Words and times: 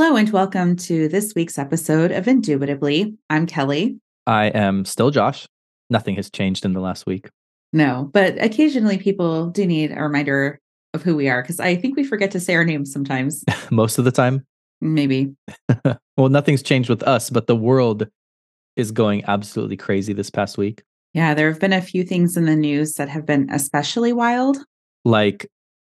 Hello 0.00 0.14
and 0.14 0.30
welcome 0.30 0.76
to 0.76 1.08
this 1.08 1.34
week's 1.34 1.58
episode 1.58 2.12
of 2.12 2.28
Indubitably. 2.28 3.16
I'm 3.30 3.46
Kelly. 3.46 3.98
I 4.28 4.44
am 4.44 4.84
still 4.84 5.10
Josh. 5.10 5.48
Nothing 5.90 6.14
has 6.14 6.30
changed 6.30 6.64
in 6.64 6.72
the 6.72 6.78
last 6.78 7.04
week. 7.04 7.28
No, 7.72 8.08
but 8.14 8.40
occasionally 8.40 8.96
people 8.96 9.48
do 9.48 9.66
need 9.66 9.90
a 9.90 10.00
reminder 10.00 10.60
of 10.94 11.02
who 11.02 11.16
we 11.16 11.28
are 11.28 11.42
because 11.42 11.58
I 11.58 11.74
think 11.74 11.96
we 11.96 12.04
forget 12.04 12.30
to 12.30 12.38
say 12.38 12.54
our 12.54 12.64
names 12.64 12.92
sometimes. 12.92 13.44
Most 13.72 13.98
of 13.98 14.04
the 14.04 14.12
time. 14.12 14.46
Maybe. 14.80 15.34
well, 16.16 16.28
nothing's 16.28 16.62
changed 16.62 16.88
with 16.88 17.02
us, 17.02 17.28
but 17.28 17.48
the 17.48 17.56
world 17.56 18.06
is 18.76 18.92
going 18.92 19.24
absolutely 19.26 19.76
crazy 19.76 20.12
this 20.12 20.30
past 20.30 20.56
week. 20.56 20.84
Yeah, 21.12 21.34
there 21.34 21.50
have 21.50 21.58
been 21.58 21.72
a 21.72 21.82
few 21.82 22.04
things 22.04 22.36
in 22.36 22.44
the 22.44 22.54
news 22.54 22.94
that 22.94 23.08
have 23.08 23.26
been 23.26 23.50
especially 23.50 24.12
wild. 24.12 24.58
Like 25.04 25.48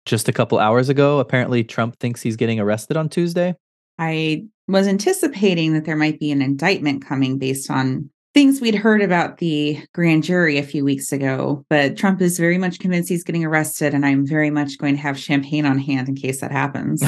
just 0.06 0.30
a 0.30 0.32
couple 0.32 0.60
hours 0.60 0.90
ago, 0.90 1.18
apparently 1.18 1.64
Trump 1.64 1.98
thinks 1.98 2.22
he's 2.22 2.36
getting 2.36 2.60
arrested 2.60 2.98
on 2.98 3.10
Tuesday. 3.10 3.56
I 3.98 4.46
was 4.68 4.88
anticipating 4.88 5.74
that 5.74 5.86
there 5.86 5.96
might 5.96 6.20
be 6.20 6.32
an 6.32 6.42
indictment 6.42 7.06
coming 7.06 7.38
based 7.38 7.70
on 7.70 8.10
things 8.34 8.60
we'd 8.60 8.76
heard 8.76 9.02
about 9.02 9.38
the 9.38 9.82
grand 9.94 10.24
jury 10.24 10.58
a 10.58 10.64
few 10.64 10.84
weeks 10.84 11.12
ago, 11.14 11.66
but 11.70 11.96
Trump 11.96 12.22
is 12.22 12.38
very 12.38 12.58
much 12.58 12.80
convinced 12.80 13.08
he's 13.08 13.24
getting 13.24 13.46
arrested, 13.46 13.94
and 13.94 14.06
I'm 14.06 14.28
very 14.28 14.50
much 14.50 14.78
going 14.78 14.96
to 14.96 15.02
have 15.02 15.18
champagne 15.18 15.66
on 15.66 15.80
hand 15.80 16.10
in 16.10 16.16
case 16.16 16.42
that 16.42 16.52
happens. 16.52 17.02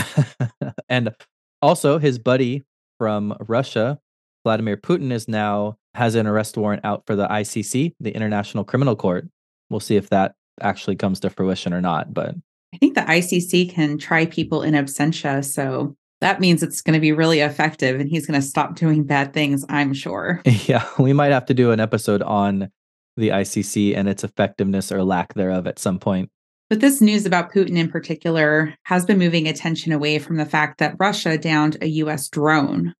and 0.89 1.13
also, 1.61 1.97
his 1.97 2.17
buddy 2.17 2.63
from 2.97 3.35
Russia, 3.41 3.99
Vladimir 4.45 4.77
Putin, 4.77 5.11
is 5.11 5.27
now 5.27 5.77
has 5.95 6.15
an 6.15 6.27
arrest 6.27 6.55
warrant 6.55 6.85
out 6.85 7.03
for 7.05 7.15
the 7.15 7.27
ICC, 7.27 7.95
the 7.99 8.11
International 8.11 8.63
Criminal 8.63 8.95
Court. 8.95 9.27
We'll 9.69 9.79
see 9.79 9.97
if 9.97 10.09
that 10.09 10.35
actually 10.61 10.95
comes 10.95 11.19
to 11.21 11.29
fruition 11.29 11.73
or 11.73 11.81
not. 11.81 12.13
But 12.13 12.35
I 12.73 12.77
think 12.77 12.95
the 12.95 13.01
ICC 13.01 13.73
can 13.73 13.97
try 13.97 14.27
people 14.27 14.61
in 14.61 14.75
absentia, 14.75 15.43
so 15.43 15.97
that 16.21 16.39
means 16.39 16.63
it's 16.63 16.81
going 16.81 16.93
to 16.95 16.99
be 16.99 17.11
really 17.11 17.41
effective 17.41 17.99
and 17.99 18.09
he's 18.09 18.25
going 18.25 18.39
to 18.39 18.45
stop 18.45 18.75
doing 18.75 19.03
bad 19.03 19.33
things, 19.33 19.65
I'm 19.69 19.93
sure. 19.93 20.41
Yeah, 20.67 20.87
we 20.99 21.13
might 21.13 21.31
have 21.31 21.45
to 21.45 21.53
do 21.53 21.71
an 21.71 21.79
episode 21.79 22.21
on 22.23 22.69
the 23.15 23.29
ICC 23.29 23.95
and 23.95 24.09
its 24.09 24.23
effectiveness 24.23 24.91
or 24.91 25.03
lack 25.03 25.33
thereof 25.33 25.65
at 25.67 25.79
some 25.79 25.99
point. 25.99 26.29
But 26.69 26.81
this 26.81 26.99
news 26.99 27.25
about 27.25 27.51
Putin 27.51 27.77
in 27.77 27.89
particular 27.89 28.75
has 28.83 29.05
been 29.05 29.17
moving 29.17 29.47
attention 29.47 29.93
away 29.93 30.19
from 30.19 30.35
the 30.35 30.45
fact 30.45 30.79
that 30.79 30.95
Russia 30.99 31.37
downed 31.37 31.77
a 31.81 31.87
US 31.87 32.27
drone. 32.27 32.93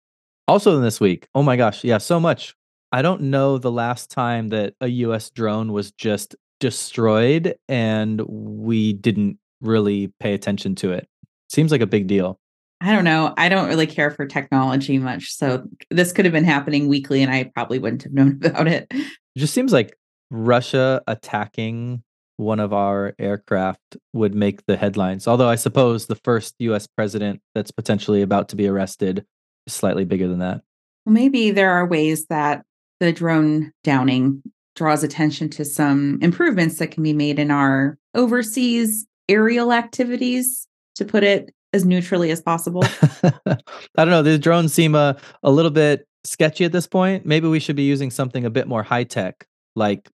Also, 0.46 0.76
in 0.76 0.82
this 0.82 1.00
week, 1.00 1.28
oh 1.34 1.42
my 1.42 1.56
gosh, 1.56 1.84
yeah, 1.84 1.98
so 1.98 2.18
much. 2.18 2.54
I 2.90 3.02
don't 3.02 3.22
know 3.22 3.58
the 3.58 3.70
last 3.70 4.10
time 4.10 4.48
that 4.48 4.74
a 4.80 4.88
US 4.88 5.28
drone 5.28 5.72
was 5.72 5.92
just 5.92 6.34
destroyed 6.58 7.54
and 7.68 8.22
we 8.22 8.94
didn't 8.94 9.38
really 9.60 10.12
pay 10.20 10.32
attention 10.32 10.74
to 10.76 10.92
it. 10.92 11.06
Seems 11.50 11.70
like 11.70 11.82
a 11.82 11.86
big 11.86 12.06
deal. 12.06 12.38
I 12.80 12.92
don't 12.92 13.04
know. 13.04 13.34
I 13.36 13.48
don't 13.48 13.68
really 13.68 13.86
care 13.86 14.10
for 14.10 14.24
technology 14.24 14.98
much. 14.98 15.32
So 15.32 15.64
this 15.90 16.12
could 16.12 16.24
have 16.24 16.32
been 16.32 16.44
happening 16.44 16.88
weekly 16.88 17.22
and 17.22 17.32
I 17.32 17.50
probably 17.54 17.78
wouldn't 17.78 18.04
have 18.04 18.12
known 18.12 18.40
about 18.44 18.68
it. 18.68 18.86
It 18.90 19.06
just 19.36 19.54
seems 19.54 19.72
like 19.72 19.96
Russia 20.30 21.02
attacking 21.06 22.02
one 22.36 22.60
of 22.60 22.72
our 22.72 23.14
aircraft 23.18 23.96
would 24.12 24.34
make 24.34 24.64
the 24.66 24.76
headlines. 24.76 25.26
Although 25.26 25.48
I 25.48 25.56
suppose 25.56 26.06
the 26.06 26.14
first 26.14 26.54
US 26.60 26.86
president 26.86 27.40
that's 27.54 27.72
potentially 27.72 28.22
about 28.22 28.48
to 28.50 28.56
be 28.56 28.68
arrested 28.68 29.24
is 29.66 29.74
slightly 29.74 30.04
bigger 30.04 30.28
than 30.28 30.38
that. 30.38 30.62
Well, 31.04 31.14
maybe 31.14 31.50
there 31.50 31.72
are 31.72 31.86
ways 31.86 32.26
that 32.26 32.64
the 33.00 33.12
drone 33.12 33.72
downing 33.82 34.42
draws 34.76 35.02
attention 35.02 35.48
to 35.50 35.64
some 35.64 36.18
improvements 36.22 36.78
that 36.78 36.92
can 36.92 37.02
be 37.02 37.12
made 37.12 37.40
in 37.40 37.50
our 37.50 37.98
overseas 38.14 39.04
aerial 39.28 39.72
activities, 39.72 40.66
to 40.94 41.04
put 41.04 41.22
it 41.22 41.52
as 41.72 41.84
neutrally 41.84 42.30
as 42.30 42.40
possible. 42.40 42.82
I 43.22 43.56
don't 43.96 44.10
know. 44.10 44.22
These 44.22 44.38
drones 44.38 44.72
seem 44.72 44.94
a, 44.94 45.16
a 45.42 45.50
little 45.50 45.70
bit 45.70 46.06
sketchy 46.24 46.64
at 46.64 46.72
this 46.72 46.86
point. 46.86 47.26
Maybe 47.26 47.48
we 47.48 47.60
should 47.60 47.76
be 47.76 47.82
using 47.82 48.10
something 48.10 48.44
a 48.44 48.50
bit 48.50 48.68
more 48.68 48.82
high 48.82 49.04
tech, 49.04 49.46
like 49.74 50.08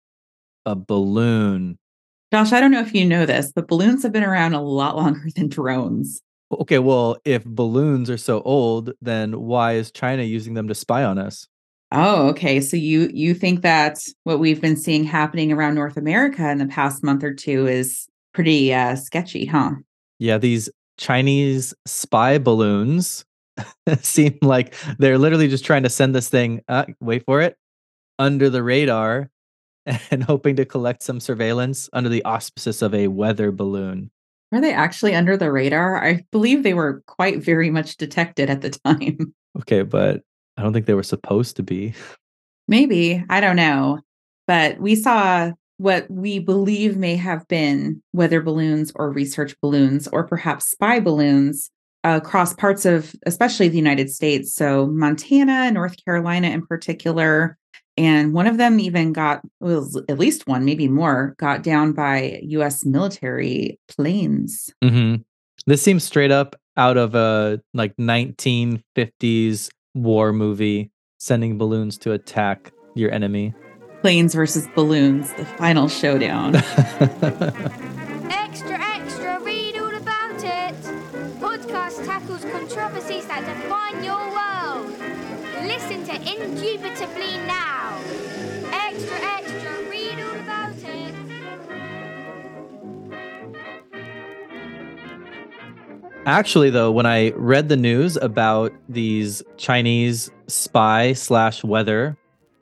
a 0.65 0.75
balloon. 0.75 1.77
Josh, 2.31 2.51
I 2.51 2.59
don't 2.59 2.71
know 2.71 2.81
if 2.81 2.95
you 2.95 3.05
know 3.05 3.25
this, 3.25 3.51
but 3.55 3.67
balloons 3.67 4.03
have 4.03 4.11
been 4.11 4.23
around 4.23 4.53
a 4.53 4.61
lot 4.61 4.95
longer 4.95 5.29
than 5.35 5.49
drones. 5.49 6.21
Okay, 6.51 6.79
well, 6.79 7.17
if 7.25 7.43
balloons 7.45 8.09
are 8.09 8.17
so 8.17 8.41
old, 8.41 8.91
then 9.01 9.41
why 9.41 9.73
is 9.73 9.91
China 9.91 10.23
using 10.23 10.53
them 10.53 10.67
to 10.67 10.75
spy 10.75 11.03
on 11.03 11.17
us? 11.17 11.47
Oh, 11.91 12.29
okay. 12.29 12.59
So 12.59 12.75
you 12.75 13.09
you 13.13 13.35
think 13.35 13.61
that 13.61 13.99
what 14.23 14.39
we've 14.39 14.59
been 14.59 14.75
seeing 14.75 15.03
happening 15.03 15.51
around 15.51 15.75
North 15.75 15.95
America 15.95 16.49
in 16.49 16.57
the 16.57 16.65
past 16.65 17.03
month 17.03 17.23
or 17.23 17.33
two 17.33 17.67
is 17.67 18.07
pretty 18.33 18.73
uh, 18.73 18.95
sketchy, 18.95 19.45
huh? 19.45 19.71
Yeah, 20.17 20.39
these 20.39 20.71
Chinese 21.03 21.73
spy 21.85 22.37
balloons 22.37 23.25
seem 24.01 24.39
like 24.41 24.73
they're 24.99 25.17
literally 25.17 25.49
just 25.49 25.65
trying 25.65 25.83
to 25.83 25.89
send 25.89 26.15
this 26.15 26.29
thing, 26.29 26.61
uh, 26.69 26.85
wait 27.01 27.25
for 27.25 27.41
it, 27.41 27.57
under 28.19 28.49
the 28.49 28.63
radar 28.63 29.29
and 30.11 30.23
hoping 30.27 30.55
to 30.55 30.65
collect 30.65 31.03
some 31.03 31.19
surveillance 31.19 31.89
under 31.91 32.09
the 32.09 32.23
auspices 32.23 32.81
of 32.81 32.95
a 32.95 33.09
weather 33.09 33.51
balloon. 33.51 34.11
Were 34.53 34.61
they 34.61 34.71
actually 34.71 35.13
under 35.13 35.35
the 35.35 35.51
radar? 35.51 36.01
I 36.01 36.23
believe 36.31 36.63
they 36.63 36.73
were 36.73 37.03
quite 37.05 37.43
very 37.43 37.69
much 37.69 37.97
detected 37.97 38.49
at 38.49 38.61
the 38.61 38.69
time. 38.85 39.33
Okay, 39.59 39.83
but 39.83 40.21
I 40.55 40.63
don't 40.63 40.71
think 40.71 40.85
they 40.85 40.93
were 40.93 41.03
supposed 41.03 41.57
to 41.57 41.63
be. 41.63 41.93
Maybe. 42.69 43.21
I 43.29 43.41
don't 43.41 43.57
know. 43.57 43.99
But 44.47 44.79
we 44.79 44.95
saw 44.95 45.51
what 45.77 46.09
we 46.09 46.39
believe 46.39 46.97
may 46.97 47.15
have 47.15 47.47
been 47.47 48.01
weather 48.13 48.41
balloons 48.41 48.91
or 48.95 49.11
research 49.11 49.55
balloons 49.61 50.07
or 50.07 50.23
perhaps 50.25 50.69
spy 50.69 50.99
balloons 50.99 51.69
across 52.03 52.53
parts 52.53 52.85
of 52.85 53.15
especially 53.25 53.69
the 53.69 53.77
United 53.77 54.09
States. 54.09 54.53
So 54.53 54.87
Montana, 54.87 55.71
North 55.71 55.95
Carolina 56.03 56.49
in 56.49 56.65
particular. 56.65 57.57
And 57.95 58.33
one 58.33 58.47
of 58.47 58.57
them 58.57 58.79
even 58.79 59.13
got, 59.13 59.41
well, 59.59 59.87
at 60.09 60.17
least 60.17 60.47
one, 60.47 60.65
maybe 60.65 60.87
more, 60.87 61.35
got 61.37 61.61
down 61.61 61.93
by 61.93 62.39
US 62.43 62.85
military 62.85 63.79
planes. 63.87 64.73
Mm-hmm. 64.83 65.21
This 65.67 65.81
seems 65.81 66.03
straight 66.03 66.31
up 66.31 66.55
out 66.75 66.97
of 66.97 67.13
a 67.13 67.61
like 67.73 67.95
1950s 67.97 69.69
war 69.93 70.33
movie, 70.33 70.91
sending 71.19 71.57
balloons 71.57 71.97
to 71.99 72.11
attack 72.11 72.71
your 72.95 73.11
enemy 73.11 73.53
planes 74.03 74.35
versus 74.35 74.67
balloons, 74.75 75.31
the 75.35 75.45
final 75.45 75.87
showdown. 75.87 76.55
extra, 78.29 78.77
extra, 78.77 79.39
read 79.39 79.77
all 79.77 79.95
about 79.95 80.43
it. 80.43 80.75
Podcast 81.39 82.05
tackles 82.05 82.43
controversies 82.51 83.25
that 83.27 83.45
define 83.45 84.03
your 84.03 84.19
world. 84.19 84.89
Listen 85.65 86.03
to 86.03 86.15
Indubitably 86.15 87.37
now. 87.47 87.97
Extra, 88.73 89.17
extra, 89.37 89.71
read 89.89 90.19
all 90.19 90.35
about 90.35 90.75
it. 90.75 91.15
Actually, 96.25 96.71
though, 96.71 96.91
when 96.91 97.05
I 97.05 97.29
read 97.37 97.69
the 97.69 97.77
news 97.77 98.17
about 98.17 98.73
these 98.89 99.41
Chinese 99.55 100.29
spy 100.47 101.13
slash 101.13 101.63
weather 101.63 102.17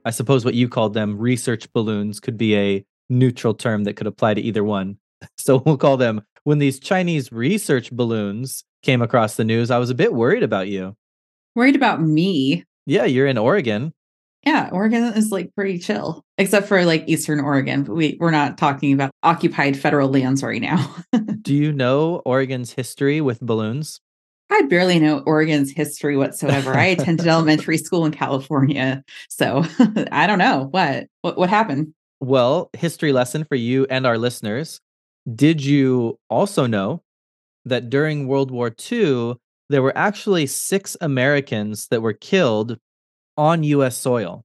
I 0.05 0.11
suppose 0.11 0.43
what 0.43 0.53
you 0.53 0.67
called 0.67 0.93
them 0.93 1.17
research 1.17 1.71
balloons 1.73 2.19
could 2.19 2.37
be 2.37 2.55
a 2.55 2.85
neutral 3.09 3.53
term 3.53 3.83
that 3.83 3.95
could 3.95 4.07
apply 4.07 4.33
to 4.35 4.41
either 4.41 4.63
one. 4.63 4.97
So 5.37 5.61
we'll 5.63 5.77
call 5.77 5.97
them 5.97 6.23
when 6.43 6.57
these 6.57 6.79
Chinese 6.79 7.31
research 7.31 7.91
balloons 7.91 8.63
came 8.81 9.01
across 9.01 9.35
the 9.35 9.43
news, 9.43 9.69
I 9.69 9.77
was 9.77 9.91
a 9.91 9.95
bit 9.95 10.13
worried 10.13 10.43
about 10.43 10.67
you. 10.67 10.95
Worried 11.55 11.75
about 11.75 12.01
me? 12.01 12.65
Yeah, 12.85 13.05
you're 13.05 13.27
in 13.27 13.37
Oregon. 13.37 13.93
Yeah, 14.45 14.69
Oregon 14.71 15.03
is 15.13 15.31
like 15.31 15.53
pretty 15.53 15.77
chill, 15.77 16.25
except 16.39 16.67
for 16.67 16.83
like 16.85 17.03
Eastern 17.07 17.39
Oregon. 17.39 17.83
But 17.83 17.93
we, 17.93 18.17
we're 18.19 18.31
not 18.31 18.57
talking 18.57 18.91
about 18.93 19.11
occupied 19.21 19.77
federal 19.77 20.09
lands 20.09 20.41
right 20.41 20.61
now. 20.61 20.95
Do 21.41 21.53
you 21.53 21.71
know 21.71 22.23
Oregon's 22.25 22.73
history 22.73 23.21
with 23.21 23.39
balloons? 23.39 24.01
I 24.51 24.63
barely 24.63 24.99
know 24.99 25.19
Oregon's 25.19 25.71
history 25.71 26.17
whatsoever. 26.17 26.75
I 26.75 26.85
attended 26.97 27.25
elementary 27.25 27.77
school 27.77 28.05
in 28.05 28.11
California, 28.11 29.03
so 29.29 29.63
I 30.11 30.27
don't 30.27 30.39
know 30.39 30.67
what 30.71 31.07
what 31.21 31.37
what 31.37 31.49
happened. 31.49 31.93
Well, 32.19 32.69
history 32.73 33.13
lesson 33.13 33.45
for 33.45 33.55
you 33.55 33.87
and 33.89 34.05
our 34.05 34.17
listeners. 34.17 34.79
Did 35.33 35.63
you 35.63 36.19
also 36.29 36.67
know 36.67 37.01
that 37.65 37.89
during 37.89 38.27
World 38.27 38.51
War 38.51 38.75
II, 38.91 39.35
there 39.69 39.81
were 39.81 39.97
actually 39.97 40.45
six 40.47 40.97
Americans 40.99 41.87
that 41.87 42.01
were 42.01 42.13
killed 42.13 42.77
on 43.37 43.63
US 43.63 43.97
soil? 43.97 44.43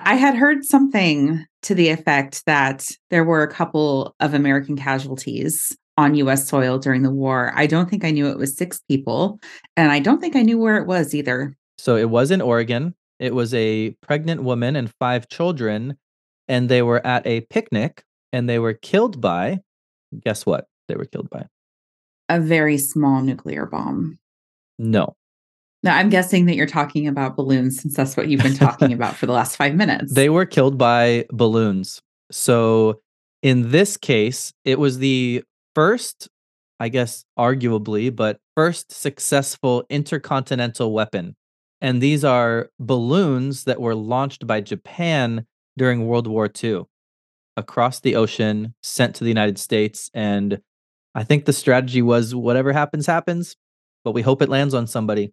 I 0.00 0.14
had 0.14 0.34
heard 0.34 0.64
something 0.64 1.44
to 1.62 1.74
the 1.74 1.88
effect 1.90 2.44
that 2.46 2.88
there 3.10 3.24
were 3.24 3.42
a 3.42 3.52
couple 3.52 4.14
of 4.20 4.34
American 4.34 4.76
casualties 4.76 5.76
on 5.96 6.14
US 6.16 6.48
soil 6.48 6.78
during 6.78 7.02
the 7.02 7.10
war. 7.10 7.52
I 7.54 7.66
don't 7.66 7.88
think 7.88 8.04
I 8.04 8.10
knew 8.10 8.28
it 8.28 8.38
was 8.38 8.56
six 8.56 8.80
people, 8.88 9.40
and 9.76 9.92
I 9.92 10.00
don't 10.00 10.20
think 10.20 10.36
I 10.36 10.42
knew 10.42 10.58
where 10.58 10.76
it 10.76 10.86
was 10.86 11.14
either. 11.14 11.56
So 11.78 11.96
it 11.96 12.10
was 12.10 12.30
in 12.30 12.40
Oregon. 12.40 12.94
It 13.18 13.34
was 13.34 13.54
a 13.54 13.90
pregnant 14.02 14.42
woman 14.42 14.76
and 14.76 14.92
five 14.98 15.28
children, 15.28 15.96
and 16.48 16.68
they 16.68 16.82
were 16.82 17.04
at 17.06 17.26
a 17.26 17.42
picnic 17.42 18.04
and 18.32 18.48
they 18.48 18.58
were 18.58 18.74
killed 18.74 19.20
by 19.20 19.60
guess 20.24 20.46
what? 20.46 20.66
They 20.88 20.96
were 20.96 21.06
killed 21.06 21.30
by 21.30 21.46
a 22.28 22.40
very 22.40 22.78
small 22.78 23.22
nuclear 23.22 23.66
bomb. 23.66 24.18
No. 24.78 25.14
Now, 25.82 25.96
I'm 25.96 26.08
guessing 26.08 26.46
that 26.46 26.56
you're 26.56 26.66
talking 26.66 27.06
about 27.06 27.36
balloons 27.36 27.80
since 27.80 27.94
that's 27.94 28.16
what 28.16 28.28
you've 28.28 28.42
been 28.42 28.54
talking 28.56 28.92
about 28.94 29.16
for 29.16 29.26
the 29.26 29.32
last 29.32 29.56
five 29.56 29.74
minutes. 29.74 30.14
They 30.14 30.30
were 30.30 30.46
killed 30.46 30.78
by 30.78 31.26
balloons. 31.30 32.00
So 32.30 33.00
in 33.42 33.70
this 33.70 33.96
case, 33.96 34.52
it 34.64 34.78
was 34.78 34.98
the 34.98 35.44
first, 35.74 36.28
I 36.80 36.88
guess, 36.88 37.24
arguably, 37.38 38.14
but 38.14 38.38
first 38.56 38.92
successful 38.92 39.84
intercontinental 39.88 40.92
weapon. 40.92 41.36
And 41.80 42.00
these 42.00 42.24
are 42.24 42.70
balloons 42.78 43.64
that 43.64 43.80
were 43.80 43.94
launched 43.94 44.46
by 44.46 44.60
Japan 44.60 45.46
during 45.76 46.06
World 46.06 46.26
War 46.26 46.50
II 46.62 46.84
across 47.56 48.00
the 48.00 48.16
ocean, 48.16 48.74
sent 48.82 49.14
to 49.16 49.24
the 49.24 49.30
United 49.30 49.58
States. 49.58 50.10
And 50.14 50.60
I 51.14 51.24
think 51.24 51.44
the 51.44 51.52
strategy 51.52 52.02
was 52.02 52.34
whatever 52.34 52.72
happens, 52.72 53.06
happens, 53.06 53.56
but 54.04 54.12
we 54.12 54.22
hope 54.22 54.42
it 54.42 54.48
lands 54.48 54.74
on 54.74 54.86
somebody. 54.86 55.32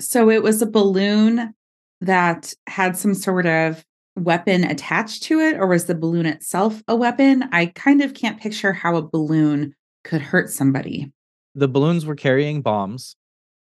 So 0.00 0.30
it 0.30 0.42
was 0.42 0.62
a 0.62 0.66
balloon 0.66 1.54
that 2.00 2.54
had 2.68 2.96
some 2.96 3.14
sort 3.14 3.46
of 3.46 3.84
weapon 4.18 4.64
attached 4.64 5.22
to 5.24 5.40
it, 5.40 5.56
or 5.56 5.66
was 5.66 5.86
the 5.86 5.94
balloon 5.94 6.26
itself 6.26 6.82
a 6.88 6.96
weapon? 6.96 7.44
I 7.52 7.66
kind 7.66 8.02
of 8.02 8.14
can't 8.14 8.40
picture 8.40 8.72
how 8.72 8.96
a 8.96 9.02
balloon 9.02 9.74
could 10.04 10.20
hurt 10.20 10.50
somebody. 10.50 11.12
The 11.54 11.68
balloons 11.68 12.06
were 12.06 12.14
carrying 12.14 12.62
bombs, 12.62 13.16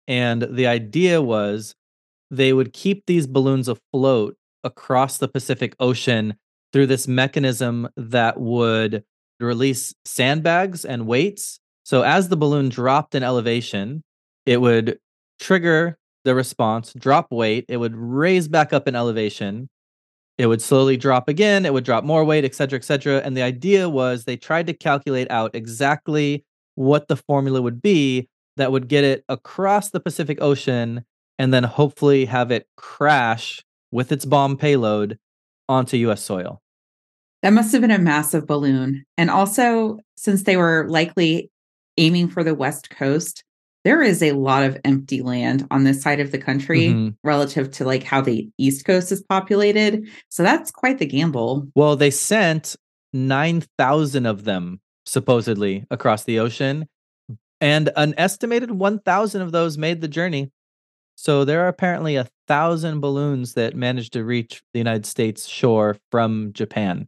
and 0.08 0.42
the 0.44 0.68
idea 0.68 1.22
was 1.22 1.76
they 2.32 2.54
would 2.54 2.74
keep 2.74 3.06
these 3.06 3.28
balloons 3.28 3.68
afloat 3.68 4.36
across 4.64 5.18
the 5.18 5.28
Pacific 5.28 5.76
Ocean 5.80 6.36
through 6.72 6.88
this 6.88 7.08
mechanism 7.08 7.88
that 7.96 8.40
would 8.40 9.04
release 9.40 9.94
sandbags 10.06 10.86
and 10.86 11.06
weights. 11.06 11.60
So 11.84 12.02
as 12.02 12.30
the 12.30 12.38
balloon 12.38 12.70
dropped 12.70 13.14
in 13.14 13.24
elevation, 13.24 14.04
it 14.46 14.62
would 14.62 14.98
trigger 15.40 15.98
the 16.24 16.34
response, 16.34 16.94
drop 16.94 17.28
weight, 17.32 17.66
it 17.68 17.78
would 17.78 17.96
raise 17.96 18.48
back 18.48 18.74
up 18.74 18.88
in 18.88 18.96
elevation, 18.96 19.70
it 20.44 20.48
would 20.48 20.62
slowly 20.62 20.98
drop 20.98 21.30
again, 21.30 21.66
it 21.66 21.72
would 21.72 21.86
drop 21.86 22.04
more 22.04 22.26
weight, 22.26 22.44
et 22.44 22.54
cetera, 22.54 22.78
et 22.78 22.84
cetera. 22.84 23.20
And 23.20 23.38
the 23.38 23.42
idea 23.42 23.88
was 23.88 24.26
they 24.26 24.36
tried 24.36 24.68
to 24.68 24.74
calculate 24.74 25.32
out 25.32 25.56
exactly 25.56 26.44
what 26.76 27.08
the 27.08 27.16
formula 27.16 27.62
would 27.62 27.82
be 27.82 28.28
that 28.58 28.70
would 28.70 28.90
get 28.90 29.06
it 29.06 29.24
across 29.30 29.92
the 29.92 30.02
Pacific 30.02 30.40
Ocean 30.42 31.06
and 31.40 31.54
then 31.54 31.64
hopefully 31.64 32.26
have 32.26 32.52
it 32.52 32.68
crash 32.76 33.64
with 33.92 34.12
its 34.12 34.26
bomb 34.26 34.58
payload 34.58 35.18
onto 35.70 35.96
US 36.10 36.22
soil. 36.22 36.62
That 37.42 37.54
must 37.54 37.72
have 37.72 37.80
been 37.80 37.90
a 37.90 37.98
massive 37.98 38.46
balloon. 38.46 39.06
And 39.18 39.30
also, 39.30 40.00
since 40.18 40.44
they 40.44 40.58
were 40.58 40.88
likely 40.90 41.52
aiming 41.98 42.28
for 42.28 42.44
the 42.44 42.54
West 42.54 42.90
Coast, 42.90 43.46
there 43.84 44.02
is 44.02 44.24
a 44.24 44.32
lot 44.32 44.64
of 44.64 44.78
empty 44.86 45.22
land 45.22 45.68
on 45.70 45.84
this 45.84 46.02
side 46.02 46.20
of 46.20 46.32
the 46.32 46.38
country 46.38 46.88
mm-hmm. 46.88 47.10
relative 47.24 47.70
to 47.72 47.86
like 47.86 48.04
how 48.04 48.22
the 48.22 48.50
East 48.58 48.86
Coast 48.86 49.12
is 49.12 49.22
populated. 49.22 50.08
So 50.30 50.44
that's 50.44 50.72
quite 50.72 51.00
the 51.00 51.06
gamble. 51.06 51.68
Well, 51.76 51.96
they 51.96 52.12
sent 52.12 52.76
9,000 53.12 54.26
of 54.26 54.46
them 54.46 54.80
supposedly 55.06 55.86
across 55.92 56.24
the 56.24 56.40
ocean, 56.40 56.88
and 57.60 57.90
an 57.96 58.14
estimated 58.18 58.72
1,000 58.72 59.42
of 59.42 59.52
those 59.52 59.78
made 59.78 60.02
the 60.02 60.08
journey. 60.08 60.52
So 61.16 61.46
there 61.46 61.64
are 61.64 61.68
apparently 61.68 62.16
a 62.16 62.28
thousand 62.48 63.00
balloons 63.00 63.54
that 63.54 63.76
managed 63.76 64.14
to 64.14 64.24
reach 64.24 64.64
the 64.74 64.80
United 64.80 65.06
States 65.06 65.48
shore 65.48 65.98
from 66.10 66.52
Japan. 66.54 67.08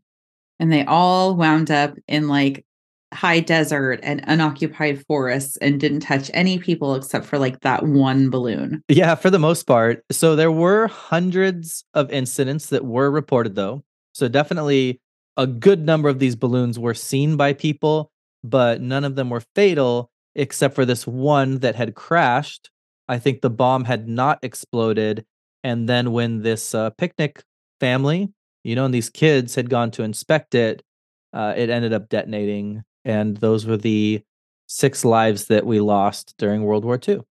And 0.59 0.71
they 0.71 0.85
all 0.85 1.35
wound 1.35 1.71
up 1.71 1.95
in 2.07 2.27
like 2.27 2.65
high 3.13 3.39
desert 3.39 3.99
and 4.03 4.21
unoccupied 4.27 5.03
forests 5.07 5.57
and 5.57 5.79
didn't 5.79 6.01
touch 6.01 6.29
any 6.33 6.59
people 6.59 6.95
except 6.95 7.25
for 7.25 7.39
like 7.39 7.61
that 7.61 7.83
one 7.83 8.29
balloon. 8.29 8.83
Yeah, 8.89 9.15
for 9.15 9.29
the 9.29 9.39
most 9.39 9.63
part. 9.63 10.03
So 10.11 10.35
there 10.35 10.51
were 10.51 10.87
hundreds 10.87 11.85
of 11.93 12.11
incidents 12.11 12.67
that 12.67 12.85
were 12.85 13.09
reported 13.09 13.55
though. 13.55 13.83
So 14.13 14.27
definitely 14.27 15.01
a 15.37 15.47
good 15.47 15.85
number 15.85 16.09
of 16.09 16.19
these 16.19 16.35
balloons 16.35 16.79
were 16.79 16.93
seen 16.93 17.37
by 17.37 17.53
people, 17.53 18.11
but 18.43 18.81
none 18.81 19.03
of 19.03 19.15
them 19.15 19.29
were 19.29 19.43
fatal 19.55 20.09
except 20.35 20.75
for 20.75 20.85
this 20.85 21.07
one 21.07 21.59
that 21.59 21.75
had 21.75 21.95
crashed. 21.95 22.69
I 23.07 23.19
think 23.19 23.41
the 23.41 23.49
bomb 23.49 23.85
had 23.85 24.07
not 24.07 24.39
exploded. 24.41 25.25
And 25.63 25.87
then 25.87 26.11
when 26.11 26.41
this 26.41 26.75
uh, 26.75 26.89
picnic 26.91 27.43
family, 27.79 28.31
you 28.63 28.75
know, 28.75 28.85
and 28.85 28.93
these 28.93 29.09
kids 29.09 29.55
had 29.55 29.69
gone 29.69 29.91
to 29.91 30.03
inspect 30.03 30.55
it, 30.55 30.83
uh, 31.33 31.53
it 31.55 31.69
ended 31.69 31.93
up 31.93 32.09
detonating 32.09 32.83
and 33.05 33.37
those 33.37 33.65
were 33.65 33.77
the 33.77 34.21
six 34.67 35.05
lives 35.05 35.45
that 35.45 35.65
we 35.65 35.79
lost 35.79 36.35
during 36.37 36.63
World 36.63 36.83
War 36.83 36.99
II 37.07 37.21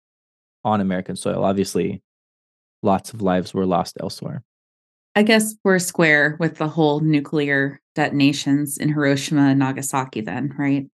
on 0.63 0.81
American 0.81 1.15
soil. 1.15 1.43
Obviously, 1.43 2.01
lots 2.81 3.13
of 3.13 3.21
lives 3.21 3.53
were 3.53 3.65
lost 3.65 3.97
elsewhere. 3.99 4.43
I 5.15 5.23
guess 5.23 5.55
we're 5.63 5.79
square 5.79 6.35
with 6.39 6.57
the 6.57 6.67
whole 6.67 6.99
nuclear 6.99 7.79
detonations 7.93 8.77
in 8.77 8.89
Hiroshima 8.89 9.49
and 9.49 9.59
Nagasaki, 9.59 10.21
then, 10.21 10.53
right? 10.57 10.87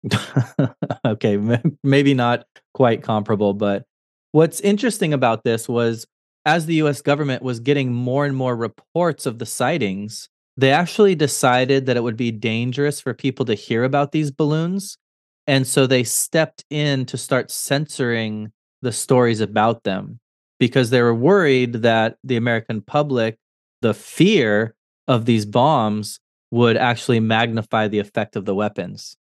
okay, 1.06 1.38
maybe 1.82 2.12
not 2.12 2.44
quite 2.74 3.02
comparable, 3.02 3.54
but 3.54 3.84
what's 4.32 4.60
interesting 4.60 5.14
about 5.14 5.42
this 5.44 5.68
was 5.68 6.06
as 6.44 6.66
the 6.66 6.74
US 6.76 7.00
government 7.00 7.42
was 7.42 7.60
getting 7.60 7.92
more 7.92 8.26
and 8.26 8.36
more 8.36 8.56
reports 8.56 9.24
of 9.24 9.38
the 9.38 9.46
sightings, 9.46 10.28
they 10.60 10.72
actually 10.72 11.14
decided 11.14 11.86
that 11.86 11.96
it 11.96 12.02
would 12.02 12.16
be 12.16 12.30
dangerous 12.30 13.00
for 13.00 13.14
people 13.14 13.46
to 13.46 13.54
hear 13.54 13.82
about 13.82 14.12
these 14.12 14.30
balloons. 14.30 14.98
And 15.46 15.66
so 15.66 15.86
they 15.86 16.04
stepped 16.04 16.64
in 16.68 17.06
to 17.06 17.16
start 17.16 17.50
censoring 17.50 18.52
the 18.82 18.92
stories 18.92 19.40
about 19.40 19.84
them 19.84 20.20
because 20.58 20.90
they 20.90 21.00
were 21.00 21.14
worried 21.14 21.74
that 21.74 22.16
the 22.22 22.36
American 22.36 22.82
public, 22.82 23.38
the 23.80 23.94
fear 23.94 24.74
of 25.08 25.24
these 25.24 25.46
bombs, 25.46 26.20
would 26.50 26.76
actually 26.76 27.20
magnify 27.20 27.88
the 27.88 27.98
effect 27.98 28.36
of 28.36 28.44
the 28.44 28.54
weapons. 28.54 29.16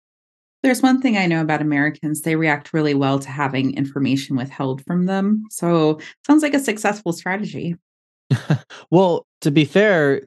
There's 0.61 0.81
one 0.81 1.01
thing 1.01 1.17
I 1.17 1.25
know 1.25 1.39
about 1.39 1.61
Americans. 1.61 2.21
They 2.21 2.35
react 2.35 2.73
really 2.73 2.93
well 2.93 3.17
to 3.19 3.29
having 3.29 3.77
information 3.77 4.35
withheld 4.35 4.83
from 4.83 5.05
them. 5.05 5.45
So, 5.51 6.01
sounds 6.27 6.43
like 6.43 6.53
a 6.53 6.59
successful 6.59 7.13
strategy. 7.13 7.77
well, 8.91 9.25
to 9.39 9.51
be 9.51 9.63
fair, 9.63 10.23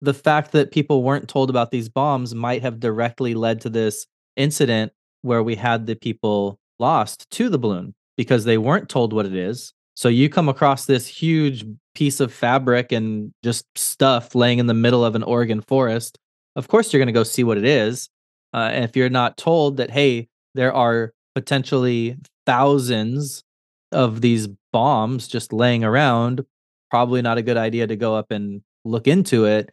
the 0.00 0.14
fact 0.14 0.52
that 0.52 0.70
people 0.70 1.02
weren't 1.02 1.28
told 1.28 1.50
about 1.50 1.70
these 1.70 1.88
bombs 1.88 2.34
might 2.34 2.62
have 2.62 2.80
directly 2.80 3.34
led 3.34 3.60
to 3.62 3.70
this 3.70 4.06
incident 4.36 4.92
where 5.22 5.42
we 5.42 5.56
had 5.56 5.86
the 5.86 5.96
people 5.96 6.58
lost 6.78 7.28
to 7.30 7.48
the 7.48 7.58
balloon 7.58 7.94
because 8.16 8.44
they 8.44 8.58
weren't 8.58 8.88
told 8.88 9.12
what 9.12 9.26
it 9.26 9.34
is. 9.34 9.72
So 9.94 10.08
you 10.08 10.28
come 10.28 10.48
across 10.48 10.86
this 10.86 11.08
huge 11.08 11.64
piece 11.94 12.20
of 12.20 12.32
fabric 12.32 12.92
and 12.92 13.32
just 13.42 13.66
stuff 13.76 14.34
laying 14.36 14.60
in 14.60 14.66
the 14.66 14.74
middle 14.74 15.04
of 15.04 15.16
an 15.16 15.24
Oregon 15.24 15.60
forest. 15.60 16.18
Of 16.54 16.68
course, 16.68 16.92
you're 16.92 17.00
going 17.00 17.08
to 17.08 17.12
go 17.12 17.24
see 17.24 17.42
what 17.42 17.58
it 17.58 17.64
is. 17.64 18.08
Uh, 18.54 18.70
and 18.72 18.84
if 18.84 18.96
you're 18.96 19.10
not 19.10 19.36
told 19.36 19.78
that, 19.78 19.90
hey, 19.90 20.28
there 20.54 20.72
are 20.72 21.12
potentially 21.34 22.16
thousands 22.46 23.42
of 23.90 24.20
these 24.20 24.48
bombs 24.72 25.26
just 25.26 25.52
laying 25.52 25.82
around, 25.82 26.44
probably 26.90 27.20
not 27.20 27.38
a 27.38 27.42
good 27.42 27.56
idea 27.56 27.86
to 27.86 27.96
go 27.96 28.14
up 28.14 28.30
and 28.30 28.62
look 28.84 29.08
into 29.08 29.44
it 29.44 29.70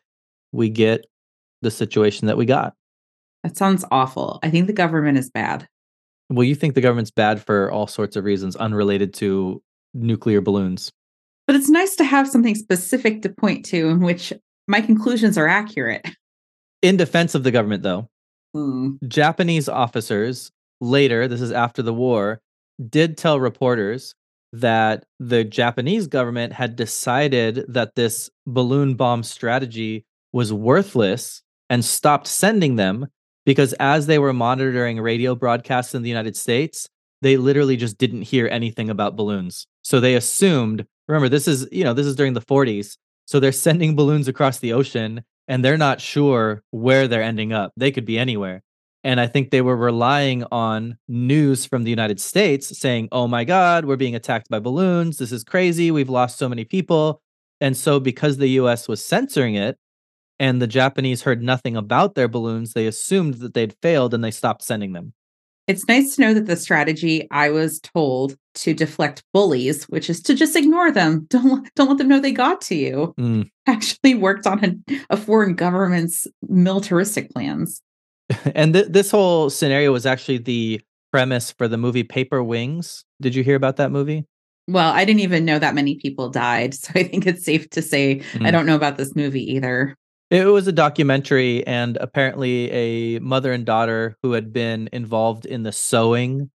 we 0.56 0.70
get 0.70 1.06
the 1.62 1.72
situation 1.72 2.28
that 2.28 2.38
we 2.38 2.46
got. 2.46 2.74
That 3.44 3.58
sounds 3.58 3.86
awful. 3.92 4.40
I 4.42 4.50
think 4.50 4.68
the 4.68 4.74
government 4.74 5.18
is 5.18 5.30
bad. 5.30 5.68
Well, 6.30 6.44
you 6.44 6.56
think 6.56 6.74
the 6.74 6.82
government's 6.82 7.12
bad 7.12 7.44
for 7.44 7.72
all 7.72 7.88
sorts 7.88 8.16
of 8.16 8.24
reasons 8.24 8.56
unrelated 8.56 9.14
to 9.16 9.62
nuclear 9.94 10.42
balloons. 10.42 10.92
But 11.46 11.56
it's 11.56 11.70
nice 11.70 11.96
to 11.98 12.04
have 12.04 12.28
something 12.28 12.56
specific 12.56 13.22
to 13.22 13.30
point 13.30 13.66
to 13.66 13.90
in 13.90 14.00
which 14.00 14.34
my 14.68 14.82
conclusions 14.82 15.38
are 15.38 15.48
accurate. 15.48 16.08
In 16.82 16.98
defense 16.98 17.36
of 17.36 17.44
the 17.44 17.52
government, 17.52 17.84
though, 17.84 18.10
mm. 18.56 18.98
Japanese 19.08 19.70
officers 19.70 20.52
later, 20.82 21.28
this 21.28 21.42
is 21.42 21.52
after 21.52 21.84
the 21.84 21.94
war, 21.94 22.42
did 22.90 23.18
tell 23.18 23.40
reporters 23.40 24.16
that 24.54 25.06
the 25.20 25.44
Japanese 25.44 26.08
government 26.08 26.54
had 26.54 26.76
decided 26.76 27.66
that 27.68 27.96
this 27.96 28.30
balloon 28.48 28.96
bomb 28.96 29.22
strategy 29.22 30.06
was 30.36 30.51
worthless 30.51 31.42
and 31.70 31.84
stopped 31.84 32.27
sending 32.27 32.75
them 32.75 33.08
because 33.46 33.72
as 33.80 34.06
they 34.06 34.20
were 34.20 34.34
monitoring 34.34 35.00
radio 35.00 35.34
broadcasts 35.34 35.96
in 35.96 36.01
the 36.01 36.10
United 36.10 36.36
States, 36.36 36.89
they 37.22 37.38
literally 37.38 37.77
just 37.77 37.98
didn't 37.98 38.24
hear 38.24 38.50
anything 38.50 38.89
about 38.89 39.15
balloons. 39.15 39.65
So 39.82 40.01
they 40.01 40.15
assumed, 40.15 40.86
remember, 41.08 41.30
this 41.30 41.48
is, 41.48 41.70
you 41.72 41.86
know, 41.86 41.94
this 41.94 42.06
is 42.06 42.18
during 42.18 42.34
the 42.34 42.42
40s. 42.42 42.98
So 43.25 43.39
they're 43.39 43.54
sending 43.54 43.96
balloons 43.96 44.27
across 44.27 44.60
the 44.60 44.74
ocean 44.74 45.24
and 45.48 45.63
they're 45.63 45.77
not 45.77 46.01
sure 46.01 46.63
where 46.72 47.08
they're 47.08 47.24
ending 47.24 47.54
up. 47.54 47.72
They 47.77 47.92
could 47.92 48.06
be 48.06 48.20
anywhere. 48.20 48.62
And 49.06 49.22
I 49.22 49.27
think 49.27 49.51
they 49.51 49.62
were 49.62 49.77
relying 49.77 50.44
on 50.51 50.98
news 51.08 51.65
from 51.65 51.86
the 51.86 51.89
United 51.92 52.20
States 52.20 52.77
saying, 52.77 53.08
oh 53.13 53.30
my 53.30 53.46
God, 53.46 53.86
we're 53.86 53.96
being 53.96 54.15
attacked 54.15 54.50
by 54.50 54.60
balloons. 54.60 55.18
This 55.18 55.32
is 55.32 55.46
crazy. 55.46 55.92
We've 55.92 56.10
lost 56.10 56.38
so 56.38 56.50
many 56.50 56.65
people. 56.65 57.22
And 57.62 57.77
so, 57.77 58.01
because 58.01 58.36
the 58.36 58.50
US 58.50 58.89
was 58.89 59.01
censoring 59.01 59.56
it, 59.56 59.77
and 60.39 60.62
the 60.62 60.68
Japanese 60.68 61.22
heard 61.22 61.42
nothing 61.42 61.75
about 61.75 62.15
their 62.15 62.27
balloons, 62.27 62.74
they 62.74 62.88
assumed 62.88 63.36
that 63.36 63.54
they'd 63.54 63.75
failed 63.82 64.13
and 64.13 64.24
they 64.24 64.32
stopped 64.32 64.63
sending 64.63 64.94
them. 64.94 65.13
It's 65.68 65.88
nice 65.88 66.15
to 66.15 66.22
know 66.22 66.34
that 66.36 66.46
the 66.46 66.56
strategy 66.58 67.27
I 67.32 67.50
was 67.50 67.80
told 67.80 68.36
to 68.56 68.74
deflect 68.74 69.24
bullies, 69.34 69.86
which 69.86 70.10
is 70.12 70.22
to 70.24 70.36
just 70.36 70.56
ignore 70.56 70.92
them, 70.92 71.25
don't 71.30 71.68
don't 71.75 71.89
let 71.89 71.98
them 71.98 72.08
know 72.08 72.20
they 72.20 72.32
got 72.32 72.62
to 72.62 72.75
you, 72.75 73.13
Mm. 73.18 73.50
actually 73.65 74.13
worked 74.15 74.46
on 74.46 74.63
a, 74.89 75.00
a 75.12 75.18
foreign 75.18 75.56
government's 75.56 76.27
militaristic 76.48 77.32
plans. 77.32 77.82
and 78.56 78.74
th- 78.74 78.88
this 78.89 79.10
whole 79.12 79.50
scenario 79.50 79.92
was 79.92 80.06
actually 80.06 80.38
the 80.39 80.82
premise 81.12 81.51
for 81.51 81.68
the 81.68 81.77
movie 81.77 82.04
Paper 82.04 82.44
Wings. 82.44 83.04
Did 83.22 83.34
you 83.36 83.44
hear 83.44 83.56
about 83.56 83.77
that 83.77 83.92
movie? 83.92 84.25
Well, 84.68 84.92
I 84.92 85.06
didn't 85.06 85.20
even 85.22 85.46
know 85.46 85.60
that 85.60 85.75
many 85.75 85.96
people 85.96 86.30
died, 86.30 86.74
so 86.75 86.92
I 86.96 87.04
think 87.04 87.25
it's 87.25 87.44
safe 87.46 87.70
to 87.72 87.82
say 87.82 88.22
I 88.36 88.38
Mm. 88.38 88.51
don't 88.51 88.65
know 88.68 88.75
about 88.75 88.98
this 88.98 89.15
movie 89.15 89.51
either. 89.54 89.96
It 90.32 90.46
was 90.48 90.67
a 90.67 90.72
documentary, 90.72 91.65
and 91.67 91.98
apparently, 91.98 92.72
a 92.72 93.20
mother 93.20 93.53
and 93.53 93.65
daughter 93.65 94.17
who 94.24 94.32
had 94.32 94.51
been 94.51 94.89
involved 94.91 95.46
in 95.46 95.63
the 95.63 95.72
sewing 95.72 96.50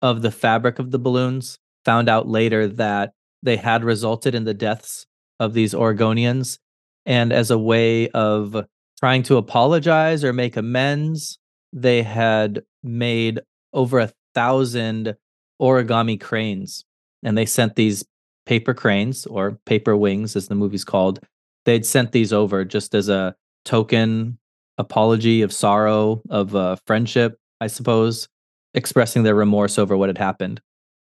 of 0.00 0.22
the 0.22 0.30
fabric 0.30 0.78
of 0.78 0.90
the 0.90 0.98
balloons 0.98 1.58
found 1.84 2.08
out 2.08 2.28
later 2.28 2.66
that 2.66 3.12
they 3.42 3.56
had 3.56 3.84
resulted 3.84 4.34
in 4.34 4.44
the 4.44 4.54
deaths 4.54 5.06
of 5.38 5.52
these 5.52 5.74
Oregonians. 5.74 6.58
And 7.04 7.32
as 7.32 7.50
a 7.50 7.58
way 7.58 8.08
of 8.10 8.66
trying 8.98 9.22
to 9.24 9.36
apologize 9.36 10.24
or 10.24 10.32
make 10.32 10.56
amends, 10.56 11.38
they 11.72 12.02
had 12.02 12.62
made 12.82 13.40
over 13.72 13.98
a 13.98 14.12
thousand 14.34 15.16
origami 15.60 16.18
cranes. 16.18 16.84
And 17.22 17.36
they 17.36 17.46
sent 17.46 17.76
these 17.76 18.04
paper 18.46 18.72
cranes 18.72 19.26
or 19.26 19.58
paper 19.66 19.94
wings, 19.96 20.36
as 20.36 20.48
the 20.48 20.54
movie's 20.54 20.84
called, 20.84 21.20
they'd 21.64 21.86
sent 21.86 22.12
these 22.12 22.32
over 22.32 22.64
just 22.64 22.94
as 22.94 23.08
a 23.08 23.34
token 23.64 24.38
apology 24.78 25.42
of 25.42 25.52
sorrow 25.52 26.22
of 26.30 26.56
uh, 26.56 26.76
friendship 26.86 27.38
i 27.60 27.66
suppose 27.66 28.28
expressing 28.74 29.22
their 29.22 29.34
remorse 29.34 29.78
over 29.78 29.96
what 29.96 30.08
had 30.08 30.18
happened 30.18 30.60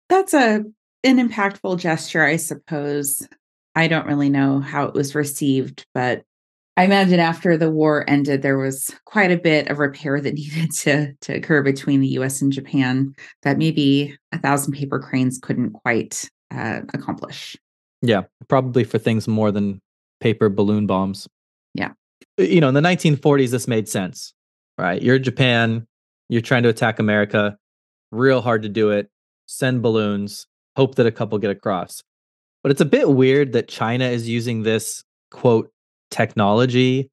That's 0.08 0.34
a 0.34 0.64
an 1.02 1.16
impactful 1.28 1.78
gesture, 1.78 2.22
I 2.24 2.36
suppose. 2.36 3.26
I 3.74 3.88
don't 3.88 4.06
really 4.06 4.28
know 4.28 4.60
how 4.60 4.84
it 4.84 4.92
was 4.94 5.14
received, 5.14 5.86
but 5.94 6.22
I 6.76 6.84
imagine 6.84 7.20
after 7.20 7.56
the 7.56 7.70
war 7.70 8.04
ended, 8.08 8.42
there 8.42 8.58
was 8.58 8.94
quite 9.06 9.30
a 9.30 9.38
bit 9.38 9.68
of 9.68 9.78
repair 9.78 10.20
that 10.20 10.34
needed 10.42 10.70
to 10.80 11.12
to 11.22 11.34
occur 11.34 11.62
between 11.62 12.00
the 12.00 12.08
U.S. 12.18 12.42
and 12.42 12.52
Japan 12.52 13.14
that 13.42 13.56
maybe 13.58 14.16
a 14.32 14.38
thousand 14.38 14.74
paper 14.74 14.98
cranes 14.98 15.38
couldn't 15.38 15.72
quite 15.72 16.28
uh, 16.54 16.80
accomplish. 16.92 17.56
yeah 18.02 18.22
probably 18.48 18.84
for 18.84 18.98
things 18.98 19.28
more 19.28 19.52
than 19.52 19.80
paper 20.20 20.48
balloon 20.48 20.86
bombs 20.86 21.28
Yeah. 21.74 21.92
you 22.36 22.60
know 22.60 22.68
in 22.68 22.74
the 22.74 22.80
1940s 22.80 23.50
this 23.50 23.66
made 23.68 23.88
sense 23.88 24.32
right 24.78 25.02
you're 25.02 25.18
japan 25.18 25.86
you're 26.28 26.40
trying 26.42 26.62
to 26.64 26.68
attack 26.68 26.98
america 26.98 27.56
real 28.12 28.40
hard 28.42 28.62
to 28.62 28.68
do 28.68 28.90
it 28.90 29.10
send 29.46 29.82
balloons 29.82 30.46
hope 30.76 30.94
that 30.96 31.06
a 31.06 31.12
couple 31.12 31.38
get 31.38 31.50
across 31.50 32.02
but 32.62 32.70
it's 32.70 32.80
a 32.80 32.86
bit 32.86 33.10
weird 33.10 33.52
that 33.52 33.68
china 33.68 34.04
is 34.04 34.28
using 34.28 34.62
this 34.62 35.02
quote 35.30 35.70
technology 36.10 37.10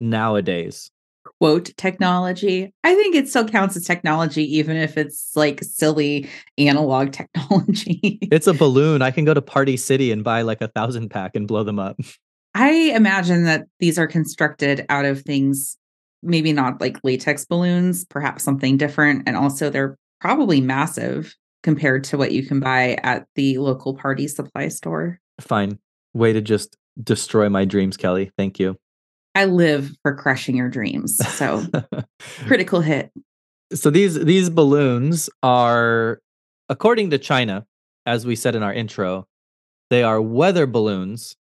nowadays 0.00 0.90
Quote 1.38 1.70
technology. 1.76 2.72
I 2.82 2.94
think 2.94 3.14
it 3.14 3.28
still 3.28 3.46
counts 3.46 3.76
as 3.76 3.84
technology, 3.84 4.42
even 4.56 4.76
if 4.76 4.96
it's 4.98 5.34
like 5.36 5.62
silly 5.62 6.28
analog 6.58 7.12
technology. 7.12 8.18
It's 8.22 8.46
a 8.46 8.54
balloon. 8.54 9.00
I 9.02 9.10
can 9.10 9.24
go 9.26 9.34
to 9.34 9.42
Party 9.42 9.76
City 9.76 10.12
and 10.12 10.24
buy 10.24 10.42
like 10.42 10.60
a 10.60 10.68
thousand 10.68 11.10
pack 11.10 11.32
and 11.36 11.46
blow 11.46 11.62
them 11.62 11.78
up. 11.78 11.98
I 12.54 12.92
imagine 12.94 13.44
that 13.44 13.66
these 13.78 13.98
are 13.98 14.06
constructed 14.06 14.84
out 14.88 15.04
of 15.04 15.22
things, 15.22 15.78
maybe 16.22 16.52
not 16.52 16.80
like 16.80 16.98
latex 17.04 17.44
balloons, 17.44 18.04
perhaps 18.04 18.42
something 18.42 18.76
different. 18.76 19.22
And 19.26 19.36
also, 19.36 19.70
they're 19.70 19.96
probably 20.20 20.60
massive 20.60 21.34
compared 21.62 22.04
to 22.04 22.18
what 22.18 22.32
you 22.32 22.44
can 22.44 22.60
buy 22.60 22.98
at 23.02 23.26
the 23.34 23.58
local 23.58 23.94
party 23.94 24.26
supply 24.26 24.68
store. 24.68 25.20
Fine. 25.40 25.78
Way 26.14 26.32
to 26.32 26.40
just 26.40 26.76
destroy 27.02 27.48
my 27.48 27.64
dreams, 27.64 27.96
Kelly. 27.96 28.32
Thank 28.36 28.58
you. 28.58 28.76
I 29.34 29.44
live 29.44 29.92
for 30.02 30.14
crushing 30.14 30.56
your 30.56 30.68
dreams. 30.68 31.16
So, 31.36 31.64
critical 32.46 32.80
hit. 32.80 33.12
so 33.72 33.90
these 33.90 34.14
these 34.24 34.50
balloons 34.50 35.30
are 35.42 36.20
according 36.68 37.10
to 37.10 37.18
China, 37.18 37.64
as 38.06 38.26
we 38.26 38.34
said 38.34 38.56
in 38.56 38.62
our 38.62 38.72
intro, 38.72 39.26
they 39.88 40.02
are 40.02 40.20
weather 40.20 40.66
balloons 40.66 41.36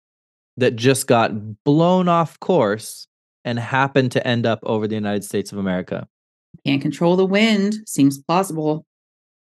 that 0.58 0.76
just 0.76 1.06
got 1.06 1.32
blown 1.64 2.08
off 2.08 2.38
course 2.40 3.06
and 3.44 3.58
happened 3.58 4.12
to 4.12 4.26
end 4.26 4.44
up 4.44 4.58
over 4.64 4.86
the 4.86 4.94
United 4.94 5.24
States 5.24 5.52
of 5.52 5.58
America. 5.58 6.06
Can't 6.66 6.82
control 6.82 7.16
the 7.16 7.24
wind. 7.24 7.76
Seems 7.86 8.18
plausible. 8.18 8.84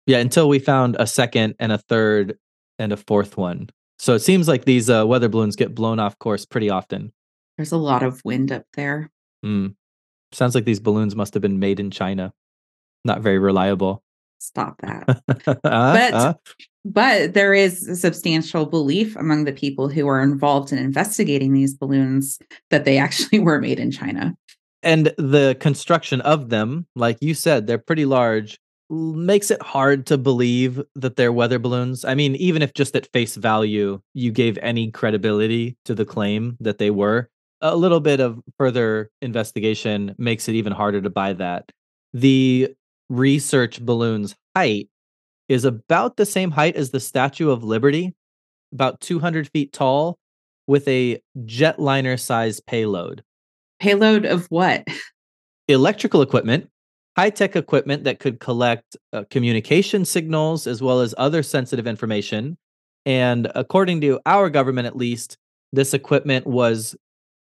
Yeah, 0.06 0.18
until 0.18 0.48
we 0.48 0.58
found 0.58 0.96
a 0.98 1.06
second 1.06 1.54
and 1.58 1.72
a 1.72 1.78
third 1.78 2.38
and 2.78 2.92
a 2.92 2.96
fourth 2.96 3.36
one. 3.36 3.70
So 3.98 4.14
it 4.14 4.20
seems 4.20 4.46
like 4.46 4.64
these 4.64 4.88
uh, 4.88 5.06
weather 5.06 5.28
balloons 5.28 5.56
get 5.56 5.74
blown 5.74 5.98
off 5.98 6.18
course 6.18 6.44
pretty 6.44 6.70
often. 6.70 7.12
There's 7.56 7.72
a 7.72 7.76
lot 7.76 8.02
of 8.02 8.24
wind 8.24 8.52
up 8.52 8.64
there. 8.74 9.10
Mm. 9.44 9.74
Sounds 10.32 10.54
like 10.54 10.64
these 10.64 10.78
balloons 10.78 11.16
must 11.16 11.34
have 11.34 11.42
been 11.42 11.58
made 11.58 11.80
in 11.80 11.90
China. 11.90 12.32
Not 13.04 13.22
very 13.22 13.38
reliable. 13.38 14.04
Stop 14.38 14.80
that. 14.82 15.04
but 15.44 15.62
But- 15.62 16.40
But 16.84 17.34
there 17.34 17.52
is 17.52 17.86
a 17.86 17.96
substantial 17.96 18.64
belief 18.64 19.14
among 19.16 19.44
the 19.44 19.52
people 19.52 19.88
who 19.88 20.06
are 20.08 20.22
involved 20.22 20.72
in 20.72 20.78
investigating 20.78 21.52
these 21.52 21.74
balloons 21.74 22.38
that 22.70 22.84
they 22.84 22.96
actually 22.98 23.38
were 23.46 23.60
made 23.60 23.78
in 23.78 23.90
China. 23.90 24.34
and 24.82 25.12
the 25.18 25.56
construction 25.60 26.20
of 26.22 26.48
them, 26.50 26.86
like 26.94 27.18
you 27.20 27.34
said, 27.34 27.66
they're 27.66 27.78
pretty 27.78 28.04
large, 28.06 28.58
makes 28.90 29.50
it 29.50 29.60
hard 29.60 30.06
to 30.06 30.16
believe 30.16 30.80
that 30.94 31.16
they're 31.16 31.32
weather 31.32 31.58
balloons. 31.58 32.04
I 32.06 32.14
mean, 32.14 32.36
even 32.36 32.62
if 32.62 32.72
just 32.74 32.96
at 32.96 33.10
face 33.12 33.34
value 33.36 34.00
you 34.14 34.30
gave 34.32 34.56
any 34.62 34.90
credibility 34.90 35.76
to 35.84 35.94
the 35.94 36.06
claim 36.06 36.56
that 36.60 36.78
they 36.78 36.90
were, 36.90 37.28
a 37.60 37.76
little 37.76 38.00
bit 38.00 38.20
of 38.20 38.38
further 38.56 39.10
investigation 39.20 40.14
makes 40.16 40.48
it 40.48 40.54
even 40.54 40.72
harder 40.72 41.02
to 41.02 41.10
buy 41.10 41.32
that. 41.34 41.70
The 42.14 42.74
research 43.08 43.84
balloon's 43.84 44.34
height 44.56 44.88
is 45.48 45.64
about 45.64 46.16
the 46.16 46.26
same 46.26 46.50
height 46.50 46.76
as 46.76 46.90
the 46.90 47.00
Statue 47.00 47.50
of 47.50 47.64
Liberty, 47.64 48.14
about 48.72 49.00
200 49.00 49.48
feet 49.48 49.72
tall, 49.72 50.18
with 50.66 50.86
a 50.86 51.18
jetliner 51.46 52.20
size 52.20 52.60
payload 52.60 53.22
Payload 53.80 54.26
of 54.26 54.46
what? 54.46 54.86
electrical 55.68 56.22
equipment, 56.22 56.68
high 57.16 57.30
tech 57.30 57.54
equipment 57.54 58.04
that 58.04 58.18
could 58.18 58.40
collect 58.40 58.96
uh, 59.12 59.24
communication 59.30 60.04
signals 60.04 60.66
as 60.66 60.82
well 60.82 61.00
as 61.00 61.14
other 61.18 61.42
sensitive 61.42 61.86
information. 61.86 62.56
And 63.06 63.50
according 63.54 64.00
to 64.02 64.20
our 64.26 64.50
government, 64.50 64.86
at 64.86 64.96
least, 64.96 65.36
this 65.72 65.94
equipment 65.94 66.46
was, 66.46 66.96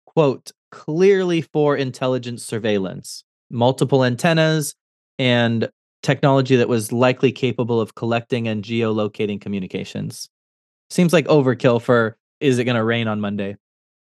quote, 0.07 0.52
clearly 0.71 1.42
for 1.42 1.76
intelligence 1.76 2.45
surveillance, 2.45 3.25
multiple 3.50 4.04
antennas, 4.04 4.75
and 5.19 5.69
technology 6.02 6.57
that 6.57 6.69
was 6.69 6.92
likely 6.92 7.33
capable 7.33 7.81
of 7.81 7.95
collecting 7.95 8.49
and 8.49 8.64
geolocating 8.64 9.40
communications. 9.40 10.28
Seems 10.90 11.12
like 11.12 11.26
overkill 11.26 11.81
for 11.81 12.16
is 12.40 12.59
it 12.59 12.64
going 12.64 12.76
to 12.76 12.85
rain 12.85 13.07
on 13.07 13.21
Monday? 13.21 13.57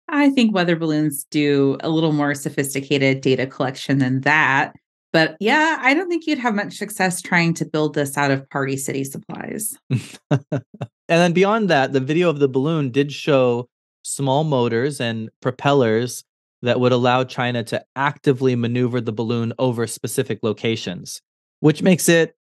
I 0.08 0.30
think 0.32 0.54
weather 0.54 0.76
balloons 0.76 1.26
do 1.30 1.78
a 1.82 1.90
little 1.90 2.12
more 2.12 2.34
sophisticated 2.36 3.22
data 3.22 3.48
collection 3.48 4.00
than 4.00 4.22
that. 4.22 4.74
But 5.14 5.38
yeah, 5.40 5.78
I 5.80 5.94
don't 5.94 6.10
think 6.10 6.28
you'd 6.28 6.40
have 6.40 6.56
much 6.56 6.74
success 6.74 7.22
trying 7.22 7.54
to 7.56 7.66
build 7.66 7.96
this 7.96 8.18
out 8.18 8.32
of 8.32 8.50
Party 8.50 8.78
City 8.78 9.04
supplies. 9.04 9.78
and 10.30 10.62
then 11.08 11.34
beyond 11.34 11.70
that, 11.70 11.94
the 11.94 12.02
video 12.02 12.30
of 12.30 12.40
the 12.40 12.50
balloon 12.50 12.92
did 12.92 13.14
show 13.14 13.70
small 14.04 14.44
motors 14.44 15.00
and 15.00 15.30
propellers 15.42 16.24
that 16.66 16.80
would 16.80 16.92
allow 16.92 17.24
China 17.24 17.64
to 17.64 17.84
actively 17.96 18.56
maneuver 18.56 19.00
the 19.00 19.12
balloon 19.12 19.54
over 19.58 19.88
specific 19.88 20.40
locations, 20.44 21.22
which 21.62 21.82
makes 21.82 22.10
it 22.10 22.36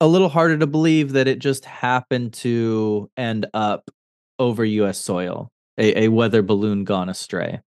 a 0.00 0.06
little 0.06 0.28
harder 0.28 0.56
to 0.58 0.66
believe 0.66 1.12
that 1.12 1.28
it 1.28 1.38
just 1.38 1.64
happened 1.64 2.32
to 2.32 3.10
end 3.16 3.46
up 3.52 3.90
over 4.38 4.64
US 4.64 4.98
soil, 4.98 5.50
a, 5.76 6.04
a 6.04 6.08
weather 6.08 6.42
balloon 6.42 6.84
gone 6.84 7.08
astray. 7.08 7.60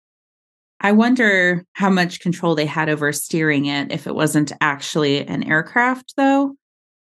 I 0.81 0.93
wonder 0.93 1.65
how 1.75 1.91
much 1.91 2.21
control 2.21 2.55
they 2.55 2.67
had 2.67 2.89
over 2.89 3.13
steering 3.13 3.67
it 3.67 3.93
if 3.93 4.07
it 4.07 4.15
wasn't 4.15 4.53
actually 4.61 5.25
an 5.27 5.45
aircraft, 5.45 6.15
though. 6.17 6.57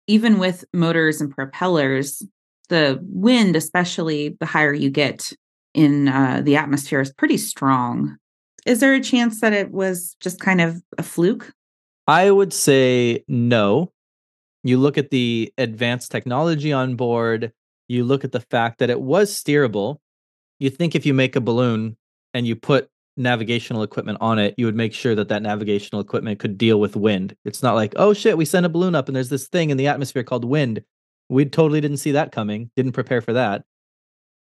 Even 0.06 0.38
with 0.38 0.64
motors 0.74 1.20
and 1.20 1.30
propellers, 1.30 2.22
the 2.68 2.98
wind, 3.02 3.56
especially 3.56 4.36
the 4.38 4.46
higher 4.46 4.74
you 4.74 4.90
get 4.90 5.32
in 5.72 6.08
uh, 6.08 6.42
the 6.44 6.56
atmosphere, 6.56 7.00
is 7.00 7.12
pretty 7.12 7.38
strong. 7.38 8.16
Is 8.66 8.80
there 8.80 8.94
a 8.94 9.00
chance 9.00 9.40
that 9.40 9.52
it 9.52 9.70
was 9.70 10.16
just 10.20 10.40
kind 10.40 10.60
of 10.60 10.82
a 10.98 11.02
fluke? 11.02 11.52
I 12.06 12.30
would 12.30 12.52
say 12.52 13.24
no. 13.28 13.92
You 14.62 14.78
look 14.78 14.98
at 14.98 15.10
the 15.10 15.52
advanced 15.56 16.10
technology 16.10 16.72
on 16.72 16.96
board, 16.96 17.52
you 17.88 18.04
look 18.04 18.24
at 18.24 18.32
the 18.32 18.40
fact 18.40 18.78
that 18.78 18.90
it 18.90 19.00
was 19.00 19.32
steerable. 19.32 19.98
You 20.58 20.70
think 20.70 20.94
if 20.94 21.06
you 21.06 21.14
make 21.14 21.34
a 21.34 21.40
balloon 21.40 21.96
and 22.34 22.46
you 22.46 22.54
put 22.54 22.88
navigational 23.16 23.82
equipment 23.82 24.18
on 24.20 24.38
it, 24.38 24.54
you 24.56 24.66
would 24.66 24.76
make 24.76 24.92
sure 24.92 25.14
that 25.14 25.28
that 25.28 25.42
navigational 25.42 26.00
equipment 26.00 26.38
could 26.38 26.58
deal 26.58 26.78
with 26.78 26.96
wind. 26.96 27.36
It's 27.44 27.62
not 27.62 27.74
like, 27.74 27.94
oh 27.96 28.12
shit, 28.12 28.36
we 28.36 28.44
sent 28.44 28.66
a 28.66 28.70
balloon 28.70 28.94
up 28.94 29.08
and 29.08 29.16
there's 29.16 29.28
this 29.28 29.48
thing 29.48 29.70
in 29.70 29.76
the 29.76 29.86
atmosphere 29.86 30.22
called 30.22 30.44
wind. 30.44 30.82
We 31.28 31.44
totally 31.46 31.80
didn't 31.80 31.98
see 31.98 32.12
that 32.12 32.32
coming, 32.32 32.70
didn't 32.76 32.92
prepare 32.92 33.20
for 33.20 33.32
that. 33.32 33.64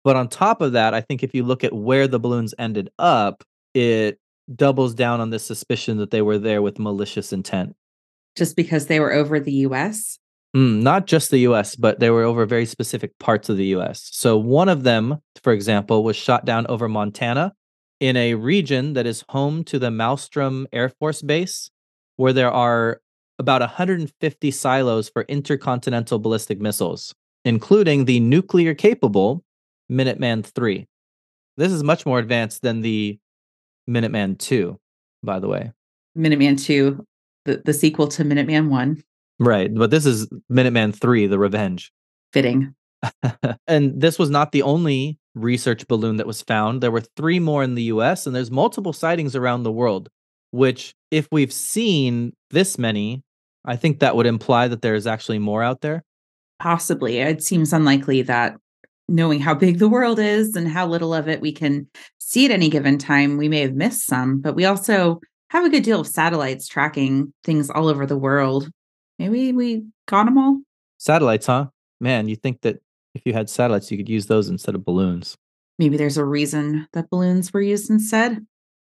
But 0.05 0.17
on 0.17 0.29
top 0.29 0.61
of 0.61 0.73
that, 0.73 0.95
I 0.95 1.01
think 1.01 1.23
if 1.23 1.35
you 1.35 1.43
look 1.43 1.65
at 1.65 1.73
where 1.73 2.07
the 2.07 2.21
balloons 2.21 2.55
ended 2.59 2.91
up, 2.99 3.43
it 3.77 4.19
doubles 4.55 4.95
down 4.95 5.21
on 5.21 5.29
this 5.29 5.45
suspicion 5.45 5.99
that 5.99 6.11
they 6.11 6.23
were 6.23 6.39
there 6.39 6.63
with 6.63 6.79
malicious 6.79 7.33
intent. 7.33 7.77
Just 8.35 8.57
because 8.57 8.87
they 8.87 9.01
were 9.01 9.13
over 9.13 9.39
the 9.39 9.53
US? 9.53 10.19
Mm, 10.57 10.81
not 10.81 11.07
just 11.07 11.31
the 11.31 11.41
US, 11.41 11.77
but 11.77 12.01
they 12.01 12.09
were 12.09 12.23
over 12.23 12.47
very 12.47 12.65
specific 12.65 13.19
parts 13.19 13.51
of 13.51 13.59
the 13.59 13.67
US. 13.77 14.09
So 14.13 14.39
one 14.39 14.71
of 14.71 14.83
them, 14.83 15.19
for 15.43 15.53
example, 15.53 16.03
was 16.03 16.17
shot 16.17 16.47
down 16.47 16.67
over 16.69 16.89
Montana 16.89 17.53
in 18.01 18.17
a 18.17 18.35
region 18.35 18.95
that 18.95 19.07
is 19.07 19.25
home 19.29 19.63
to 19.65 19.79
the 19.79 19.91
Malmstrom 19.91 20.65
Air 20.73 20.89
Force 20.89 21.21
Base, 21.21 21.71
where 22.17 22.33
there 22.33 22.51
are 22.51 23.03
about 23.39 23.61
150 23.61 24.51
silos 24.51 25.11
for 25.11 25.23
intercontinental 25.25 26.19
ballistic 26.19 26.61
missiles, 26.63 27.15
including 27.45 28.07
the 28.07 28.21
nuclear 28.21 28.73
capable 28.73 29.45
Minuteman 29.93 30.47
3. 30.47 30.87
This 31.59 31.73
is 31.73 31.83
much 31.83 32.07
more 32.07 32.19
advanced 32.19 32.63
than 32.63 32.81
the 32.81 33.19
Minuteman 33.89 34.39
2, 34.39 34.79
by 35.23 35.39
the 35.39 35.49
way. 35.49 35.73
Minuteman 36.17 36.63
2, 36.63 37.05
the, 37.45 37.63
the 37.65 37.73
sequel 37.73 38.09
to 38.09 38.25
Minuteman 38.25 38.69
1. 38.69 39.03
Right. 39.39 39.73
But 39.75 39.91
this 39.91 40.07
is 40.07 40.29
Minuteman 40.51 40.95
3, 40.95 41.27
The 41.27 41.39
Revenge. 41.39 41.93
Fitting. 42.33 42.75
and 43.67 44.01
this 44.01 44.19
was 44.19 44.31
not 44.31 44.53
the 44.53 44.63
only 44.63 45.19
research 45.35 45.87
balloon 45.87 46.17
that 46.17 46.27
was 46.27 46.43
found. 46.43 46.83
There 46.83 46.91
were 46.91 47.03
three 47.17 47.39
more 47.39 47.63
in 47.63 47.75
the 47.75 47.85
US, 47.85 48.27
and 48.27 48.35
there's 48.35 48.51
multiple 48.51 48.93
sightings 48.93 49.37
around 49.37 49.63
the 49.63 49.73
world, 49.73 50.09
which, 50.51 50.95
if 51.11 51.29
we've 51.31 51.53
seen 51.53 52.33
this 52.51 52.79
many, 52.79 53.23
I 53.65 53.77
think 53.77 53.99
that 53.99 54.17
would 54.17 54.27
imply 54.27 54.69
that 54.69 54.83
there's 54.83 55.07
actually 55.07 55.39
more 55.39 55.63
out 55.63 55.83
there. 55.83 56.03
Possibly. 56.59 57.19
It 57.19 57.43
seems 57.43 57.73
unlikely 57.73 58.23
that 58.23 58.57
knowing 59.09 59.41
how 59.41 59.55
big 59.55 59.79
the 59.79 59.89
world 59.89 60.19
is 60.19 60.57
and 60.57 60.69
how 60.69 60.87
little 60.87 61.15
of 61.15 61.29
it 61.29 61.41
we 61.41 61.53
can 61.53 61.87
see 62.19 62.45
at 62.45 62.51
any 62.51 62.69
given 62.69 62.99
time, 62.99 63.37
we 63.37 63.49
may 63.49 63.61
have 63.61 63.75
missed 63.75 64.07
some, 64.07 64.41
but 64.41 64.55
we 64.55 64.65
also 64.65 65.21
have 65.51 65.65
a 65.65 65.71
good 65.71 65.85
deal 65.85 66.01
of 66.01 66.07
satellites 66.07 66.67
tracking 66.67 67.33
things 67.45 67.71
all 67.71 67.89
over 67.89 68.05
the 68.05 68.19
world. 68.19 68.69
Maybe 69.19 69.53
we 69.53 69.87
got 70.07 70.25
them 70.25 70.39
all. 70.39 70.61
Satellites, 70.99 71.47
huh? 71.47 71.67
Man, 72.01 72.29
you 72.29 72.37
think 72.37 72.63
that 72.63 72.79
if 73.15 73.23
you 73.25 73.33
had 73.33 73.49
satellites, 73.49 73.91
you 73.91 73.97
could 73.97 74.09
use 74.09 74.27
those 74.27 74.49
instead 74.49 74.75
of 74.75 74.85
balloons. 74.85 75.37
Maybe 75.79 75.97
there's 75.97 76.17
a 76.17 76.25
reason 76.25 76.89
that 76.93 77.11
balloons 77.11 77.53
were 77.53 77.63
used 77.63 77.91
instead. 77.91 78.45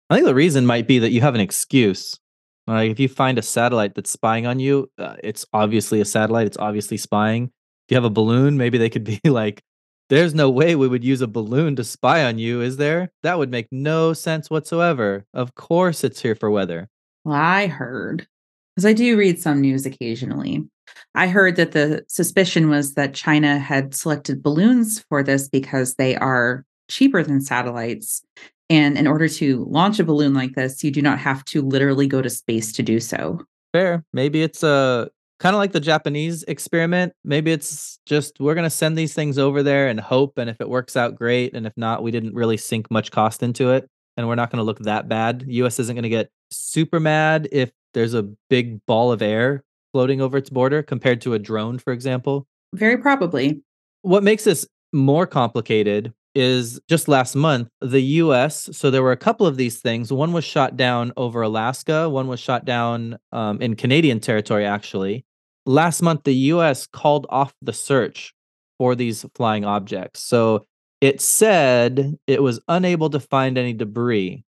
I 0.10 0.16
think 0.16 0.26
the 0.26 0.36
reason 0.36 0.66
might 0.66 0.88
be 0.88 1.00
that 1.00 1.12
you 1.12 1.22
have 1.22 1.36
an 1.36 1.42
excuse. 1.42 2.20
Like 2.68 2.92
if 2.92 3.00
you 3.00 3.10
find 3.10 3.38
a 3.38 3.42
satellite 3.42 3.96
that's 3.96 4.12
spying 4.12 4.46
on 4.46 4.60
you, 4.60 4.90
uh, 4.98 5.16
it's 5.24 5.46
obviously 5.54 6.00
a 6.00 6.06
satellite. 6.06 6.48
It's 6.48 6.58
obviously 6.58 6.98
spying. 6.98 7.46
If 7.46 7.92
you 7.92 7.96
have 7.96 8.04
a 8.04 8.10
balloon, 8.10 8.58
maybe 8.58 8.78
they 8.78 8.90
could 8.90 9.04
be 9.04 9.20
like, 9.26 9.64
"There's 10.12 10.36
no 10.36 10.52
way 10.52 10.76
we 10.76 10.88
would 10.88 11.04
use 11.04 11.22
a 11.22 11.28
balloon 11.28 11.76
to 11.78 11.84
spy 11.84 12.24
on 12.24 12.38
you, 12.38 12.62
is 12.62 12.78
there? 12.78 13.12
That 13.24 13.40
would 13.40 13.50
make 13.50 13.68
no 13.72 14.14
sense 14.14 14.52
whatsoever. 14.52 15.26
Of 15.34 15.56
course, 15.56 16.04
it's 16.04 16.22
here 16.22 16.36
for 16.36 16.52
weather." 16.52 16.90
Well, 17.26 17.36
I 17.36 17.66
heard 17.66 18.28
because 18.76 18.86
I 18.86 18.94
do 18.94 19.18
read 19.18 19.40
some 19.40 19.62
news 19.62 19.86
occasionally. 19.86 20.68
I 21.16 21.28
heard 21.28 21.56
that 21.56 21.72
the 21.72 22.04
suspicion 22.08 22.70
was 22.70 22.94
that 22.94 23.14
China 23.14 23.58
had 23.58 23.96
selected 23.96 24.44
balloons 24.44 25.04
for 25.10 25.24
this 25.24 25.50
because 25.50 25.96
they 25.96 26.16
are 26.18 26.66
cheaper 26.90 27.24
than 27.24 27.42
satellites. 27.42 28.22
And 28.70 28.98
in 28.98 29.08
order 29.08 29.28
to 29.28 29.66
launch 29.70 30.00
a 30.00 30.04
balloon 30.04 30.34
like 30.34 30.56
this, 30.56 30.84
you 30.84 30.92
do 30.92 31.02
not 31.02 31.20
have 31.20 31.44
to 31.46 31.62
literally 31.62 32.08
go 32.08 32.22
to 32.22 32.30
space 32.30 32.72
to 32.74 32.84
do 32.84 33.00
so. 33.00 33.40
Fair. 33.74 34.04
Maybe 34.14 34.42
it's 34.42 34.64
a 34.64 35.10
kind 35.42 35.56
of 35.56 35.58
like 35.58 35.72
the 35.72 35.80
Japanese 35.80 36.44
experiment. 36.44 37.14
Maybe 37.26 37.52
it's 37.52 37.98
just 38.06 38.40
we're 38.40 38.54
going 38.54 38.64
to 38.64 38.70
send 38.70 38.96
these 38.96 39.16
things 39.16 39.40
over 39.40 39.64
there 39.64 39.88
and 39.88 40.00
hope. 40.00 40.38
And 40.38 40.48
if 40.48 40.62
it 40.62 40.70
works 40.70 40.96
out, 40.96 41.16
great. 41.16 41.56
And 41.56 41.66
if 41.66 41.74
not, 41.76 42.04
we 42.04 42.12
didn't 42.12 42.36
really 42.36 42.58
sink 42.58 42.92
much 42.92 43.10
cost 43.10 43.42
into 43.42 43.72
it. 43.72 43.90
And 44.16 44.28
we're 44.28 44.36
not 44.36 44.52
going 44.52 44.60
to 44.60 44.64
look 44.64 44.78
that 44.80 45.10
bad. 45.10 45.44
US 45.48 45.80
isn't 45.80 45.96
going 45.96 46.04
to 46.04 46.10
get 46.10 46.30
super 46.52 47.00
mad 47.00 47.50
if 47.52 47.72
there's 47.96 48.14
a 48.14 48.30
big 48.52 48.86
ball 48.86 49.12
of 49.12 49.24
air 49.24 49.64
floating 49.94 50.22
over 50.22 50.38
its 50.38 50.52
border 50.52 50.84
compared 50.84 51.22
to 51.22 51.34
a 51.34 51.40
drone, 51.40 51.80
for 51.80 51.92
example? 51.92 52.46
Very 52.76 52.98
probably. 52.98 53.64
What 54.04 54.24
makes 54.24 54.44
this 54.44 54.68
more 54.94 55.26
complicated 55.26 56.14
is 56.36 56.80
just 56.88 57.08
last 57.08 57.36
month, 57.36 57.68
the 57.82 58.02
US, 58.02 58.70
so 58.72 58.92
there 58.92 59.04
were 59.04 59.12
a 59.12 59.18
couple 59.18 59.48
of 59.48 59.58
these 59.58 59.80
things. 59.80 60.14
One 60.14 60.34
was 60.34 60.46
shot 60.46 60.78
down 60.78 61.12
over 61.18 61.42
Alaska, 61.42 62.08
one 62.10 62.28
was 62.28 62.40
shot 62.40 62.64
down 62.64 63.18
um, 63.32 63.60
in 63.62 63.76
Canadian 63.76 64.20
territory, 64.20 64.66
actually. 64.66 65.26
Last 65.66 66.02
month, 66.02 66.24
the 66.24 66.34
US 66.34 66.88
called 66.88 67.28
off 67.30 67.54
the 67.62 67.74
search 67.74 68.34
for 68.78 68.96
these 68.96 69.26
flying 69.36 69.64
objects. 69.64 70.22
So 70.22 70.66
it 71.02 71.22
said 71.22 72.16
it 72.28 72.42
was 72.42 72.60
unable 72.68 73.10
to 73.12 73.20
find 73.20 73.58
any 73.58 73.74
debris. 73.74 74.44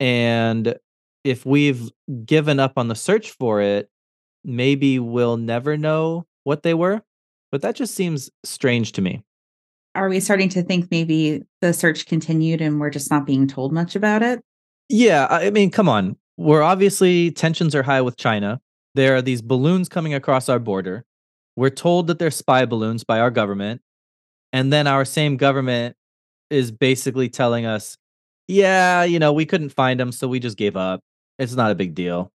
And 0.00 0.76
if 1.24 1.46
we've 1.46 1.90
given 2.24 2.60
up 2.60 2.74
on 2.76 2.88
the 2.88 2.94
search 2.94 3.30
for 3.32 3.60
it, 3.60 3.88
maybe 4.44 4.98
we'll 4.98 5.36
never 5.36 5.76
know 5.76 6.26
what 6.44 6.62
they 6.62 6.74
were. 6.74 7.02
But 7.50 7.62
that 7.62 7.74
just 7.74 7.94
seems 7.94 8.30
strange 8.44 8.92
to 8.92 9.02
me. 9.02 9.22
Are 9.94 10.08
we 10.08 10.18
starting 10.20 10.48
to 10.50 10.62
think 10.62 10.90
maybe 10.90 11.42
the 11.60 11.72
search 11.72 12.06
continued 12.06 12.60
and 12.60 12.80
we're 12.80 12.90
just 12.90 13.10
not 13.10 13.26
being 13.26 13.46
told 13.46 13.72
much 13.72 13.94
about 13.94 14.22
it? 14.22 14.40
Yeah, 14.88 15.26
I 15.30 15.50
mean, 15.50 15.70
come 15.70 15.88
on. 15.88 16.16
We're 16.36 16.62
obviously 16.62 17.30
tensions 17.30 17.74
are 17.74 17.82
high 17.82 18.00
with 18.00 18.16
China. 18.16 18.60
There 18.94 19.16
are 19.16 19.22
these 19.22 19.42
balloons 19.42 19.88
coming 19.88 20.14
across 20.14 20.48
our 20.48 20.58
border. 20.58 21.04
We're 21.56 21.70
told 21.70 22.06
that 22.06 22.18
they're 22.18 22.30
spy 22.30 22.64
balloons 22.64 23.04
by 23.04 23.20
our 23.20 23.30
government. 23.30 23.80
And 24.52 24.72
then 24.72 24.86
our 24.86 25.04
same 25.04 25.36
government 25.36 25.96
is 26.50 26.70
basically 26.70 27.28
telling 27.28 27.66
us, 27.66 27.96
yeah, 28.46 29.02
you 29.02 29.18
know, 29.18 29.32
we 29.32 29.46
couldn't 29.46 29.70
find 29.70 29.98
them, 29.98 30.12
so 30.12 30.28
we 30.28 30.38
just 30.38 30.56
gave 30.56 30.76
up. 30.76 31.00
It's 31.38 31.54
not 31.54 31.70
a 31.70 31.74
big 31.74 31.94
deal. 31.94 32.30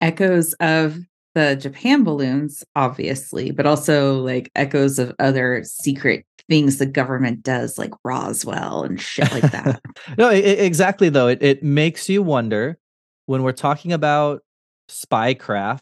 Echoes 0.00 0.54
of 0.54 0.98
the 1.34 1.56
Japan 1.56 2.04
balloons, 2.04 2.64
obviously, 2.74 3.50
but 3.50 3.66
also 3.66 4.20
like 4.20 4.50
echoes 4.54 4.98
of 4.98 5.14
other 5.18 5.62
secret 5.64 6.24
things 6.48 6.78
the 6.78 6.86
government 6.86 7.42
does, 7.42 7.78
like 7.78 7.92
Roswell 8.04 8.82
and 8.82 9.00
shit 9.00 9.30
like 9.32 9.42
that. 9.52 9.80
no, 10.18 10.30
it, 10.30 10.60
exactly. 10.60 11.08
Though 11.08 11.28
it 11.28 11.42
it 11.42 11.62
makes 11.62 12.08
you 12.08 12.22
wonder 12.22 12.78
when 13.26 13.42
we're 13.42 13.52
talking 13.52 13.92
about 13.92 14.42
spycraft 14.88 15.80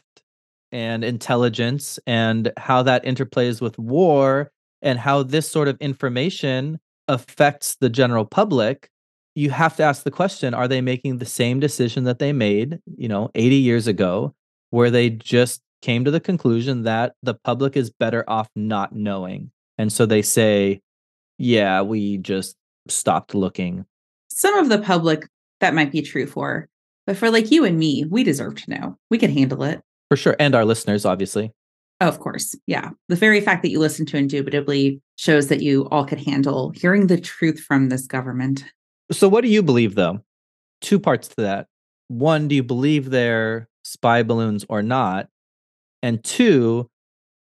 and 0.71 1.03
intelligence 1.03 1.99
and 2.05 2.51
how 2.57 2.83
that 2.83 3.03
interplays 3.03 3.61
with 3.61 3.77
war 3.79 4.51
and 4.81 4.99
how 4.99 5.23
this 5.23 5.49
sort 5.49 5.67
of 5.67 5.77
information 5.79 6.79
affects 7.07 7.75
the 7.75 7.89
general 7.89 8.25
public 8.25 8.89
you 9.35 9.49
have 9.51 9.75
to 9.75 9.83
ask 9.83 10.03
the 10.03 10.11
question 10.11 10.53
are 10.53 10.67
they 10.67 10.81
making 10.81 11.17
the 11.17 11.25
same 11.25 11.59
decision 11.59 12.03
that 12.03 12.19
they 12.19 12.33
made 12.33 12.79
you 12.97 13.07
know 13.07 13.31
80 13.35 13.55
years 13.55 13.87
ago 13.87 14.33
where 14.69 14.91
they 14.91 15.09
just 15.09 15.61
came 15.81 16.03
to 16.05 16.11
the 16.11 16.19
conclusion 16.19 16.83
that 16.83 17.13
the 17.23 17.33
public 17.33 17.77
is 17.77 17.89
better 17.89 18.23
off 18.29 18.49
not 18.55 18.93
knowing. 18.93 19.51
And 19.77 19.91
so 19.91 20.05
they 20.05 20.21
say, 20.21 20.81
yeah, 21.37 21.81
we 21.81 22.17
just 22.17 22.55
stopped 22.87 23.33
looking. 23.33 23.85
Some 24.29 24.55
of 24.55 24.69
the 24.69 24.79
public 24.79 25.27
that 25.59 25.73
might 25.73 25.91
be 25.91 26.01
true 26.01 26.27
for, 26.27 26.67
but 27.05 27.17
for 27.17 27.29
like 27.29 27.51
you 27.51 27.65
and 27.65 27.77
me, 27.77 28.05
we 28.09 28.23
deserve 28.23 28.55
to 28.63 28.71
know. 28.71 28.97
We 29.09 29.17
can 29.17 29.31
handle 29.31 29.63
it. 29.63 29.81
For 30.09 30.17
sure. 30.17 30.35
And 30.39 30.55
our 30.55 30.65
listeners, 30.65 31.05
obviously. 31.05 31.51
Of 32.01 32.19
course. 32.19 32.55
Yeah. 32.65 32.91
The 33.09 33.15
very 33.15 33.41
fact 33.41 33.61
that 33.63 33.69
you 33.69 33.79
listen 33.79 34.05
to 34.07 34.17
Indubitably 34.17 35.01
shows 35.17 35.47
that 35.47 35.61
you 35.61 35.87
all 35.89 36.05
could 36.05 36.19
handle 36.19 36.71
hearing 36.71 37.07
the 37.07 37.19
truth 37.19 37.59
from 37.59 37.89
this 37.89 38.07
government. 38.07 38.63
So, 39.11 39.27
what 39.27 39.41
do 39.41 39.49
you 39.49 39.61
believe, 39.61 39.95
though? 39.95 40.19
Two 40.81 40.99
parts 40.99 41.27
to 41.29 41.35
that. 41.37 41.67
One, 42.07 42.47
do 42.47 42.55
you 42.55 42.63
believe 42.63 43.09
they're 43.09 43.67
spy 43.83 44.23
balloons 44.23 44.65
or 44.69 44.81
not? 44.81 45.27
And 46.01 46.23
two, 46.23 46.89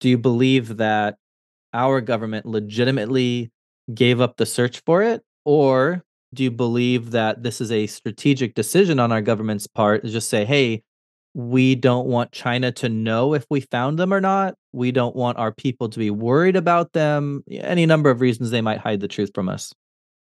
do 0.02 0.10
you 0.10 0.18
believe 0.18 0.78
that 0.78 1.18
our 1.74 2.02
government 2.02 2.46
legitimately 2.46 3.52
gave 3.94 4.20
up 4.20 4.38
the 4.38 4.46
search 4.46 4.82
for 4.86 5.02
it? 5.02 5.24
Or 5.46 6.04
do 6.34 6.44
you 6.44 6.52
believe 6.52 7.12
that 7.12 7.44
this 7.44 7.62
is 7.62 7.72
a 7.72 7.88
strategic 7.88 8.54
decision 8.54 9.00
on 9.00 9.12
our 9.12 9.22
government's 9.22 9.68
part 9.68 10.04
to 10.04 10.10
just 10.10 10.30
say, 10.30 10.46
hey, 10.46 10.84
we 11.34 11.76
don't 11.76 12.08
want 12.08 12.32
China 12.32 12.72
to 12.74 12.90
know 12.90 13.34
if 13.34 13.46
we 13.50 13.62
found 13.62 13.98
them 13.98 14.14
or 14.14 14.22
not. 14.22 14.56
We 14.74 14.92
don't 14.92 15.16
want 15.16 15.38
our 15.38 15.52
people 15.52 15.90
to 15.90 16.00
be 16.00 16.10
worried 16.10 16.56
about 16.56 16.94
them. 16.94 17.44
Any 17.50 17.86
number 17.86 18.10
of 18.10 18.22
reasons 18.22 18.52
they 18.52 18.62
might 18.62 18.80
hide 18.80 19.00
the 19.00 19.08
truth 19.08 19.32
from 19.34 19.50
us. 19.50 19.74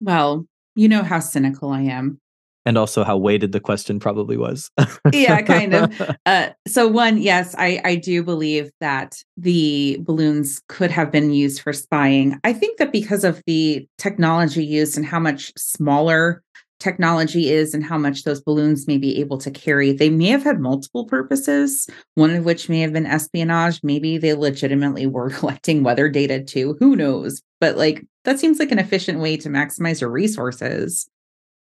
Well, 0.01 0.45
you 0.75 0.87
know 0.87 1.03
how 1.03 1.19
cynical 1.19 1.71
I 1.71 1.81
am 1.81 2.19
and 2.67 2.77
also 2.77 3.05
how 3.05 3.15
weighted 3.15 3.53
the 3.53 3.61
question 3.61 3.97
probably 3.97 4.35
was. 4.35 4.69
yeah, 5.13 5.41
kind 5.41 5.73
of. 5.73 6.01
Uh, 6.25 6.49
so 6.67 6.85
one, 6.87 7.17
yes, 7.17 7.55
I 7.57 7.79
I 7.85 7.95
do 7.95 8.21
believe 8.21 8.69
that 8.81 9.23
the 9.37 9.97
balloons 10.01 10.61
could 10.67 10.91
have 10.91 11.09
been 11.09 11.31
used 11.31 11.61
for 11.61 11.71
spying. 11.71 12.37
I 12.43 12.51
think 12.51 12.79
that 12.79 12.91
because 12.91 13.23
of 13.23 13.41
the 13.47 13.87
technology 13.97 14.65
used 14.65 14.97
and 14.97 15.05
how 15.05 15.19
much 15.19 15.53
smaller 15.57 16.43
technology 16.79 17.49
is 17.49 17.73
and 17.73 17.83
how 17.83 17.97
much 17.97 18.23
those 18.23 18.41
balloons 18.41 18.87
may 18.87 18.97
be 18.97 19.19
able 19.19 19.37
to 19.39 19.51
carry. 19.51 19.91
They 19.91 20.09
may 20.09 20.27
have 20.27 20.43
had 20.43 20.59
multiple 20.59 21.05
purposes, 21.05 21.89
one 22.15 22.31
of 22.31 22.45
which 22.45 22.69
may 22.69 22.81
have 22.81 22.93
been 22.93 23.05
espionage. 23.05 23.79
Maybe 23.83 24.17
they 24.17 24.33
legitimately 24.33 25.07
were 25.07 25.29
collecting 25.31 25.83
weather 25.83 26.09
data 26.09 26.43
too. 26.43 26.77
Who 26.79 26.95
knows? 26.95 27.41
But 27.59 27.77
like 27.77 28.05
that 28.25 28.39
seems 28.39 28.59
like 28.59 28.71
an 28.71 28.79
efficient 28.79 29.19
way 29.19 29.37
to 29.37 29.49
maximize 29.49 30.01
your 30.01 30.11
resources. 30.11 31.09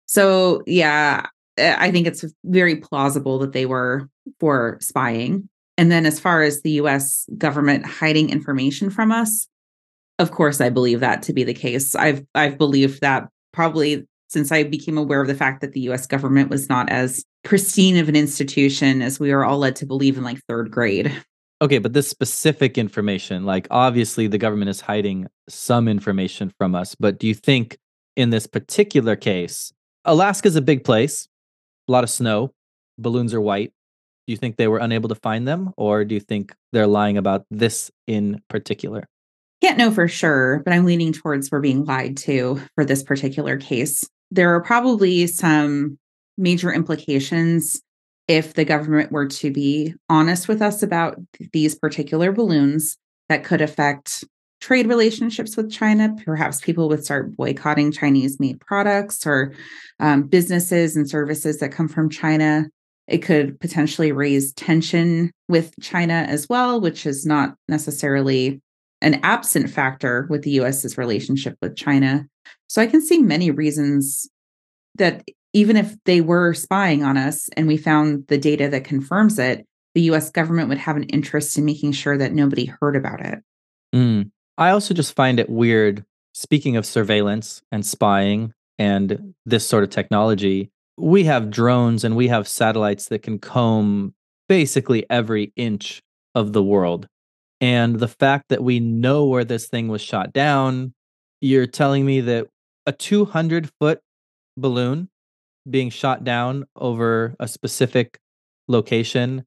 So, 0.06 0.62
yeah, 0.66 1.26
I 1.58 1.90
think 1.90 2.06
it's 2.06 2.24
very 2.44 2.76
plausible 2.76 3.38
that 3.40 3.52
they 3.52 3.66
were 3.66 4.08
for 4.38 4.78
spying. 4.80 5.48
And 5.76 5.90
then 5.90 6.04
as 6.04 6.20
far 6.20 6.42
as 6.42 6.62
the 6.62 6.72
US 6.72 7.26
government 7.38 7.86
hiding 7.86 8.30
information 8.30 8.90
from 8.90 9.12
us, 9.12 9.48
of 10.18 10.30
course 10.30 10.60
I 10.60 10.68
believe 10.68 11.00
that 11.00 11.22
to 11.22 11.32
be 11.32 11.44
the 11.44 11.54
case. 11.54 11.94
I've 11.94 12.22
I've 12.34 12.58
believed 12.58 13.00
that 13.00 13.28
probably 13.52 14.06
since 14.30 14.52
I 14.52 14.62
became 14.62 14.96
aware 14.96 15.20
of 15.20 15.26
the 15.26 15.34
fact 15.34 15.60
that 15.60 15.72
the 15.72 15.80
US 15.90 16.06
government 16.06 16.50
was 16.50 16.68
not 16.68 16.88
as 16.88 17.24
pristine 17.42 17.96
of 17.96 18.08
an 18.08 18.16
institution 18.16 19.02
as 19.02 19.18
we 19.18 19.32
are 19.32 19.44
all 19.44 19.58
led 19.58 19.76
to 19.76 19.86
believe 19.86 20.16
in 20.16 20.24
like 20.24 20.40
third 20.48 20.70
grade. 20.70 21.12
Okay, 21.62 21.78
but 21.78 21.92
this 21.92 22.08
specific 22.08 22.78
information, 22.78 23.44
like 23.44 23.66
obviously 23.70 24.26
the 24.26 24.38
government 24.38 24.70
is 24.70 24.80
hiding 24.80 25.26
some 25.48 25.88
information 25.88 26.52
from 26.56 26.74
us, 26.74 26.94
but 26.94 27.18
do 27.18 27.26
you 27.26 27.34
think 27.34 27.76
in 28.16 28.30
this 28.30 28.46
particular 28.46 29.16
case, 29.16 29.72
Alaska's 30.04 30.56
a 30.56 30.62
big 30.62 30.84
place, 30.84 31.28
a 31.88 31.92
lot 31.92 32.04
of 32.04 32.10
snow, 32.10 32.52
balloons 32.98 33.34
are 33.34 33.40
white. 33.40 33.72
Do 34.26 34.32
you 34.32 34.36
think 34.36 34.56
they 34.56 34.68
were 34.68 34.78
unable 34.78 35.08
to 35.08 35.14
find 35.14 35.46
them, 35.46 35.72
or 35.76 36.04
do 36.04 36.14
you 36.14 36.20
think 36.20 36.54
they're 36.72 36.86
lying 36.86 37.16
about 37.16 37.44
this 37.50 37.90
in 38.06 38.40
particular? 38.48 39.08
Can't 39.60 39.78
know 39.78 39.90
for 39.90 40.08
sure, 40.08 40.62
but 40.64 40.72
I'm 40.72 40.84
leaning 40.84 41.12
towards 41.12 41.50
we're 41.50 41.60
being 41.60 41.84
lied 41.84 42.16
to 42.18 42.62
for 42.74 42.84
this 42.84 43.02
particular 43.02 43.56
case 43.56 44.08
there 44.30 44.54
are 44.54 44.62
probably 44.62 45.26
some 45.26 45.98
major 46.38 46.72
implications 46.72 47.80
if 48.28 48.54
the 48.54 48.64
government 48.64 49.10
were 49.10 49.26
to 49.26 49.50
be 49.50 49.94
honest 50.08 50.46
with 50.48 50.62
us 50.62 50.82
about 50.82 51.18
these 51.52 51.74
particular 51.74 52.32
balloons 52.32 52.96
that 53.28 53.44
could 53.44 53.60
affect 53.60 54.24
trade 54.60 54.86
relationships 54.86 55.56
with 55.56 55.70
China. 55.70 56.14
Perhaps 56.24 56.60
people 56.60 56.88
would 56.88 57.04
start 57.04 57.36
boycotting 57.36 57.90
Chinese 57.90 58.38
made 58.38 58.60
products 58.60 59.26
or 59.26 59.52
um, 59.98 60.22
businesses 60.22 60.96
and 60.96 61.08
services 61.08 61.58
that 61.58 61.72
come 61.72 61.88
from 61.88 62.10
China. 62.10 62.68
It 63.08 63.18
could 63.18 63.58
potentially 63.58 64.12
raise 64.12 64.52
tension 64.52 65.32
with 65.48 65.74
China 65.80 66.24
as 66.28 66.48
well, 66.48 66.80
which 66.80 67.06
is 67.06 67.26
not 67.26 67.56
necessarily 67.68 68.60
an 69.00 69.18
absent 69.22 69.70
factor 69.70 70.26
with 70.30 70.42
the 70.42 70.50
US's 70.52 70.98
relationship 70.98 71.56
with 71.62 71.74
China. 71.74 72.26
So 72.68 72.80
I 72.80 72.86
can 72.86 73.00
see 73.00 73.18
many 73.18 73.50
reasons 73.50 74.28
that 74.96 75.24
even 75.52 75.76
if 75.76 75.96
they 76.04 76.20
were 76.20 76.54
spying 76.54 77.02
on 77.02 77.16
us 77.16 77.48
and 77.56 77.66
we 77.66 77.76
found 77.76 78.26
the 78.28 78.38
data 78.38 78.68
that 78.68 78.84
confirms 78.84 79.38
it, 79.38 79.66
the 79.94 80.02
US 80.02 80.30
government 80.30 80.68
would 80.68 80.78
have 80.78 80.96
an 80.96 81.04
interest 81.04 81.58
in 81.58 81.64
making 81.64 81.92
sure 81.92 82.16
that 82.16 82.32
nobody 82.32 82.66
heard 82.66 82.96
about 82.96 83.20
it. 83.20 83.40
Mm. 83.94 84.30
I 84.56 84.70
also 84.70 84.94
just 84.94 85.16
find 85.16 85.40
it 85.40 85.50
weird. 85.50 86.04
Speaking 86.32 86.76
of 86.76 86.86
surveillance 86.86 87.60
and 87.72 87.84
spying 87.84 88.52
and 88.78 89.34
this 89.44 89.66
sort 89.66 89.82
of 89.82 89.90
technology, 89.90 90.70
we 90.96 91.24
have 91.24 91.50
drones 91.50 92.04
and 92.04 92.14
we 92.14 92.28
have 92.28 92.46
satellites 92.46 93.08
that 93.08 93.22
can 93.22 93.38
comb 93.38 94.14
basically 94.48 95.08
every 95.10 95.52
inch 95.56 96.02
of 96.34 96.52
the 96.52 96.62
world. 96.62 97.08
And 97.60 97.98
the 97.98 98.08
fact 98.08 98.46
that 98.48 98.62
we 98.62 98.80
know 98.80 99.26
where 99.26 99.44
this 99.44 99.66
thing 99.66 99.88
was 99.88 100.00
shot 100.00 100.32
down, 100.32 100.94
you're 101.40 101.66
telling 101.66 102.04
me 102.04 102.20
that 102.20 102.46
a 102.86 102.92
200 102.92 103.70
foot 103.80 104.00
balloon 104.56 105.08
being 105.68 105.90
shot 105.90 106.24
down 106.24 106.64
over 106.76 107.34
a 107.38 107.46
specific 107.48 108.18
location, 108.68 109.44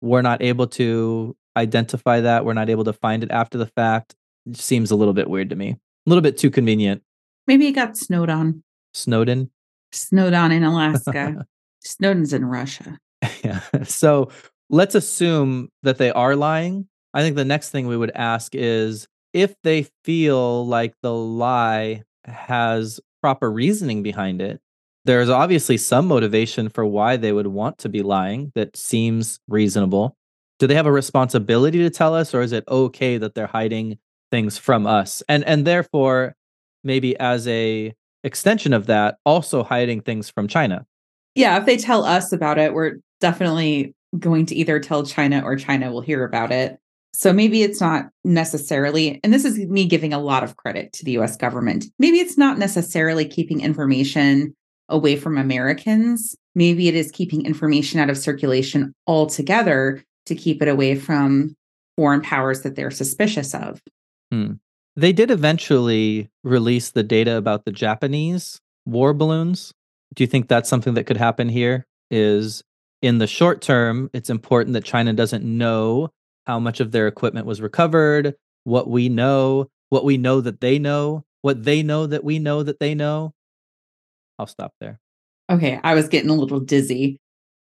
we're 0.00 0.22
not 0.22 0.42
able 0.42 0.66
to 0.66 1.36
identify 1.56 2.20
that. 2.20 2.44
We're 2.44 2.54
not 2.54 2.70
able 2.70 2.84
to 2.84 2.92
find 2.92 3.22
it 3.22 3.30
after 3.30 3.58
the 3.58 3.66
fact. 3.66 4.14
It 4.46 4.56
seems 4.56 4.90
a 4.90 4.96
little 4.96 5.14
bit 5.14 5.30
weird 5.30 5.50
to 5.50 5.56
me. 5.56 5.70
A 5.70 6.10
little 6.10 6.22
bit 6.22 6.38
too 6.38 6.50
convenient. 6.50 7.02
Maybe 7.46 7.68
it 7.68 7.72
got 7.72 7.96
snowed 7.96 8.30
on. 8.30 8.62
Snowden? 8.94 9.50
Snowed 9.92 10.32
on 10.32 10.52
in 10.52 10.64
Alaska. 10.64 11.46
Snowden's 11.80 12.32
in 12.32 12.44
Russia. 12.44 12.98
Yeah. 13.44 13.60
So 13.84 14.30
let's 14.70 14.94
assume 14.94 15.68
that 15.82 15.98
they 15.98 16.10
are 16.10 16.34
lying. 16.36 16.88
I 17.14 17.22
think 17.22 17.36
the 17.36 17.44
next 17.44 17.70
thing 17.70 17.86
we 17.86 17.96
would 17.96 18.12
ask 18.14 18.54
is 18.54 19.06
if 19.32 19.54
they 19.62 19.86
feel 20.04 20.66
like 20.66 20.94
the 21.02 21.14
lie 21.14 22.02
has 22.24 23.00
proper 23.20 23.50
reasoning 23.50 24.02
behind 24.02 24.40
it, 24.42 24.60
there's 25.04 25.28
obviously 25.28 25.76
some 25.76 26.06
motivation 26.06 26.68
for 26.68 26.86
why 26.86 27.16
they 27.16 27.32
would 27.32 27.48
want 27.48 27.78
to 27.78 27.88
be 27.88 28.02
lying 28.02 28.52
that 28.54 28.76
seems 28.76 29.40
reasonable. 29.48 30.16
Do 30.58 30.66
they 30.66 30.74
have 30.74 30.86
a 30.86 30.92
responsibility 30.92 31.78
to 31.78 31.90
tell 31.90 32.14
us 32.14 32.34
or 32.34 32.40
is 32.40 32.52
it 32.52 32.64
okay 32.68 33.18
that 33.18 33.34
they're 33.34 33.46
hiding 33.48 33.98
things 34.30 34.58
from 34.58 34.86
us? 34.86 35.22
And 35.28 35.44
and 35.44 35.66
therefore 35.66 36.36
maybe 36.84 37.18
as 37.18 37.48
a 37.48 37.94
extension 38.24 38.72
of 38.72 38.86
that 38.86 39.16
also 39.24 39.64
hiding 39.64 40.00
things 40.00 40.30
from 40.30 40.46
China. 40.46 40.86
Yeah, 41.34 41.58
if 41.58 41.66
they 41.66 41.76
tell 41.76 42.04
us 42.04 42.32
about 42.32 42.58
it, 42.58 42.74
we're 42.74 42.96
definitely 43.20 43.94
going 44.18 44.46
to 44.46 44.54
either 44.54 44.78
tell 44.78 45.04
China 45.04 45.42
or 45.44 45.56
China 45.56 45.90
will 45.90 46.02
hear 46.02 46.24
about 46.24 46.52
it. 46.52 46.78
So 47.14 47.32
maybe 47.32 47.62
it's 47.62 47.80
not 47.80 48.08
necessarily, 48.24 49.20
and 49.22 49.32
this 49.32 49.44
is 49.44 49.58
me 49.58 49.86
giving 49.86 50.12
a 50.12 50.18
lot 50.18 50.42
of 50.42 50.56
credit 50.56 50.92
to 50.94 51.04
the 51.04 51.12
US 51.18 51.36
government. 51.36 51.86
Maybe 51.98 52.18
it's 52.18 52.38
not 52.38 52.58
necessarily 52.58 53.26
keeping 53.26 53.60
information 53.60 54.54
away 54.88 55.16
from 55.16 55.38
Americans. 55.38 56.34
Maybe 56.54 56.88
it 56.88 56.94
is 56.94 57.10
keeping 57.10 57.44
information 57.44 58.00
out 58.00 58.10
of 58.10 58.18
circulation 58.18 58.92
altogether 59.06 60.02
to 60.26 60.34
keep 60.34 60.62
it 60.62 60.68
away 60.68 60.94
from 60.94 61.54
foreign 61.96 62.22
powers 62.22 62.62
that 62.62 62.76
they're 62.76 62.90
suspicious 62.90 63.54
of. 63.54 63.80
Hmm. 64.30 64.52
They 64.96 65.12
did 65.12 65.30
eventually 65.30 66.30
release 66.44 66.90
the 66.90 67.02
data 67.02 67.36
about 67.36 67.64
the 67.64 67.72
Japanese 67.72 68.60
war 68.84 69.14
balloons. 69.14 69.72
Do 70.14 70.22
you 70.22 70.28
think 70.28 70.48
that's 70.48 70.68
something 70.68 70.94
that 70.94 71.04
could 71.04 71.16
happen 71.16 71.48
here? 71.48 71.86
Is 72.10 72.62
in 73.00 73.18
the 73.18 73.26
short 73.26 73.62
term, 73.62 74.10
it's 74.12 74.28
important 74.28 74.74
that 74.74 74.84
China 74.84 75.12
doesn't 75.12 75.44
know 75.44 76.10
how 76.46 76.58
much 76.58 76.80
of 76.80 76.92
their 76.92 77.06
equipment 77.06 77.46
was 77.46 77.60
recovered, 77.60 78.34
what 78.64 78.88
we 78.88 79.08
know, 79.08 79.68
what 79.90 80.04
we 80.04 80.16
know 80.16 80.40
that 80.40 80.60
they 80.60 80.78
know, 80.78 81.24
what 81.42 81.64
they 81.64 81.82
know 81.82 82.06
that 82.06 82.24
we 82.24 82.38
know 82.38 82.62
that 82.62 82.80
they 82.80 82.94
know. 82.94 83.32
I'll 84.38 84.46
stop 84.46 84.72
there. 84.80 85.00
Okay, 85.50 85.78
I 85.82 85.94
was 85.94 86.08
getting 86.08 86.30
a 86.30 86.34
little 86.34 86.60
dizzy. 86.60 87.18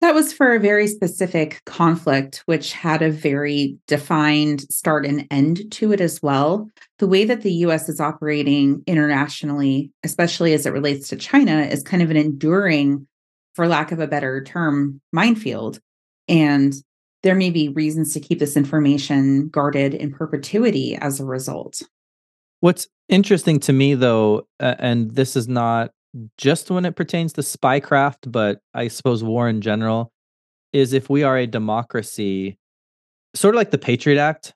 That 0.02 0.14
was 0.14 0.34
for 0.34 0.54
a 0.54 0.60
very 0.60 0.88
specific 0.88 1.62
conflict, 1.66 2.44
which 2.46 2.74
had 2.74 3.02
a 3.02 3.10
very 3.10 3.78
defined 3.88 4.62
start 4.70 5.06
and 5.06 5.26
end 5.32 5.72
to 5.72 5.94
it 5.94 6.02
as 6.02 6.22
well. 6.22 6.70
The 7.00 7.08
way 7.08 7.24
that 7.24 7.42
the 7.42 7.54
US 7.66 7.88
is 7.88 8.02
operating 8.02 8.84
internationally, 8.86 9.92
especially 10.04 10.54
as 10.54 10.66
it 10.66 10.74
relates 10.74 11.08
to 11.08 11.16
China, 11.16 11.62
is 11.62 11.84
kind 11.84 12.04
of 12.04 12.12
an 12.12 12.18
enduring, 12.18 13.08
for 13.56 13.66
lack 13.66 13.94
of 13.94 14.00
a 14.00 14.08
better 14.08 14.44
term, 14.44 15.00
minefield. 15.14 15.80
And 16.28 16.74
there 17.24 17.36
may 17.36 17.50
be 17.50 17.70
reasons 17.70 18.14
to 18.14 18.20
keep 18.20 18.40
this 18.40 18.56
information 18.56 19.48
guarded 19.50 19.94
in 19.94 20.12
perpetuity 20.14 20.96
as 20.98 21.20
a 21.20 21.26
result. 21.26 21.82
What's 22.60 22.88
interesting 23.10 23.60
to 23.62 23.74
me, 23.74 23.96
though, 23.96 24.48
and 24.60 25.12
this 25.12 25.36
is 25.36 25.48
not 25.48 25.92
just 26.38 26.70
when 26.70 26.86
it 26.86 26.96
pertains 26.96 27.34
to 27.34 27.42
spycraft, 27.42 28.32
but 28.32 28.60
I 28.74 28.88
suppose 28.90 29.24
war 29.24 29.50
in 29.50 29.62
general, 29.62 30.12
is 30.72 30.94
if 30.94 31.10
we 31.10 31.24
are 31.24 31.38
a 31.38 31.48
democracy, 31.48 32.58
sort 33.34 33.56
of 33.56 33.58
like 33.58 33.72
the 33.72 33.78
Patriot 33.78 34.20
Act, 34.20 34.54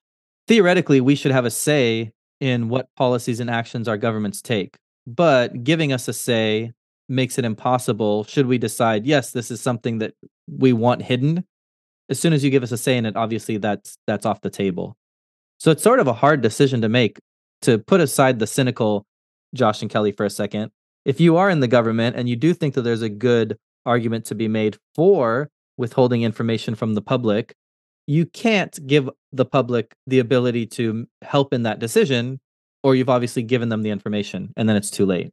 theoretically, 0.48 1.02
we 1.02 1.16
should 1.16 1.32
have 1.32 1.46
a 1.46 1.52
say 1.52 2.12
in 2.40 2.70
what 2.70 2.90
policies 2.96 3.40
and 3.40 3.50
actions 3.50 3.88
our 3.88 3.98
governments 3.98 4.42
take. 4.42 4.78
But 5.06 5.64
giving 5.64 5.94
us 5.94 6.08
a 6.08 6.14
say 6.14 6.74
makes 7.10 7.38
it 7.40 7.46
impossible 7.46 8.26
should 8.26 8.46
we 8.46 8.58
decide, 8.58 9.06
yes, 9.06 9.32
this 9.32 9.50
is 9.50 9.62
something 9.62 10.00
that 10.00 10.14
we 10.48 10.74
want 10.74 11.02
hidden 11.02 11.46
as 12.10 12.20
soon 12.20 12.34
as 12.34 12.44
you 12.44 12.50
give 12.50 12.64
us 12.64 12.72
a 12.72 12.78
say 12.78 12.98
in 12.98 13.06
it, 13.06 13.16
obviously 13.16 13.58
that's 13.58 13.98
that's 14.08 14.26
off 14.26 14.42
the 14.42 14.50
table. 14.50 14.96
So 15.60 15.72
it's 15.72 15.84
sort 15.84 16.00
of 16.00 16.08
a 16.08 16.14
hard 16.14 16.42
decision 16.42 16.82
to 16.82 16.90
make 16.90 17.20
to 17.64 17.80
put 17.80 18.02
aside 18.02 18.40
the 18.40 18.48
cynical 18.48 19.06
Josh 19.54 19.82
and 19.82 19.90
Kelly 19.90 20.12
for 20.12 20.26
a 20.26 20.30
second. 20.30 20.72
If 21.06 21.20
you 21.20 21.38
are 21.38 21.50
in 21.50 21.62
the 21.62 21.68
government 21.68 22.16
and 22.16 22.28
you 22.30 22.36
do 22.36 22.54
think 22.54 22.74
that 22.76 22.82
there's 22.82 23.02
a 23.02 23.10
good 23.10 23.58
argument 23.86 24.26
to 24.26 24.36
be 24.36 24.48
made 24.48 24.78
for 24.94 25.50
withholding 25.78 26.24
information 26.24 26.76
from 26.76 26.94
the 26.94 27.02
public, 27.02 27.56
you 28.08 28.26
can't 28.26 28.86
give 28.86 29.10
the 29.32 29.46
public 29.46 29.96
the 30.06 30.20
ability 30.20 30.66
to 30.66 31.08
help 31.22 31.54
in 31.54 31.64
that 31.64 31.80
decision, 31.80 32.40
or 32.84 32.96
you've 32.96 33.10
obviously 33.10 33.44
given 33.44 33.70
them 33.70 33.84
the 33.84 33.90
information 33.90 34.54
and 34.58 34.68
then 34.68 34.76
it's 34.76 34.92
too 34.92 35.06
late. 35.06 35.32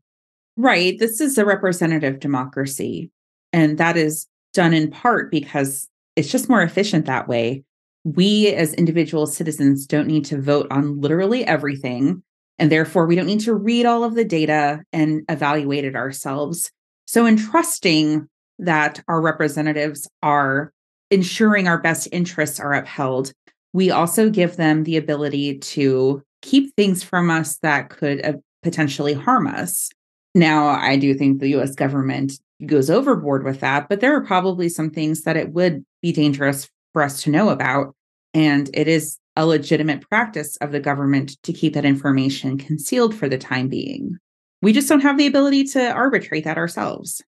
Right. 0.57 0.99
This 0.99 1.21
is 1.21 1.37
a 1.37 1.45
representative 1.45 2.21
democracy. 2.21 3.11
And 3.53 3.79
that 3.79 3.97
is 3.97 4.27
done 4.53 4.73
in 4.73 4.91
part 4.91 5.31
because 5.31 5.89
it's 6.17 6.31
just 6.31 6.49
more 6.49 6.63
efficient 6.63 7.07
that 7.07 7.29
way. 7.29 7.65
We 8.05 8.49
as 8.49 8.75
individual 8.75 9.27
citizens 9.27 9.87
don't 9.87 10.09
need 10.09 10.25
to 10.27 10.41
vote 10.41 10.67
on 10.71 11.01
literally 11.01 11.45
everything. 11.45 12.23
And 12.59 12.71
therefore, 12.71 13.07
we 13.07 13.17
don't 13.17 13.27
need 13.27 13.41
to 13.41 13.55
read 13.55 13.87
all 13.87 14.05
of 14.05 14.15
the 14.15 14.25
data 14.25 14.83
and 14.93 15.23
evaluate 15.29 15.85
it 15.85 15.97
ourselves. 15.97 16.71
So, 17.07 17.27
in 17.27 17.37
trusting 17.37 18.29
that 18.61 19.03
our 19.09 19.21
representatives 19.21 20.09
are 20.23 20.73
ensuring 21.11 21.67
our 21.67 21.79
best 21.79 22.09
interests 22.13 22.61
are 22.61 22.73
upheld, 22.73 23.33
we 23.73 23.91
also 23.91 24.31
give 24.31 24.57
them 24.57 24.85
the 24.85 24.97
ability 24.97 25.59
to 25.59 26.23
keep 26.43 26.75
things 26.77 27.03
from 27.03 27.31
us 27.31 27.59
that 27.59 27.91
could 27.91 28.25
uh, 28.25 28.35
potentially 28.63 29.15
harm 29.15 29.49
us. 29.49 29.91
Now, 30.35 30.69
I 30.69 30.97
do 30.97 31.15
think 31.15 31.39
the 31.39 31.55
US 31.57 31.75
government 31.75 32.33
goes 32.67 32.91
overboard 32.91 33.45
with 33.45 33.61
that, 33.61 33.89
but 33.89 34.01
there 34.01 34.15
are 34.15 34.25
probably 34.25 34.69
some 34.69 34.91
things 34.91 35.23
that 35.23 35.37
it 35.37 35.53
would 35.53 35.85
be 36.03 36.13
dangerous 36.13 36.69
for 36.93 37.03
us 37.03 37.23
to 37.23 37.31
know 37.31 37.51
about. 37.51 37.95
And 38.33 38.69
it 38.75 38.89
is 38.89 39.19
a 39.37 39.47
legitimate 39.47 40.09
practice 40.09 40.57
of 40.57 40.73
the 40.73 40.81
government 40.81 41.41
to 41.43 41.53
keep 41.53 41.75
that 41.75 41.85
information 41.85 42.59
concealed 42.59 43.15
for 43.15 43.29
the 43.29 43.39
time 43.39 43.69
being. 43.69 44.17
We 44.63 44.73
just 44.73 44.89
don't 44.89 45.01
have 45.01 45.19
the 45.19 45.27
ability 45.27 45.65
to 45.65 45.93
arbitrate 45.93 46.45
that 46.45 46.57
ourselves. 46.57 47.23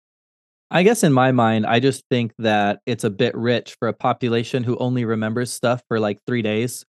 I 0.69 0.83
guess 0.83 1.03
in 1.03 1.13
my 1.13 1.31
mind, 1.31 1.65
I 1.65 1.79
just 1.79 2.03
think 2.09 2.33
that 2.39 2.79
it's 2.85 3.03
a 3.03 3.09
bit 3.09 3.35
rich 3.35 3.75
for 3.79 3.87
a 3.87 3.93
population 3.93 4.63
who 4.63 4.77
only 4.77 5.05
remembers 5.05 5.51
stuff 5.51 5.83
for 5.87 5.99
like 5.99 6.19
three 6.25 6.41
days 6.41 6.85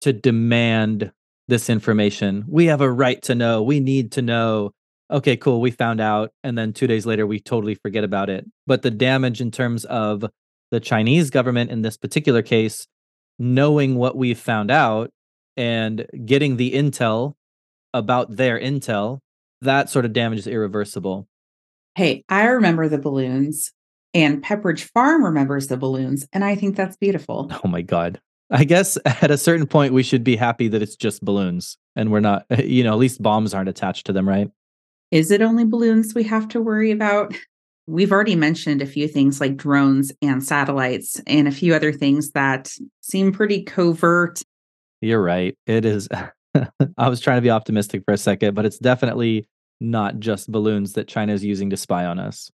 to 0.00 0.12
demand 0.12 1.12
this 1.48 1.70
information. 1.70 2.44
We 2.48 2.66
have 2.66 2.80
a 2.80 2.90
right 2.90 3.20
to 3.22 3.34
know. 3.34 3.62
We 3.62 3.80
need 3.80 4.12
to 4.12 4.22
know. 4.22 4.72
Okay, 5.10 5.36
cool. 5.36 5.60
We 5.60 5.70
found 5.70 6.00
out. 6.00 6.32
And 6.44 6.56
then 6.56 6.72
two 6.72 6.86
days 6.86 7.06
later, 7.06 7.26
we 7.26 7.40
totally 7.40 7.74
forget 7.74 8.04
about 8.04 8.30
it. 8.30 8.46
But 8.66 8.82
the 8.82 8.90
damage 8.90 9.40
in 9.40 9.50
terms 9.50 9.84
of 9.86 10.24
the 10.70 10.80
Chinese 10.80 11.30
government 11.30 11.70
in 11.70 11.82
this 11.82 11.96
particular 11.96 12.42
case, 12.42 12.86
knowing 13.38 13.96
what 13.96 14.16
we've 14.16 14.38
found 14.38 14.70
out 14.70 15.10
and 15.56 16.06
getting 16.24 16.56
the 16.56 16.72
intel 16.72 17.34
about 17.92 18.36
their 18.36 18.58
intel, 18.58 19.18
that 19.62 19.90
sort 19.90 20.04
of 20.04 20.12
damage 20.12 20.38
is 20.38 20.46
irreversible. 20.46 21.26
Hey, 21.96 22.24
I 22.28 22.46
remember 22.46 22.88
the 22.88 22.98
balloons, 22.98 23.72
and 24.14 24.42
Pepperidge 24.42 24.88
Farm 24.94 25.24
remembers 25.24 25.66
the 25.66 25.76
balloons, 25.76 26.26
and 26.32 26.44
I 26.44 26.54
think 26.54 26.76
that's 26.76 26.96
beautiful. 26.96 27.50
Oh 27.64 27.68
my 27.68 27.82
God. 27.82 28.20
I 28.50 28.64
guess 28.64 28.96
at 29.04 29.30
a 29.30 29.38
certain 29.38 29.66
point, 29.66 29.92
we 29.92 30.02
should 30.02 30.24
be 30.24 30.36
happy 30.36 30.68
that 30.68 30.82
it's 30.82 30.96
just 30.96 31.24
balloons 31.24 31.78
and 31.96 32.10
we're 32.10 32.20
not, 32.20 32.46
you 32.64 32.84
know, 32.84 32.92
at 32.92 32.98
least 32.98 33.22
bombs 33.22 33.54
aren't 33.54 33.68
attached 33.68 34.06
to 34.06 34.12
them, 34.12 34.28
right? 34.28 34.50
Is 35.10 35.30
it 35.30 35.42
only 35.42 35.64
balloons 35.64 36.14
we 36.14 36.22
have 36.24 36.48
to 36.48 36.60
worry 36.60 36.90
about? 36.90 37.34
We've 37.86 38.12
already 38.12 38.36
mentioned 38.36 38.82
a 38.82 38.86
few 38.86 39.08
things 39.08 39.40
like 39.40 39.56
drones 39.56 40.12
and 40.22 40.44
satellites 40.44 41.20
and 41.26 41.48
a 41.48 41.52
few 41.52 41.74
other 41.74 41.92
things 41.92 42.30
that 42.32 42.72
seem 43.00 43.32
pretty 43.32 43.64
covert. 43.64 44.42
You're 45.00 45.22
right. 45.22 45.56
It 45.66 45.84
is. 45.84 46.08
I 46.98 47.08
was 47.08 47.20
trying 47.20 47.38
to 47.38 47.42
be 47.42 47.50
optimistic 47.50 48.04
for 48.04 48.14
a 48.14 48.18
second, 48.18 48.54
but 48.54 48.64
it's 48.64 48.78
definitely 48.78 49.48
not 49.80 50.20
just 50.20 50.52
balloons 50.52 50.92
that 50.92 51.08
China 51.08 51.32
is 51.32 51.44
using 51.44 51.70
to 51.70 51.76
spy 51.76 52.04
on 52.04 52.18
us 52.18 52.50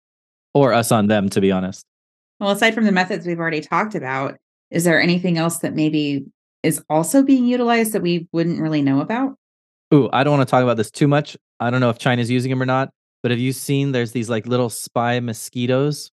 or 0.55 0.73
us 0.73 0.91
on 0.93 1.09
them, 1.09 1.29
to 1.31 1.41
be 1.41 1.53
honest. 1.53 1.85
Well, 2.41 2.51
aside 2.51 2.75
from 2.75 2.85
the 2.85 2.93
methods 2.93 3.27
we've 3.27 3.41
already 3.41 3.61
talked 3.61 3.95
about, 3.95 4.37
is 4.71 4.85
there 4.85 5.01
anything 5.01 5.37
else 5.39 5.59
that 5.59 5.75
maybe 5.75 6.25
is 6.63 6.83
also 6.89 7.23
being 7.23 7.47
utilized 7.47 7.93
that 7.93 8.03
we 8.03 8.29
wouldn't 8.33 8.61
really 8.61 8.83
know 8.83 9.01
about? 9.01 9.37
Ooh, 9.95 10.09
I 10.13 10.25
don't 10.25 10.37
want 10.37 10.47
to 10.47 10.51
talk 10.51 10.63
about 10.63 10.77
this 10.77 10.91
too 10.91 11.09
much. 11.09 11.37
I 11.61 11.71
don't 11.71 11.81
know 11.81 11.91
if 11.91 11.99
China's 11.99 12.31
using 12.31 12.51
them 12.51 12.61
or 12.61 12.67
not, 12.67 12.91
but 13.23 13.31
have 13.31 13.41
you 13.41 13.53
seen 13.53 13.93
there's 13.93 14.13
these 14.13 14.29
like 14.29 14.47
little 14.47 14.69
spy 14.71 15.21
mosquitoes? 15.21 16.11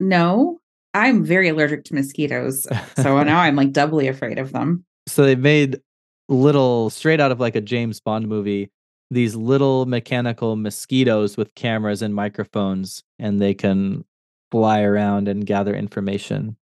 No, 0.00 0.60
I'm 0.94 1.24
very 1.24 1.48
allergic 1.48 1.84
to 1.84 1.94
mosquitoes. 1.94 2.66
So 2.96 3.22
now 3.22 3.40
I'm 3.40 3.56
like 3.56 3.72
doubly 3.72 4.08
afraid 4.08 4.38
of 4.38 4.52
them. 4.52 4.84
So 5.06 5.24
they 5.24 5.36
made 5.36 5.80
little 6.28 6.90
straight 6.90 7.20
out 7.20 7.30
of 7.30 7.40
like 7.40 7.54
a 7.54 7.60
James 7.60 8.00
Bond 8.00 8.28
movie 8.28 8.70
these 9.10 9.34
little 9.34 9.86
mechanical 9.86 10.56
mosquitoes 10.56 11.36
with 11.36 11.54
cameras 11.54 12.02
and 12.02 12.14
microphones, 12.14 13.02
and 13.18 13.40
they 13.40 13.54
can 13.54 14.04
fly 14.50 14.82
around 14.82 15.28
and 15.28 15.46
gather 15.46 15.74
information. 15.74 16.56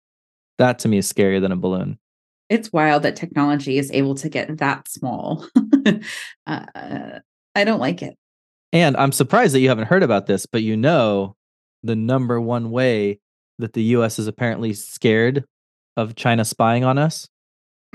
That 0.58 0.78
to 0.80 0.88
me 0.88 0.98
is 0.98 1.12
scarier 1.12 1.40
than 1.40 1.52
a 1.52 1.56
balloon. 1.56 1.98
It's 2.52 2.70
wild 2.70 3.02
that 3.04 3.16
technology 3.16 3.78
is 3.78 3.90
able 3.92 4.14
to 4.16 4.28
get 4.28 4.58
that 4.58 4.86
small. 4.86 5.46
uh, 6.46 7.18
I 7.54 7.64
don't 7.64 7.80
like 7.80 8.02
it. 8.02 8.18
And 8.74 8.94
I'm 8.98 9.12
surprised 9.12 9.54
that 9.54 9.60
you 9.60 9.70
haven't 9.70 9.86
heard 9.86 10.02
about 10.02 10.26
this, 10.26 10.44
but 10.44 10.62
you 10.62 10.76
know 10.76 11.34
the 11.82 11.96
number 11.96 12.38
one 12.38 12.70
way 12.70 13.20
that 13.58 13.72
the 13.72 13.82
US 13.96 14.18
is 14.18 14.26
apparently 14.26 14.74
scared 14.74 15.46
of 15.96 16.14
China 16.14 16.44
spying 16.44 16.84
on 16.84 16.98
us? 16.98 17.26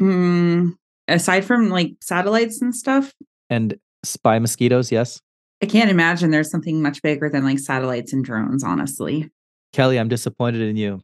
Mm, 0.02 0.74
aside 1.08 1.46
from 1.46 1.70
like 1.70 1.94
satellites 2.02 2.60
and 2.60 2.76
stuff? 2.76 3.14
And 3.52 3.78
spy 4.04 4.40
mosquitoes, 4.40 4.92
yes. 4.92 5.22
I 5.62 5.68
can't 5.68 5.92
imagine 5.92 6.32
there's 6.32 6.50
something 6.50 6.82
much 6.82 7.04
bigger 7.04 7.30
than 7.30 7.44
like 7.44 7.60
satellites 7.60 8.12
and 8.12 8.26
drones, 8.26 8.64
honestly. 8.64 9.30
Kelly, 9.72 10.00
I'm 10.00 10.08
disappointed 10.08 10.62
in 10.62 10.78
you. 10.78 11.02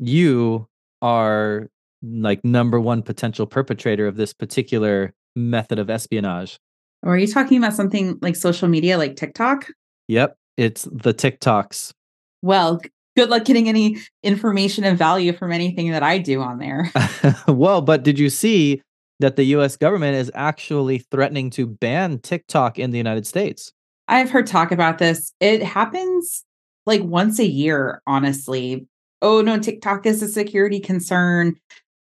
You 0.00 0.66
are 1.02 1.70
like 2.12 2.44
number 2.44 2.80
one 2.80 3.02
potential 3.02 3.46
perpetrator 3.46 4.06
of 4.06 4.16
this 4.16 4.32
particular 4.32 5.14
method 5.34 5.78
of 5.78 5.90
espionage. 5.90 6.58
Or 7.02 7.14
are 7.14 7.18
you 7.18 7.26
talking 7.26 7.58
about 7.58 7.74
something 7.74 8.18
like 8.22 8.36
social 8.36 8.68
media 8.68 8.98
like 8.98 9.16
TikTok? 9.16 9.68
Yep, 10.08 10.36
it's 10.56 10.84
the 10.90 11.12
TikToks. 11.12 11.92
Well, 12.42 12.80
good 13.16 13.28
luck 13.28 13.44
getting 13.44 13.68
any 13.68 13.98
information 14.22 14.84
of 14.84 14.96
value 14.96 15.32
from 15.32 15.52
anything 15.52 15.90
that 15.90 16.02
I 16.02 16.18
do 16.18 16.40
on 16.40 16.58
there. 16.58 16.90
well, 17.48 17.80
but 17.80 18.02
did 18.02 18.18
you 18.18 18.30
see 18.30 18.82
that 19.20 19.36
the 19.36 19.44
US 19.44 19.76
government 19.76 20.16
is 20.16 20.30
actually 20.34 20.98
threatening 20.98 21.50
to 21.50 21.66
ban 21.66 22.18
TikTok 22.18 22.78
in 22.78 22.90
the 22.90 22.98
United 22.98 23.26
States. 23.26 23.72
I've 24.08 24.30
heard 24.30 24.46
talk 24.46 24.70
about 24.72 24.98
this. 24.98 25.32
It 25.40 25.62
happens 25.62 26.44
like 26.84 27.02
once 27.02 27.38
a 27.38 27.46
year, 27.46 28.02
honestly. 28.06 28.86
Oh 29.22 29.40
no, 29.40 29.58
TikTok 29.58 30.06
is 30.06 30.22
a 30.22 30.28
security 30.28 30.78
concern. 30.78 31.56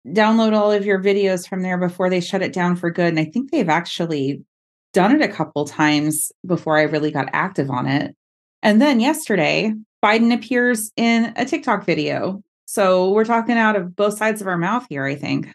Download 0.08 0.54
all 0.54 0.72
of 0.72 0.86
your 0.86 1.02
videos 1.02 1.48
from 1.48 1.62
there 1.62 1.78
before 1.78 2.10
they 2.10 2.22
shut 2.22 2.42
it 2.42 2.54
down 2.54 2.76
for 2.76 2.90
good. 2.90 3.10
And 3.10 3.20
I 3.20 3.26
think 3.26 3.52
they've 3.52 3.70
actually 3.70 4.44
done 4.94 5.14
it 5.14 5.22
a 5.22 5.32
couple 5.32 5.66
times 5.66 6.32
before 6.46 6.78
I 6.78 6.84
really 6.84 7.12
got 7.12 7.30
active 7.34 7.70
on 7.70 7.86
it. 7.86 8.16
And 8.64 8.82
then 8.82 9.00
yesterday, 9.00 9.74
Biden 10.04 10.34
appears 10.34 10.92
in 10.96 11.34
a 11.36 11.46
TikTok 11.46 11.86
video. 11.86 12.42
So 12.66 13.12
we're 13.12 13.26
talking 13.26 13.58
out 13.58 13.76
of 13.76 13.96
both 13.96 14.18
sides 14.18 14.42
of 14.42 14.48
our 14.48 14.58
mouth 14.58 14.86
here, 14.90 15.06
I 15.06 15.16
think. 15.16 15.54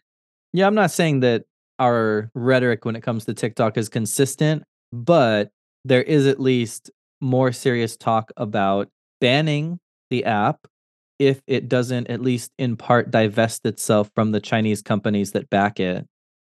Yeah, 0.53 0.67
I'm 0.67 0.75
not 0.75 0.91
saying 0.91 1.21
that 1.21 1.45
our 1.79 2.31
rhetoric 2.35 2.85
when 2.85 2.97
it 2.97 3.03
comes 3.03 3.25
to 3.25 3.35
TikTok 3.35 3.77
is 3.77 3.89
consistent, 3.89 4.63
but 4.93 5.51
there 5.85 6.03
is 6.03 6.27
at 6.27 6.41
least 6.41 6.91
more 7.21 7.53
serious 7.53 7.97
talk 7.97 8.31
about 8.37 8.89
banning 9.21 9.81
the 10.11 10.25
app 10.25 10.67
if 11.27 11.43
it 11.47 11.69
doesn't 11.69 12.09
at 12.09 12.21
least 12.21 12.53
in 12.59 12.77
part 12.77 13.11
divest 13.11 13.65
itself 13.67 14.11
from 14.15 14.33
the 14.33 14.41
Chinese 14.41 14.83
companies 14.83 15.33
that 15.33 15.51
back 15.51 15.81
it. 15.81 16.07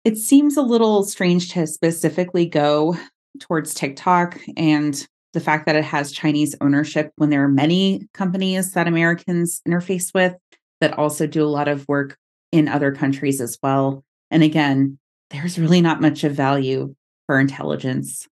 It 0.05 0.17
seems 0.17 0.57
a 0.57 0.63
little 0.63 1.05
strange 1.05 1.53
to 1.53 1.67
specifically 1.67 2.47
go 2.47 2.97
towards 3.39 3.75
TikTok 3.75 4.41
and 4.57 5.07
the 5.33 5.41
fact 5.41 5.67
that 5.67 5.77
it 5.77 5.85
has 5.85 6.13
Chinese 6.13 6.57
ownership 6.61 7.13
when 7.17 7.31
there 7.31 7.45
are 7.45 7.49
many 7.49 8.09
companies 8.15 8.73
that 8.73 8.89
Americans 8.89 9.61
interface 9.67 10.13
with 10.13 10.35
that 10.81 10.99
also 10.99 11.27
do 11.27 11.45
a 11.45 11.47
lot 11.47 11.69
of 11.69 11.87
work 11.89 12.17
in 12.51 12.67
other 12.67 12.93
countries 12.93 13.41
as 13.41 13.59
well. 13.63 14.05
And 14.31 14.43
again, 14.43 14.99
there's 15.31 15.59
really 15.59 15.81
not 15.81 16.01
much 16.01 16.25
of 16.25 16.35
value 16.35 16.95
for 17.27 17.39
intelligence. 17.39 18.27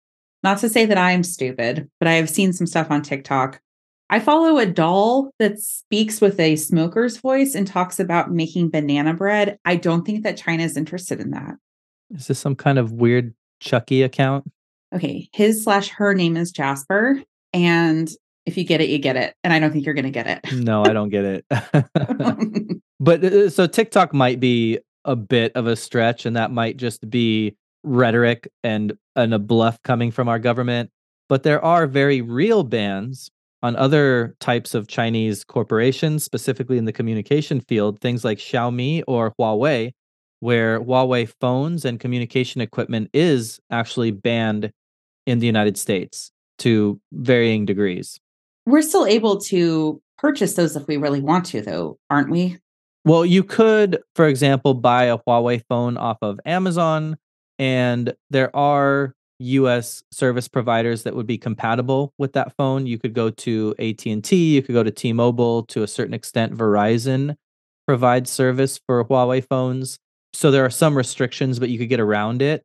Not 0.42 0.58
to 0.58 0.68
say 0.68 0.86
that 0.86 0.98
I'm 0.98 1.22
stupid, 1.22 1.90
but 1.98 2.08
I 2.08 2.14
have 2.14 2.30
seen 2.30 2.52
some 2.52 2.66
stuff 2.66 2.90
on 2.90 3.02
TikTok. 3.02 3.60
I 4.08 4.20
follow 4.20 4.58
a 4.58 4.66
doll 4.66 5.32
that 5.38 5.58
speaks 5.58 6.20
with 6.20 6.38
a 6.38 6.56
smoker's 6.56 7.16
voice 7.16 7.54
and 7.54 7.66
talks 7.66 7.98
about 7.98 8.30
making 8.30 8.70
banana 8.70 9.14
bread. 9.14 9.58
I 9.64 9.76
don't 9.76 10.04
think 10.04 10.22
that 10.22 10.36
China 10.36 10.62
is 10.62 10.76
interested 10.76 11.20
in 11.20 11.30
that. 11.32 11.54
Is 12.10 12.28
this 12.28 12.38
some 12.38 12.54
kind 12.54 12.78
of 12.78 12.92
weird 12.92 13.34
Chucky 13.60 14.02
account? 14.02 14.48
Okay. 14.94 15.28
His 15.32 15.64
slash 15.64 15.88
her 15.88 16.14
name 16.14 16.36
is 16.36 16.52
Jasper. 16.52 17.20
And 17.52 18.08
if 18.44 18.56
you 18.56 18.62
get 18.62 18.80
it, 18.80 18.88
you 18.88 18.98
get 18.98 19.16
it. 19.16 19.34
And 19.42 19.52
I 19.52 19.58
don't 19.58 19.72
think 19.72 19.84
you're 19.84 19.94
going 19.94 20.04
to 20.04 20.10
get 20.10 20.26
it. 20.26 20.52
No, 20.52 20.84
I 20.84 20.92
don't 20.92 21.08
get 21.08 21.24
it. 21.24 21.44
but 23.00 23.24
uh, 23.24 23.50
so 23.50 23.66
TikTok 23.66 24.14
might 24.14 24.38
be 24.38 24.78
a 25.04 25.16
bit 25.16 25.52
of 25.54 25.66
a 25.66 25.76
stretch, 25.76 26.26
and 26.26 26.36
that 26.36 26.50
might 26.50 26.76
just 26.76 27.08
be 27.08 27.56
rhetoric 27.82 28.48
and, 28.62 28.96
and 29.16 29.34
a 29.34 29.38
bluff 29.38 29.82
coming 29.82 30.12
from 30.12 30.28
our 30.28 30.38
government. 30.38 30.90
But 31.28 31.42
there 31.42 31.64
are 31.64 31.88
very 31.88 32.20
real 32.20 32.62
bans 32.62 33.30
on 33.66 33.74
other 33.74 34.36
types 34.38 34.74
of 34.74 34.86
Chinese 34.86 35.42
corporations, 35.42 36.22
specifically 36.22 36.78
in 36.78 36.84
the 36.84 36.92
communication 36.92 37.60
field, 37.60 38.00
things 38.00 38.24
like 38.24 38.38
Xiaomi 38.38 39.02
or 39.08 39.34
Huawei, 39.40 39.90
where 40.38 40.80
Huawei 40.80 41.28
phones 41.40 41.84
and 41.84 41.98
communication 41.98 42.60
equipment 42.60 43.10
is 43.12 43.58
actually 43.72 44.12
banned 44.12 44.70
in 45.26 45.40
the 45.40 45.46
United 45.46 45.76
States 45.76 46.30
to 46.58 47.00
varying 47.12 47.66
degrees. 47.66 48.20
We're 48.66 48.82
still 48.82 49.04
able 49.04 49.40
to 49.40 50.00
purchase 50.16 50.54
those 50.54 50.76
if 50.76 50.86
we 50.86 50.96
really 50.96 51.20
want 51.20 51.46
to, 51.46 51.60
though, 51.60 51.98
aren't 52.08 52.30
we? 52.30 52.58
Well, 53.04 53.26
you 53.26 53.42
could, 53.42 53.98
for 54.14 54.28
example, 54.28 54.74
buy 54.74 55.04
a 55.04 55.18
Huawei 55.18 55.62
phone 55.68 55.96
off 55.96 56.18
of 56.22 56.38
Amazon, 56.46 57.16
and 57.58 58.14
there 58.30 58.54
are 58.54 59.15
US 59.38 60.02
service 60.10 60.48
providers 60.48 61.02
that 61.02 61.14
would 61.14 61.26
be 61.26 61.38
compatible 61.38 62.12
with 62.18 62.32
that 62.32 62.54
phone. 62.56 62.86
You 62.86 62.98
could 62.98 63.14
go 63.14 63.30
to 63.30 63.74
AT&T, 63.78 64.54
you 64.54 64.62
could 64.62 64.72
go 64.72 64.82
to 64.82 64.90
T-Mobile, 64.90 65.64
to 65.64 65.82
a 65.82 65.88
certain 65.88 66.14
extent 66.14 66.54
Verizon 66.54 67.36
provides 67.86 68.30
service 68.30 68.80
for 68.86 69.04
Huawei 69.04 69.46
phones. 69.46 69.98
So 70.32 70.50
there 70.50 70.64
are 70.64 70.70
some 70.70 70.96
restrictions 70.96 71.58
but 71.58 71.68
you 71.68 71.78
could 71.78 71.88
get 71.88 72.00
around 72.00 72.42
it. 72.42 72.62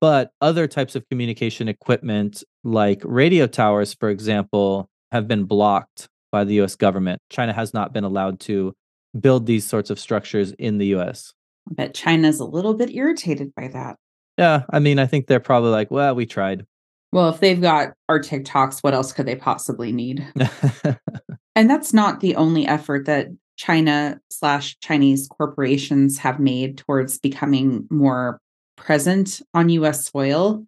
But 0.00 0.32
other 0.40 0.66
types 0.66 0.94
of 0.94 1.08
communication 1.08 1.68
equipment 1.68 2.44
like 2.64 3.00
radio 3.04 3.46
towers 3.46 3.94
for 3.94 4.10
example 4.10 4.88
have 5.12 5.26
been 5.26 5.44
blocked 5.44 6.08
by 6.30 6.44
the 6.44 6.60
US 6.60 6.76
government. 6.76 7.20
China 7.30 7.52
has 7.52 7.72
not 7.72 7.92
been 7.92 8.04
allowed 8.04 8.40
to 8.40 8.74
build 9.18 9.46
these 9.46 9.66
sorts 9.66 9.90
of 9.90 9.98
structures 9.98 10.52
in 10.52 10.78
the 10.78 10.86
US. 10.96 11.32
I 11.70 11.74
bet 11.74 11.94
China's 11.94 12.40
a 12.40 12.44
little 12.44 12.74
bit 12.74 12.90
irritated 12.94 13.54
by 13.54 13.68
that. 13.68 13.96
Yeah, 14.38 14.62
I 14.70 14.78
mean, 14.78 14.98
I 15.00 15.06
think 15.06 15.26
they're 15.26 15.40
probably 15.40 15.70
like, 15.70 15.90
well, 15.90 16.14
we 16.14 16.24
tried. 16.24 16.64
Well, 17.12 17.28
if 17.30 17.40
they've 17.40 17.60
got 17.60 17.94
our 18.08 18.20
TikToks, 18.20 18.80
what 18.80 18.94
else 18.94 19.12
could 19.12 19.26
they 19.26 19.34
possibly 19.34 19.92
need? 19.92 20.26
and 21.56 21.68
that's 21.68 21.92
not 21.92 22.20
the 22.20 22.36
only 22.36 22.66
effort 22.66 23.06
that 23.06 23.28
China 23.56 24.20
slash 24.30 24.78
Chinese 24.80 25.26
corporations 25.26 26.18
have 26.18 26.38
made 26.38 26.78
towards 26.78 27.18
becoming 27.18 27.86
more 27.90 28.40
present 28.76 29.42
on 29.54 29.68
US 29.70 30.08
soil. 30.08 30.64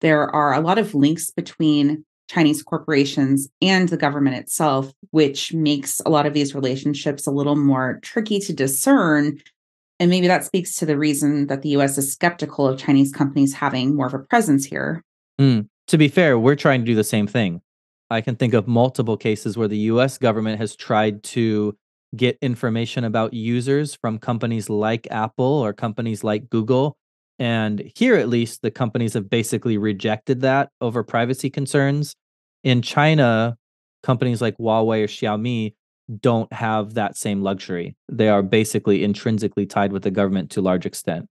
There 0.00 0.32
are 0.34 0.54
a 0.54 0.60
lot 0.60 0.78
of 0.78 0.94
links 0.94 1.32
between 1.32 2.04
Chinese 2.28 2.62
corporations 2.62 3.48
and 3.60 3.88
the 3.88 3.96
government 3.96 4.36
itself, 4.36 4.92
which 5.10 5.52
makes 5.52 6.00
a 6.06 6.10
lot 6.10 6.26
of 6.26 6.34
these 6.34 6.54
relationships 6.54 7.26
a 7.26 7.32
little 7.32 7.56
more 7.56 7.98
tricky 8.02 8.38
to 8.40 8.52
discern 8.52 9.40
and 10.00 10.10
maybe 10.10 10.26
that 10.28 10.44
speaks 10.44 10.76
to 10.76 10.86
the 10.86 10.96
reason 10.96 11.46
that 11.48 11.62
the 11.62 11.70
US 11.70 11.98
is 11.98 12.12
skeptical 12.12 12.66
of 12.66 12.78
Chinese 12.78 13.12
companies 13.12 13.54
having 13.54 13.96
more 13.96 14.06
of 14.06 14.14
a 14.14 14.18
presence 14.18 14.64
here. 14.64 15.02
Mm. 15.40 15.68
To 15.88 15.98
be 15.98 16.08
fair, 16.08 16.38
we're 16.38 16.56
trying 16.56 16.80
to 16.80 16.86
do 16.86 16.94
the 16.94 17.04
same 17.04 17.26
thing. 17.26 17.62
I 18.10 18.20
can 18.20 18.36
think 18.36 18.54
of 18.54 18.66
multiple 18.66 19.16
cases 19.16 19.56
where 19.56 19.68
the 19.68 19.78
US 19.78 20.18
government 20.18 20.60
has 20.60 20.76
tried 20.76 21.22
to 21.24 21.76
get 22.16 22.38
information 22.40 23.04
about 23.04 23.34
users 23.34 23.94
from 23.94 24.18
companies 24.18 24.70
like 24.70 25.06
Apple 25.10 25.44
or 25.44 25.72
companies 25.72 26.24
like 26.24 26.48
Google. 26.48 26.96
And 27.38 27.90
here, 27.94 28.16
at 28.16 28.28
least, 28.28 28.62
the 28.62 28.70
companies 28.70 29.14
have 29.14 29.30
basically 29.30 29.78
rejected 29.78 30.40
that 30.40 30.70
over 30.80 31.04
privacy 31.04 31.50
concerns. 31.50 32.14
In 32.64 32.82
China, 32.82 33.56
companies 34.02 34.40
like 34.40 34.56
Huawei 34.58 35.04
or 35.04 35.06
Xiaomi 35.06 35.74
don't 36.20 36.52
have 36.52 36.94
that 36.94 37.16
same 37.16 37.42
luxury. 37.42 37.96
They 38.08 38.28
are 38.28 38.42
basically 38.42 39.04
intrinsically 39.04 39.66
tied 39.66 39.92
with 39.92 40.02
the 40.02 40.10
government 40.10 40.50
to 40.52 40.62
large 40.62 40.86
extent. 40.86 41.28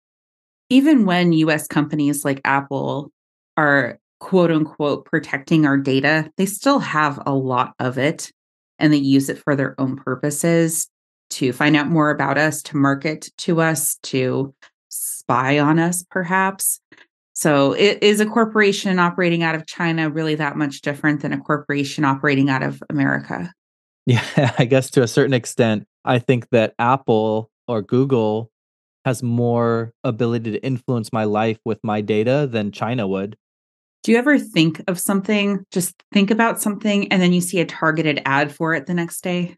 Even 0.69 1.05
when 1.05 1.33
US 1.33 1.67
companies 1.67 2.23
like 2.23 2.41
Apple 2.45 3.11
are 3.55 3.99
quote 4.19 4.51
unquote 4.51 5.05
protecting 5.05 5.65
our 5.65 5.77
data, 5.77 6.29
they 6.37 6.45
still 6.45 6.79
have 6.79 7.21
a 7.25 7.33
lot 7.33 7.73
of 7.79 7.97
it 7.97 8.31
and 8.79 8.93
they 8.93 8.97
use 8.97 9.29
it 9.29 9.39
for 9.39 9.55
their 9.55 9.79
own 9.79 9.97
purposes 9.97 10.89
to 11.29 11.51
find 11.51 11.75
out 11.75 11.87
more 11.87 12.09
about 12.09 12.37
us, 12.37 12.61
to 12.63 12.77
market 12.77 13.29
to 13.37 13.61
us, 13.61 13.97
to 14.03 14.53
spy 14.89 15.59
on 15.59 15.79
us, 15.79 16.03
perhaps. 16.09 16.79
So, 17.33 17.73
it, 17.73 18.01
is 18.01 18.19
a 18.19 18.25
corporation 18.25 18.97
operating 18.97 19.43
out 19.43 19.53
of 19.53 19.67
China 19.67 20.09
really 20.09 20.35
that 20.35 20.57
much 20.57 20.81
different 20.81 21.21
than 21.21 21.33
a 21.33 21.39
corporation 21.39 22.03
operating 22.03 22.49
out 22.49 22.63
of 22.63 22.81
America? 22.89 23.53
Yeah, 24.08 24.54
I 24.58 24.65
guess 24.65 24.89
to 24.91 25.04
a 25.04 25.08
certain 25.08 25.34
extent, 25.34 25.86
I 26.04 26.17
think 26.17 26.50
that 26.50 26.74
Apple 26.80 27.52
or 27.67 27.84
Google 27.84 28.50
has 29.06 29.22
more 29.22 29.93
ability 30.04 30.52
to 30.52 30.63
influence 30.63 31.13
my 31.13 31.26
life 31.26 31.60
with 31.65 31.80
my 31.84 32.02
data 32.02 32.48
than 32.50 32.72
China 32.72 33.08
would. 33.08 33.38
Do 34.04 34.13
you 34.13 34.17
ever 34.17 34.39
think 34.39 34.82
of 34.88 35.00
something, 35.00 35.63
just 35.72 36.02
think 36.13 36.32
about 36.32 36.62
something, 36.62 37.12
and 37.12 37.22
then 37.22 37.34
you 37.34 37.41
see 37.41 37.60
a 37.60 37.65
targeted 37.65 38.22
ad 38.26 38.52
for 38.52 38.74
it 38.74 38.86
the 38.86 38.93
next 38.93 39.22
day? 39.22 39.56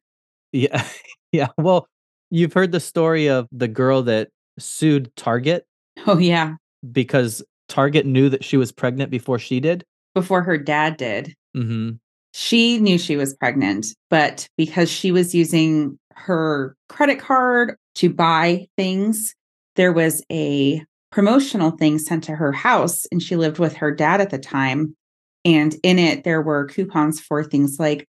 Yeah. 0.51 0.83
Yeah. 1.31 1.49
Well, 1.59 1.87
you've 2.31 2.53
heard 2.53 2.71
the 2.71 2.79
story 2.79 3.29
of 3.29 3.47
the 3.51 3.67
girl 3.67 4.01
that 4.01 4.29
sued 4.57 5.15
Target. 5.15 5.67
Oh, 6.07 6.17
yeah. 6.17 6.55
Because 6.91 7.43
Target 7.67 8.07
knew 8.07 8.29
that 8.29 8.43
she 8.43 8.57
was 8.57 8.71
pregnant 8.71 9.11
before 9.11 9.37
she 9.37 9.59
did. 9.59 9.85
Before 10.15 10.41
her 10.41 10.57
dad 10.57 10.97
did. 10.97 11.35
Mm-hmm 11.55 11.97
she 12.33 12.79
knew 12.79 12.97
she 12.97 13.17
was 13.17 13.35
pregnant, 13.35 13.87
but 14.09 14.47
because 14.57 14.89
she 14.89 15.11
was 15.11 15.33
using 15.33 15.97
her 16.13 16.75
credit 16.87 17.19
card 17.19 17.75
to 17.95 18.09
buy 18.09 18.67
things, 18.77 19.35
there 19.75 19.91
was 19.91 20.23
a 20.31 20.83
promotional 21.11 21.71
thing 21.71 21.97
sent 21.97 22.23
to 22.25 22.35
her 22.35 22.51
house, 22.51 23.05
and 23.11 23.21
she 23.21 23.35
lived 23.35 23.59
with 23.59 23.75
her 23.75 23.93
dad 23.93 24.21
at 24.21 24.29
the 24.29 24.37
time. 24.37 24.95
And 25.45 25.75
in 25.83 25.97
it, 25.97 26.23
there 26.23 26.41
were 26.41 26.65
coupons 26.65 27.19
for 27.19 27.43
things 27.43 27.79
like 27.79 28.07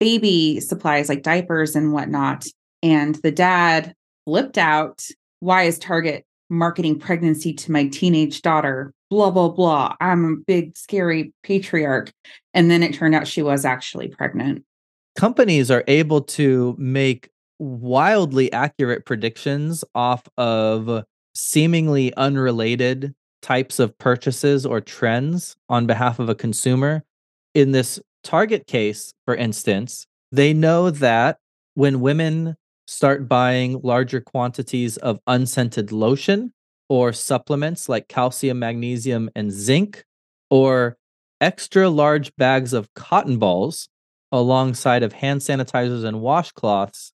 baby 0.00 0.60
supplies, 0.60 1.08
like 1.08 1.22
diapers 1.22 1.76
and 1.76 1.92
whatnot. 1.92 2.46
And 2.82 3.14
the 3.16 3.30
dad 3.30 3.94
flipped 4.26 4.58
out. 4.58 5.02
Why 5.40 5.62
is 5.62 5.78
Target 5.78 6.24
marketing 6.50 6.98
pregnancy 6.98 7.52
to 7.54 7.72
my 7.72 7.88
teenage 7.88 8.42
daughter? 8.42 8.92
blah, 9.14 9.30
blah, 9.30 9.48
blah. 9.48 9.94
I'm 10.00 10.24
a 10.24 10.36
big, 10.36 10.76
scary 10.76 11.32
patriarch. 11.44 12.12
And 12.52 12.70
then 12.70 12.82
it 12.82 12.94
turned 12.94 13.14
out 13.14 13.28
she 13.28 13.42
was 13.42 13.64
actually 13.64 14.08
pregnant. 14.08 14.64
Companies 15.16 15.70
are 15.70 15.84
able 15.86 16.20
to 16.22 16.74
make 16.78 17.30
wildly 17.60 18.52
accurate 18.52 19.06
predictions 19.06 19.84
off 19.94 20.28
of 20.36 21.04
seemingly 21.34 22.12
unrelated 22.16 23.14
types 23.40 23.78
of 23.78 23.96
purchases 23.98 24.66
or 24.66 24.80
trends 24.80 25.54
on 25.68 25.86
behalf 25.86 26.18
of 26.18 26.28
a 26.28 26.34
consumer. 26.34 27.04
In 27.54 27.70
this 27.70 28.00
Target 28.24 28.66
case, 28.66 29.12
for 29.26 29.36
instance, 29.36 30.06
they 30.32 30.52
know 30.52 30.90
that 30.90 31.38
when 31.74 32.00
women 32.00 32.56
start 32.86 33.28
buying 33.28 33.80
larger 33.82 34.20
quantities 34.20 34.96
of 34.98 35.20
unscented 35.26 35.92
lotion, 35.92 36.52
or 36.88 37.12
supplements 37.12 37.88
like 37.88 38.08
calcium, 38.08 38.58
magnesium, 38.58 39.30
and 39.34 39.50
zinc, 39.50 40.04
or 40.50 40.96
extra 41.40 41.88
large 41.88 42.34
bags 42.36 42.72
of 42.72 42.92
cotton 42.94 43.38
balls 43.38 43.88
alongside 44.32 45.02
of 45.02 45.12
hand 45.12 45.40
sanitizers 45.40 46.04
and 46.04 46.18
washcloths, 46.18 47.12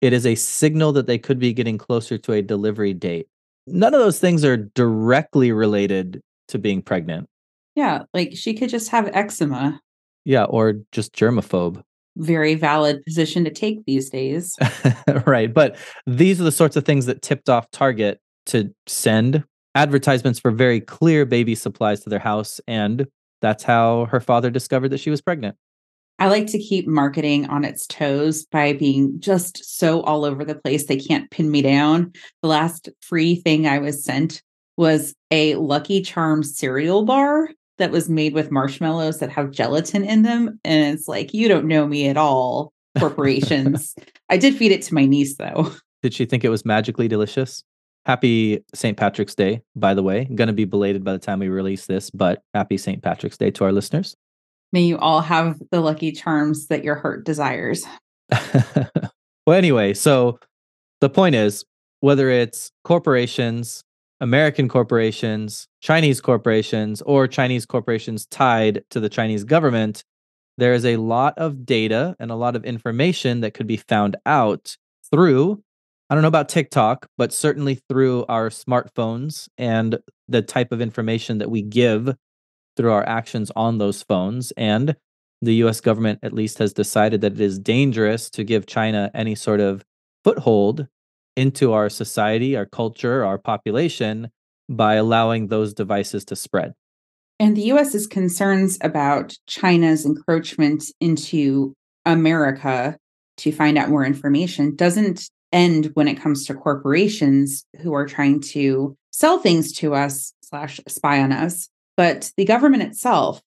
it 0.00 0.12
is 0.12 0.26
a 0.26 0.34
signal 0.34 0.92
that 0.92 1.06
they 1.06 1.18
could 1.18 1.38
be 1.38 1.52
getting 1.52 1.78
closer 1.78 2.18
to 2.18 2.32
a 2.32 2.42
delivery 2.42 2.94
date. 2.94 3.28
None 3.66 3.94
of 3.94 4.00
those 4.00 4.18
things 4.18 4.44
are 4.44 4.56
directly 4.56 5.52
related 5.52 6.20
to 6.48 6.58
being 6.58 6.82
pregnant. 6.82 7.28
Yeah, 7.76 8.02
like 8.12 8.32
she 8.34 8.54
could 8.54 8.68
just 8.68 8.90
have 8.90 9.08
eczema. 9.12 9.80
Yeah, 10.24 10.44
or 10.44 10.74
just 10.92 11.14
germaphobe. 11.14 11.82
Very 12.16 12.54
valid 12.54 13.02
position 13.04 13.44
to 13.44 13.50
take 13.50 13.84
these 13.86 14.10
days. 14.10 14.56
right. 15.26 15.52
But 15.52 15.76
these 16.06 16.40
are 16.40 16.44
the 16.44 16.52
sorts 16.52 16.76
of 16.76 16.84
things 16.84 17.06
that 17.06 17.22
tipped 17.22 17.48
off 17.48 17.70
Target 17.70 18.20
to 18.46 18.74
send 18.86 19.44
advertisements 19.74 20.38
for 20.38 20.50
very 20.50 20.80
clear 20.80 21.24
baby 21.24 21.54
supplies 21.54 22.02
to 22.02 22.10
their 22.10 22.18
house. 22.18 22.60
And 22.66 23.06
that's 23.40 23.64
how 23.64 24.06
her 24.06 24.20
father 24.20 24.50
discovered 24.50 24.90
that 24.90 25.00
she 25.00 25.10
was 25.10 25.20
pregnant. 25.20 25.56
I 26.18 26.28
like 26.28 26.46
to 26.48 26.58
keep 26.58 26.86
marketing 26.86 27.46
on 27.46 27.64
its 27.64 27.86
toes 27.86 28.44
by 28.44 28.74
being 28.74 29.18
just 29.18 29.64
so 29.64 30.02
all 30.02 30.24
over 30.24 30.44
the 30.44 30.54
place. 30.54 30.86
They 30.86 30.98
can't 30.98 31.30
pin 31.30 31.50
me 31.50 31.62
down. 31.62 32.12
The 32.42 32.48
last 32.48 32.88
free 33.00 33.36
thing 33.36 33.66
I 33.66 33.78
was 33.78 34.04
sent 34.04 34.42
was 34.76 35.14
a 35.30 35.56
Lucky 35.56 36.00
Charms 36.02 36.56
cereal 36.56 37.04
bar 37.04 37.48
that 37.82 37.90
was 37.90 38.08
made 38.08 38.32
with 38.32 38.52
marshmallows 38.52 39.18
that 39.18 39.28
have 39.28 39.50
gelatin 39.50 40.04
in 40.04 40.22
them. 40.22 40.60
And 40.64 40.94
it's 40.94 41.08
like, 41.08 41.34
you 41.34 41.48
don't 41.48 41.66
know 41.66 41.84
me 41.84 42.06
at 42.06 42.16
all, 42.16 42.72
corporations. 42.96 43.96
I 44.30 44.36
did 44.36 44.54
feed 44.54 44.70
it 44.70 44.82
to 44.82 44.94
my 44.94 45.04
niece, 45.04 45.36
though. 45.36 45.74
Did 46.04 46.14
she 46.14 46.24
think 46.24 46.44
it 46.44 46.48
was 46.48 46.64
magically 46.64 47.08
delicious? 47.08 47.64
Happy 48.06 48.64
St. 48.72 48.96
Patrick's 48.96 49.34
Day, 49.34 49.62
by 49.74 49.94
the 49.94 50.02
way. 50.02 50.26
I'm 50.28 50.36
Going 50.36 50.46
to 50.46 50.52
be 50.52 50.64
belated 50.64 51.02
by 51.02 51.12
the 51.12 51.18
time 51.18 51.40
we 51.40 51.48
release 51.48 51.86
this, 51.86 52.08
but 52.10 52.42
happy 52.54 52.76
St. 52.76 53.02
Patrick's 53.02 53.36
Day 53.36 53.50
to 53.50 53.64
our 53.64 53.72
listeners. 53.72 54.16
May 54.72 54.82
you 54.82 54.96
all 54.98 55.20
have 55.20 55.60
the 55.72 55.80
lucky 55.80 56.12
charms 56.12 56.68
that 56.68 56.84
your 56.84 56.94
heart 56.94 57.24
desires. 57.24 57.84
well, 59.44 59.56
anyway, 59.56 59.92
so 59.92 60.38
the 61.00 61.10
point 61.10 61.34
is 61.34 61.64
whether 62.00 62.30
it's 62.30 62.70
corporations, 62.84 63.82
American 64.22 64.68
corporations, 64.68 65.66
Chinese 65.80 66.20
corporations, 66.20 67.02
or 67.02 67.26
Chinese 67.26 67.66
corporations 67.66 68.24
tied 68.26 68.84
to 68.90 69.00
the 69.00 69.08
Chinese 69.08 69.42
government, 69.42 70.04
there 70.56 70.74
is 70.74 70.84
a 70.84 70.96
lot 70.96 71.34
of 71.36 71.66
data 71.66 72.14
and 72.20 72.30
a 72.30 72.36
lot 72.36 72.54
of 72.54 72.64
information 72.64 73.40
that 73.40 73.52
could 73.52 73.66
be 73.66 73.76
found 73.76 74.16
out 74.24 74.76
through 75.10 75.62
I 76.12 76.14
don't 76.14 76.20
know 76.20 76.28
about 76.28 76.50
TikTok, 76.50 77.06
but 77.16 77.32
certainly 77.32 77.76
through 77.88 78.26
our 78.28 78.50
smartphones 78.50 79.48
and 79.56 79.98
the 80.28 80.42
type 80.42 80.70
of 80.70 80.82
information 80.82 81.38
that 81.38 81.50
we 81.50 81.62
give 81.62 82.14
through 82.76 82.92
our 82.92 83.08
actions 83.08 83.50
on 83.56 83.78
those 83.78 84.02
phones. 84.02 84.52
And 84.58 84.94
the 85.40 85.54
US 85.64 85.80
government, 85.80 86.18
at 86.22 86.34
least, 86.34 86.58
has 86.58 86.74
decided 86.74 87.22
that 87.22 87.32
it 87.32 87.40
is 87.40 87.58
dangerous 87.58 88.28
to 88.28 88.44
give 88.44 88.66
China 88.66 89.10
any 89.14 89.34
sort 89.34 89.60
of 89.60 89.86
foothold 90.22 90.86
into 91.36 91.72
our 91.72 91.88
society, 91.88 92.56
our 92.56 92.66
culture, 92.66 93.24
our 93.24 93.38
population 93.38 94.30
by 94.68 94.94
allowing 94.94 95.48
those 95.48 95.74
devices 95.74 96.24
to 96.26 96.36
spread. 96.36 96.72
And 97.38 97.56
the 97.56 97.62
US's 97.72 98.06
concerns 98.06 98.78
about 98.82 99.34
China's 99.46 100.06
encroachment 100.06 100.84
into 101.00 101.74
America 102.06 102.96
to 103.38 103.52
find 103.52 103.78
out 103.78 103.88
more 103.88 104.04
information 104.04 104.76
doesn't 104.76 105.28
end 105.52 105.90
when 105.94 106.08
it 106.08 106.20
comes 106.20 106.46
to 106.46 106.54
corporations 106.54 107.64
who 107.80 107.92
are 107.92 108.06
trying 108.06 108.40
to 108.40 108.96
sell 109.10 109.38
things 109.38 109.72
to 109.72 109.94
us 109.94 110.32
slash 110.42 110.80
spy 110.88 111.20
on 111.20 111.32
us 111.32 111.68
but 111.96 112.30
the 112.36 112.44
government 112.44 112.82
itself 112.82 113.42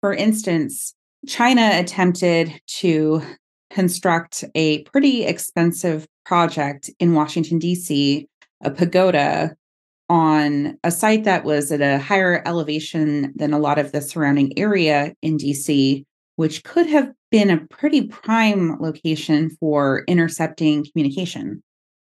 for 0.00 0.14
instance 0.14 0.94
china 1.26 1.70
attempted 1.74 2.60
to 2.66 3.22
construct 3.70 4.44
a 4.54 4.82
pretty 4.84 5.24
expensive 5.24 6.06
project 6.30 6.88
in 7.00 7.12
washington 7.12 7.58
d.c 7.58 8.28
a 8.62 8.70
pagoda 8.70 9.56
on 10.08 10.78
a 10.84 10.90
site 10.90 11.24
that 11.24 11.42
was 11.44 11.72
at 11.72 11.80
a 11.80 11.98
higher 11.98 12.40
elevation 12.46 13.32
than 13.34 13.52
a 13.52 13.58
lot 13.58 13.78
of 13.80 13.90
the 13.90 14.00
surrounding 14.00 14.56
area 14.56 15.12
in 15.22 15.36
dc 15.36 16.04
which 16.36 16.62
could 16.62 16.86
have 16.86 17.10
been 17.32 17.50
a 17.50 17.66
pretty 17.66 18.02
prime 18.06 18.78
location 18.80 19.50
for 19.58 20.04
intercepting 20.06 20.86
communication 20.90 21.62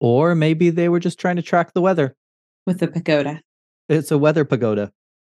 Or 0.00 0.34
maybe 0.34 0.70
they 0.70 0.88
were 0.88 1.00
just 1.00 1.18
trying 1.20 1.36
to 1.36 1.42
track 1.42 1.72
the 1.72 1.80
weather. 1.80 2.14
with 2.66 2.80
the 2.80 2.88
pagoda. 2.88 3.40
It's 3.88 4.10
a 4.10 4.18
weather 4.18 4.44
pagoda. 4.44 4.92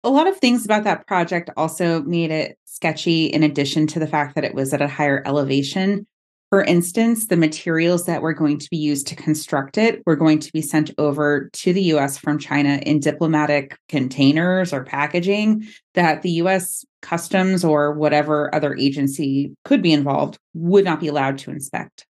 A 0.05 0.11
lot 0.11 0.27
of 0.27 0.37
things 0.39 0.65
about 0.65 0.85
that 0.85 1.07
project 1.07 1.51
also 1.57 2.03
made 2.03 2.31
it 2.31 2.57
sketchy, 2.65 3.27
in 3.27 3.43
addition 3.43 3.87
to 3.89 3.99
the 3.99 4.07
fact 4.07 4.35
that 4.35 4.45
it 4.45 4.55
was 4.55 4.73
at 4.73 4.81
a 4.81 4.89
higher 4.89 5.23
elevation. 5.27 6.07
For 6.51 6.65
instance, 6.65 7.27
the 7.27 7.37
materials 7.37 8.07
that 8.07 8.23
were 8.23 8.33
going 8.33 8.59
to 8.59 8.71
be 8.71 8.79
used 8.79 9.07
to 9.09 9.17
construct 9.17 9.77
it 9.77 10.03
were 10.07 10.17
going 10.17 10.39
to 10.39 10.53
be 10.53 10.63
sent 10.63 10.91
over 10.97 11.51
to 11.53 11.73
the 11.75 11.83
US 11.95 12.17
from 12.17 12.39
China 12.39 12.81
in 12.87 13.01
diplomatic 13.01 13.77
containers 13.89 14.73
or 14.73 14.83
packaging 14.83 15.67
that 15.95 16.23
the 16.23 16.31
US 16.43 16.87
customs 17.03 17.65
or 17.65 17.93
whatever 17.93 18.55
other 18.55 18.75
agency 18.77 19.55
could 19.65 19.83
be 19.83 19.93
involved 19.93 20.39
would 20.55 20.87
not 20.87 21.01
be 21.01 21.09
allowed 21.09 21.37
to 21.39 21.51
inspect. 21.51 22.07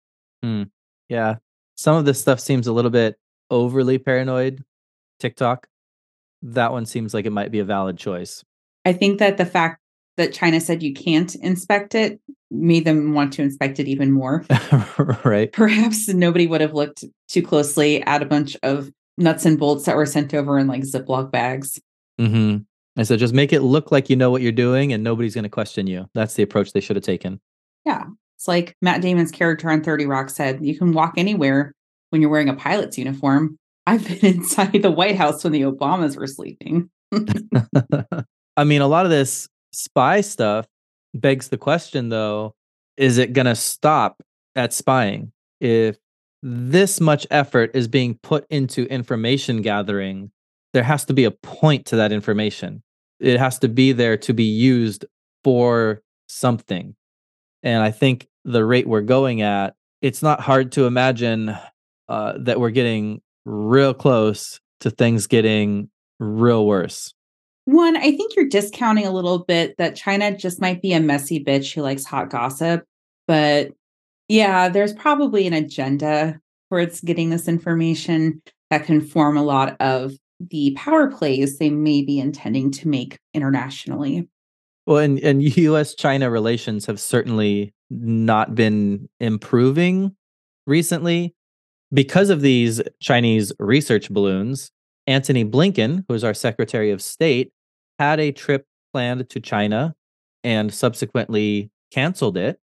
Hmm. 0.41 0.63
Yeah. 1.09 1.35
Some 1.75 1.95
of 1.95 2.05
this 2.05 2.19
stuff 2.19 2.39
seems 2.39 2.65
a 2.65 2.73
little 2.73 2.91
bit 2.91 3.17
overly 3.51 3.99
paranoid. 3.99 4.63
TikTok. 5.19 5.67
That 6.41 6.71
one 6.71 6.85
seems 6.85 7.13
like 7.13 7.25
it 7.25 7.31
might 7.31 7.51
be 7.51 7.59
a 7.59 7.65
valid 7.65 7.97
choice. 7.97 8.43
I 8.83 8.93
think 8.93 9.19
that 9.19 9.37
the 9.37 9.45
fact 9.45 9.79
that 10.17 10.33
China 10.33 10.59
said 10.59 10.83
you 10.83 10.93
can't 10.93 11.35
inspect 11.35 11.95
it 11.95 12.19
made 12.53 12.85
them 12.85 13.13
want 13.13 13.33
to 13.33 13.41
inspect 13.41 13.79
it 13.79 13.87
even 13.87 14.11
more. 14.11 14.45
right. 15.25 15.51
Perhaps 15.51 16.07
nobody 16.09 16.47
would 16.47 16.61
have 16.61 16.73
looked 16.73 17.03
too 17.27 17.41
closely 17.41 18.01
at 18.03 18.21
a 18.21 18.25
bunch 18.25 18.55
of 18.63 18.91
nuts 19.17 19.45
and 19.45 19.59
bolts 19.59 19.85
that 19.85 19.95
were 19.95 20.05
sent 20.05 20.33
over 20.33 20.57
in 20.59 20.67
like 20.67 20.83
Ziploc 20.83 21.31
bags. 21.31 21.79
hmm 22.19 22.57
And 22.95 23.07
so 23.07 23.17
just 23.17 23.33
make 23.33 23.51
it 23.51 23.61
look 23.61 23.91
like 23.91 24.09
you 24.09 24.15
know 24.15 24.29
what 24.29 24.41
you're 24.41 24.51
doing 24.51 24.93
and 24.93 25.03
nobody's 25.03 25.33
going 25.33 25.43
to 25.43 25.49
question 25.49 25.87
you. 25.87 26.07
That's 26.13 26.35
the 26.35 26.43
approach 26.43 26.71
they 26.71 26.79
should 26.79 26.95
have 26.95 27.03
taken. 27.03 27.41
Yeah. 27.85 28.05
It's 28.37 28.47
like 28.47 28.75
Matt 28.81 29.01
Damon's 29.01 29.31
character 29.31 29.69
on 29.69 29.83
30 29.83 30.05
Rock 30.05 30.29
said 30.29 30.65
you 30.65 30.77
can 30.77 30.93
walk 30.93 31.13
anywhere 31.17 31.73
when 32.11 32.21
you're 32.21 32.31
wearing 32.31 32.49
a 32.49 32.55
pilot's 32.55 32.97
uniform. 32.97 33.57
I've 33.87 34.07
been 34.07 34.35
inside 34.35 34.81
the 34.81 34.91
White 34.91 35.15
House 35.15 35.43
when 35.43 35.53
the 35.53 35.61
Obamas 35.61 36.17
were 36.17 36.27
sleeping. 36.27 36.89
I 38.55 38.63
mean, 38.63 38.81
a 38.81 38.87
lot 38.87 39.05
of 39.05 39.11
this 39.11 39.47
spy 39.73 40.21
stuff 40.21 40.67
begs 41.13 41.49
the 41.49 41.57
question, 41.57 42.09
though 42.09 42.55
is 42.97 43.17
it 43.17 43.33
going 43.33 43.45
to 43.45 43.55
stop 43.55 44.21
at 44.55 44.73
spying? 44.73 45.31
If 45.59 45.97
this 46.41 46.99
much 46.99 47.25
effort 47.31 47.71
is 47.73 47.87
being 47.87 48.19
put 48.21 48.45
into 48.49 48.85
information 48.85 49.61
gathering, 49.61 50.31
there 50.73 50.83
has 50.83 51.05
to 51.05 51.13
be 51.13 51.23
a 51.23 51.31
point 51.31 51.85
to 51.87 51.95
that 51.97 52.11
information. 52.11 52.83
It 53.19 53.39
has 53.39 53.59
to 53.59 53.69
be 53.69 53.93
there 53.93 54.17
to 54.17 54.33
be 54.33 54.43
used 54.43 55.05
for 55.43 56.01
something. 56.27 56.95
And 57.61 57.81
I 57.81 57.91
think 57.91 58.27
the 58.43 58.65
rate 58.65 58.87
we're 58.87 59.01
going 59.01 59.41
at, 59.41 59.75
it's 60.01 60.21
not 60.21 60.41
hard 60.41 60.73
to 60.73 60.85
imagine 60.85 61.55
uh, 62.09 62.33
that 62.39 62.59
we're 62.59 62.71
getting 62.71 63.21
real 63.45 63.93
close 63.93 64.59
to 64.81 64.89
things 64.89 65.27
getting 65.27 65.89
real 66.19 66.65
worse. 66.65 67.13
One, 67.65 67.95
I 67.95 68.11
think 68.11 68.35
you're 68.35 68.47
discounting 68.47 69.05
a 69.05 69.11
little 69.11 69.39
bit 69.39 69.77
that 69.77 69.95
China 69.95 70.35
just 70.35 70.59
might 70.59 70.81
be 70.81 70.93
a 70.93 70.99
messy 70.99 71.43
bitch 71.43 71.73
who 71.73 71.81
likes 71.81 72.03
hot 72.05 72.29
gossip. 72.29 72.83
But 73.27 73.71
yeah, 74.27 74.67
there's 74.69 74.93
probably 74.93 75.47
an 75.47 75.53
agenda 75.53 76.39
its 76.79 77.01
getting 77.01 77.29
this 77.29 77.47
information 77.47 78.41
that 78.69 78.85
can 78.85 79.01
form 79.01 79.37
a 79.37 79.43
lot 79.43 79.75
of 79.79 80.13
the 80.39 80.73
power 80.77 81.09
plays 81.11 81.57
they 81.57 81.69
may 81.69 82.01
be 82.01 82.19
intending 82.19 82.71
to 82.71 82.87
make 82.87 83.19
internationally. 83.33 84.27
Well, 84.85 84.97
and, 84.97 85.19
and 85.19 85.41
US 85.57 85.95
China 85.95 86.29
relations 86.29 86.85
have 86.85 86.99
certainly 86.99 87.73
not 87.89 88.55
been 88.55 89.09
improving 89.19 90.15
recently. 90.67 91.35
Because 91.93 92.31
of 92.31 92.41
these 92.41 92.81
Chinese 92.99 93.53
research 93.59 94.09
balloons, 94.09 94.71
Antony 95.05 95.45
Blinken, 95.45 96.03
who 96.07 96.15
is 96.15 96.23
our 96.23 96.33
Secretary 96.33 96.89
of 96.89 97.03
State, 97.03 97.52
had 97.99 98.19
a 98.19 98.31
trip 98.31 98.65
planned 98.93 99.29
to 99.29 99.39
China 99.39 99.95
and 100.43 100.73
subsequently 100.73 101.71
canceled 101.91 102.37
it. 102.37 102.59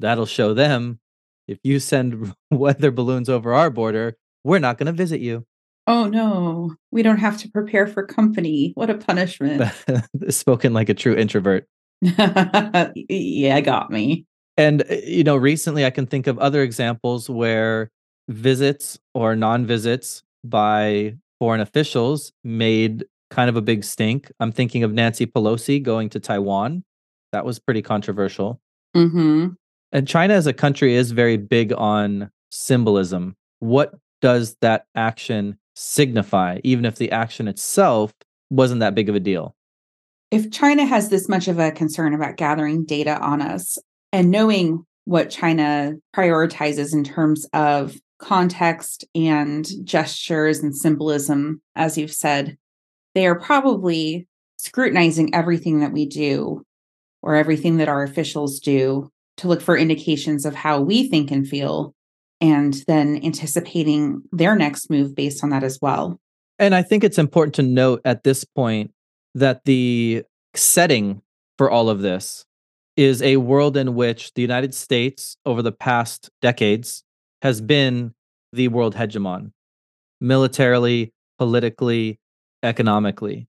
That'll 0.00 0.26
show 0.26 0.54
them 0.54 1.00
if 1.48 1.58
you 1.62 1.80
send 1.80 2.34
weather 2.50 2.90
balloons 2.90 3.28
over 3.28 3.54
our 3.54 3.70
border, 3.70 4.16
we're 4.44 4.58
not 4.58 4.78
going 4.78 4.86
to 4.86 4.92
visit 4.92 5.20
you. 5.20 5.44
Oh 5.88 6.06
no, 6.06 6.76
we 6.92 7.02
don't 7.02 7.18
have 7.18 7.38
to 7.38 7.48
prepare 7.48 7.88
for 7.88 8.06
company. 8.06 8.70
What 8.74 8.88
a 8.88 8.94
punishment. 8.94 9.72
Spoken 10.28 10.72
like 10.72 10.88
a 10.88 10.94
true 10.94 11.14
introvert. 11.14 11.66
yeah, 12.00 13.60
got 13.60 13.90
me. 13.90 14.24
And, 14.56 14.82
uh, 14.88 14.94
you 15.04 15.24
know, 15.24 15.36
recently 15.36 15.84
I 15.84 15.90
can 15.90 16.06
think 16.06 16.26
of 16.26 16.38
other 16.38 16.62
examples 16.62 17.28
where 17.28 17.90
visits 18.28 18.98
or 19.14 19.34
non 19.34 19.66
visits 19.66 20.22
by 20.44 21.16
foreign 21.40 21.60
officials 21.60 22.32
made 22.44 23.04
kind 23.32 23.48
of 23.48 23.56
a 23.56 23.62
big 23.62 23.82
stink. 23.82 24.30
I'm 24.40 24.52
thinking 24.52 24.84
of 24.84 24.92
Nancy 24.92 25.26
Pelosi 25.26 25.82
going 25.82 26.10
to 26.10 26.20
Taiwan. 26.20 26.84
That 27.32 27.44
was 27.44 27.58
pretty 27.58 27.82
controversial. 27.82 28.60
hmm 28.94 29.48
And 29.90 30.06
China 30.06 30.34
as 30.34 30.46
a 30.46 30.52
country 30.52 30.94
is 30.94 31.10
very 31.12 31.38
big 31.38 31.72
on 31.72 32.30
symbolism. 32.50 33.34
What 33.60 33.94
does 34.20 34.56
that 34.60 34.84
action 34.94 35.58
signify, 35.74 36.60
even 36.62 36.84
if 36.84 36.96
the 36.96 37.10
action 37.10 37.48
itself 37.48 38.12
wasn't 38.50 38.80
that 38.80 38.94
big 38.94 39.08
of 39.08 39.14
a 39.14 39.20
deal? 39.20 39.56
If 40.30 40.50
China 40.50 40.84
has 40.84 41.08
this 41.08 41.28
much 41.28 41.48
of 41.48 41.58
a 41.58 41.72
concern 41.72 42.14
about 42.14 42.36
gathering 42.36 42.84
data 42.84 43.18
on 43.20 43.40
us 43.40 43.78
and 44.12 44.30
knowing 44.30 44.84
what 45.04 45.30
China 45.30 45.94
prioritizes 46.14 46.92
in 46.92 47.02
terms 47.02 47.46
of 47.52 47.96
context 48.18 49.04
and 49.14 49.68
gestures 49.84 50.60
and 50.60 50.76
symbolism, 50.76 51.60
as 51.74 51.98
you've 51.98 52.12
said, 52.12 52.56
they 53.14 53.26
are 53.26 53.38
probably 53.38 54.26
scrutinizing 54.56 55.34
everything 55.34 55.80
that 55.80 55.92
we 55.92 56.06
do 56.06 56.62
or 57.22 57.34
everything 57.34 57.76
that 57.76 57.88
our 57.88 58.02
officials 58.02 58.60
do 58.60 59.10
to 59.36 59.48
look 59.48 59.60
for 59.60 59.76
indications 59.76 60.44
of 60.44 60.54
how 60.54 60.80
we 60.80 61.08
think 61.08 61.30
and 61.30 61.48
feel, 61.48 61.94
and 62.40 62.84
then 62.86 63.20
anticipating 63.24 64.22
their 64.32 64.54
next 64.56 64.90
move 64.90 65.14
based 65.14 65.42
on 65.42 65.50
that 65.50 65.62
as 65.62 65.78
well. 65.80 66.18
And 66.58 66.74
I 66.74 66.82
think 66.82 67.02
it's 67.02 67.18
important 67.18 67.54
to 67.56 67.62
note 67.62 68.02
at 68.04 68.24
this 68.24 68.44
point 68.44 68.92
that 69.34 69.64
the 69.64 70.24
setting 70.54 71.22
for 71.58 71.70
all 71.70 71.88
of 71.88 72.00
this 72.00 72.44
is 72.96 73.22
a 73.22 73.38
world 73.38 73.76
in 73.76 73.94
which 73.94 74.34
the 74.34 74.42
United 74.42 74.74
States, 74.74 75.36
over 75.46 75.62
the 75.62 75.72
past 75.72 76.28
decades, 76.42 77.04
has 77.40 77.60
been 77.60 78.14
the 78.52 78.68
world 78.68 78.94
hegemon 78.94 79.52
militarily, 80.20 81.12
politically, 81.38 82.20
economically. 82.62 83.48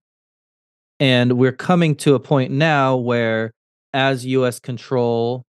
And 0.99 1.33
we're 1.33 1.51
coming 1.51 1.95
to 1.97 2.15
a 2.15 2.19
point 2.19 2.51
now 2.51 2.95
where, 2.95 3.51
as 3.93 4.25
US 4.25 4.59
control, 4.59 5.43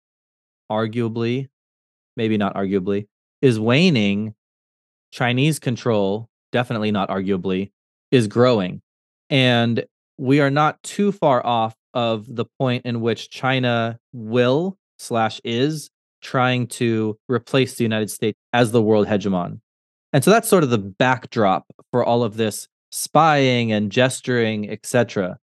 arguably, 0.71 1.49
maybe 2.17 2.37
not 2.37 2.55
arguably, 2.55 3.07
is 3.43 3.61
waning, 3.61 4.35
Chinese 5.13 5.59
control, 5.59 6.29
definitely 6.51 6.91
not 6.91 7.09
arguably, 7.09 7.71
is 8.11 8.27
growing. 8.27 8.81
And 9.31 9.85
we 10.19 10.41
are 10.41 10.51
not 10.51 10.83
too 10.83 11.13
far 11.13 11.45
off 11.47 11.75
of 11.93 12.35
the 12.35 12.45
point 12.59 12.85
in 12.85 13.01
which 13.01 13.31
China 13.31 13.99
will 14.13 14.77
slash 14.99 15.41
is 15.45 15.91
trying 16.21 16.67
to 16.67 17.17
replace 17.29 17.75
the 17.75 17.85
United 17.85 18.11
States 18.11 18.39
as 18.53 18.73
the 18.73 18.83
world 18.83 19.07
hegemon. 19.07 19.61
And 20.13 20.25
so 20.25 20.31
that's 20.31 20.49
sort 20.49 20.65
of 20.65 20.71
the 20.71 20.79
backdrop 20.79 21.67
for 21.91 22.05
all 22.05 22.23
of 22.23 22.37
this 22.37 22.69
spying 22.95 23.73
and 23.73 23.91
gesturing, 23.91 24.71
etc. 24.71 25.39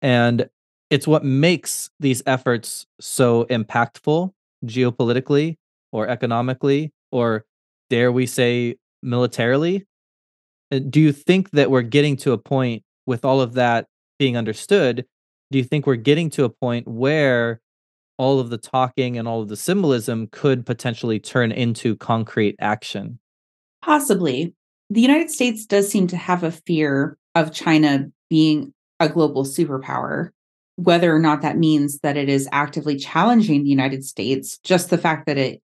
And 0.00 0.48
it's 0.90 1.08
what 1.08 1.24
makes 1.24 1.90
these 1.98 2.22
efforts 2.24 2.86
so 3.00 3.44
impactful 3.46 4.32
geopolitically 4.64 5.56
or 5.90 6.08
economically 6.08 6.92
or 7.10 7.44
dare 7.90 8.12
we 8.12 8.26
say 8.26 8.76
militarily. 9.02 9.86
Do 10.70 11.00
you 11.00 11.12
think 11.12 11.50
that 11.50 11.70
we're 11.70 11.82
getting 11.82 12.16
to 12.18 12.32
a 12.32 12.38
point 12.38 12.84
with 13.06 13.24
all 13.24 13.40
of 13.40 13.54
that 13.54 13.86
being 14.18 14.36
understood, 14.36 15.04
do 15.50 15.58
you 15.58 15.64
think 15.64 15.86
we're 15.86 15.96
getting 15.96 16.30
to 16.30 16.44
a 16.44 16.50
point 16.50 16.86
where 16.86 17.60
all 18.18 18.38
of 18.38 18.50
the 18.50 18.58
talking 18.58 19.16
and 19.16 19.26
all 19.26 19.40
of 19.40 19.48
the 19.48 19.56
symbolism 19.56 20.28
could 20.30 20.66
potentially 20.66 21.18
turn 21.18 21.50
into 21.50 21.96
concrete 21.96 22.54
action? 22.60 23.18
Possibly. 23.82 24.52
The 24.90 25.00
United 25.00 25.30
States 25.30 25.66
does 25.66 25.90
seem 25.90 26.06
to 26.08 26.16
have 26.16 26.42
a 26.42 26.50
fear 26.50 27.18
of 27.34 27.52
China 27.52 28.10
being 28.30 28.72
a 29.00 29.08
global 29.08 29.44
superpower. 29.44 30.30
Whether 30.76 31.14
or 31.14 31.18
not 31.18 31.42
that 31.42 31.58
means 31.58 31.98
that 32.00 32.16
it 32.16 32.28
is 32.28 32.48
actively 32.52 32.96
challenging 32.96 33.64
the 33.64 33.70
United 33.70 34.04
States, 34.04 34.58
just 34.58 34.90
the 34.90 34.98
fact 34.98 35.26
that 35.26 35.36
it 35.36 35.60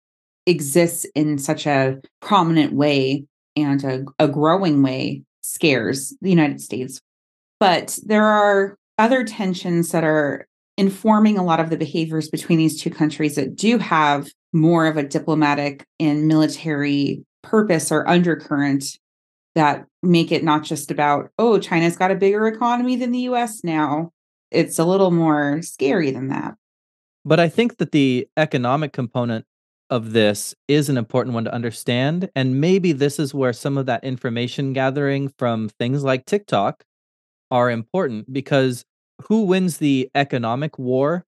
exists 0.47 1.07
in 1.15 1.39
such 1.39 1.67
a 1.67 2.01
prominent 2.21 2.73
way 2.73 3.25
and 3.55 3.85
a, 3.85 4.05
a 4.19 4.27
growing 4.27 4.83
way 4.83 5.23
scares 5.43 6.15
the 6.21 6.31
United 6.31 6.61
States. 6.61 7.01
But 7.61 7.99
there 8.05 8.25
are 8.25 8.77
other 8.99 9.23
tensions 9.23 9.91
that 9.91 10.03
are 10.03 10.49
informing 10.77 11.39
a 11.39 11.45
lot 11.45 11.61
of 11.61 11.71
the 11.71 11.77
behaviors 11.77 12.29
between 12.29 12.59
these 12.59 12.81
two 12.81 12.91
countries 12.91 13.37
that 13.37 13.55
do 13.55 13.79
have 13.79 14.31
more 14.53 14.87
of 14.87 14.97
a 14.97 15.03
diplomatic 15.03 15.85
and 16.01 16.27
military 16.27 17.23
purpose 17.43 17.93
or 17.93 18.09
undercurrent 18.09 18.99
that 19.55 19.87
make 20.03 20.33
it 20.33 20.45
not 20.45 20.65
just 20.65 20.91
about, 20.91 21.31
oh, 21.39 21.59
China's 21.59 21.97
got 21.97 22.11
a 22.11 22.17
bigger 22.17 22.47
economy 22.47 22.97
than 22.97 23.13
the 23.13 23.21
US 23.21 23.63
now. 23.63 24.13
It's 24.51 24.79
a 24.79 24.85
little 24.85 25.11
more 25.11 25.63
scary 25.63 26.11
than 26.11 26.29
that. 26.29 26.55
But 27.25 27.39
I 27.39 27.49
think 27.49 27.77
that 27.79 27.93
the 27.93 28.29
economic 28.37 28.93
component 28.93 29.45
of 29.91 30.13
this 30.13 30.55
is 30.69 30.89
an 30.89 30.97
important 30.97 31.35
one 31.35 31.45
to 31.45 31.55
understand. 31.55 32.31
And 32.35 32.61
maybe 32.61 32.93
this 32.93 33.19
is 33.19 33.35
where 33.35 33.53
some 33.53 33.77
of 33.77 33.87
that 33.87 34.03
information 34.03 34.73
gathering 34.73 35.29
from 35.39 35.69
things 35.69 36.03
like 36.03 36.25
TikTok 36.25 36.85
are 37.51 37.71
important 37.71 38.33
because 38.33 38.85
who 39.29 39.43
wins 39.43 39.79
the 39.79 40.11
economic 40.15 40.79
war, 40.79 41.27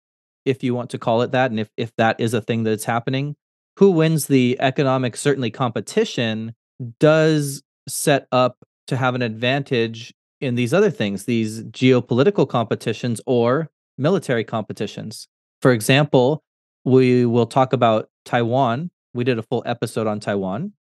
if 0.45 0.63
you 0.63 0.75
want 0.75 0.91
to 0.91 0.99
call 0.99 1.23
it 1.23 1.33
that, 1.33 1.51
and 1.51 1.59
if, 1.59 1.71
if 1.77 1.97
that 1.97 2.21
is 2.21 2.35
a 2.35 2.43
thing 2.43 2.63
that's 2.63 2.85
happening, 2.85 3.35
who 3.79 3.91
wins 3.91 4.27
the 4.27 4.59
economic, 4.61 5.17
certainly 5.17 5.51
competition, 5.51 6.55
does 6.99 7.63
set 7.89 8.27
up 8.33 8.59
to 8.87 8.97
have 8.97 9.15
an 9.15 9.23
advantage 9.23 10.13
in 10.41 10.55
these 10.55 10.73
other 10.73 10.91
things, 10.91 11.25
these 11.25 11.63
geopolitical 11.65 12.49
competitions 12.49 13.21
or 13.27 13.69
military 13.99 14.45
competitions. 14.45 15.29
For 15.61 15.73
example, 15.73 16.43
we 16.85 17.27
will 17.27 17.47
talk 17.47 17.73
about 17.73 18.09
Taiwan. 18.25 18.91
We 19.13 19.25
did 19.25 19.39
a 19.39 19.43
full 19.43 19.63
episode 19.67 20.07
on 20.07 20.21
Taiwan. 20.21 20.73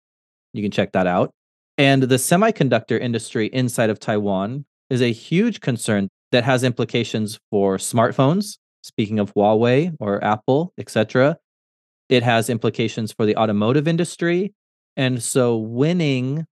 You 0.54 0.64
can 0.64 0.72
check 0.72 0.94
that 0.94 1.08
out. 1.08 1.32
And 1.78 2.04
the 2.04 2.16
semiconductor 2.16 3.00
industry 3.00 3.48
inside 3.48 3.90
of 3.90 4.00
Taiwan 4.00 4.66
is 4.90 5.02
a 5.02 5.12
huge 5.12 5.60
concern 5.62 6.10
that 6.32 6.44
has 6.44 6.64
implications 6.64 7.40
for 7.52 7.78
smartphones, 7.78 8.58
speaking 8.82 9.20
of 9.20 9.34
Huawei 9.34 9.96
or 10.00 10.24
Apple, 10.24 10.74
etc. 10.78 11.38
It 12.08 12.24
has 12.24 12.50
implications 12.50 13.12
for 13.12 13.26
the 13.26 13.36
automotive 13.36 13.88
industry. 13.88 14.54
And 14.98 15.22
so 15.22 15.58
winning 15.58 16.46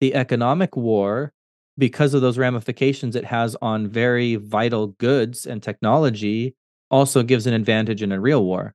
the 0.00 0.14
economic 0.14 0.76
war 0.76 1.32
because 1.78 2.14
of 2.14 2.20
those 2.20 2.38
ramifications 2.38 3.16
it 3.16 3.24
has 3.24 3.56
on 3.62 3.88
very 3.88 4.36
vital 4.36 4.88
goods 4.88 5.46
and 5.46 5.62
technology 5.62 6.54
also 6.90 7.22
gives 7.22 7.46
an 7.46 7.54
advantage 7.54 8.02
in 8.02 8.12
a 8.12 8.20
real 8.20 8.44
war. 8.44 8.74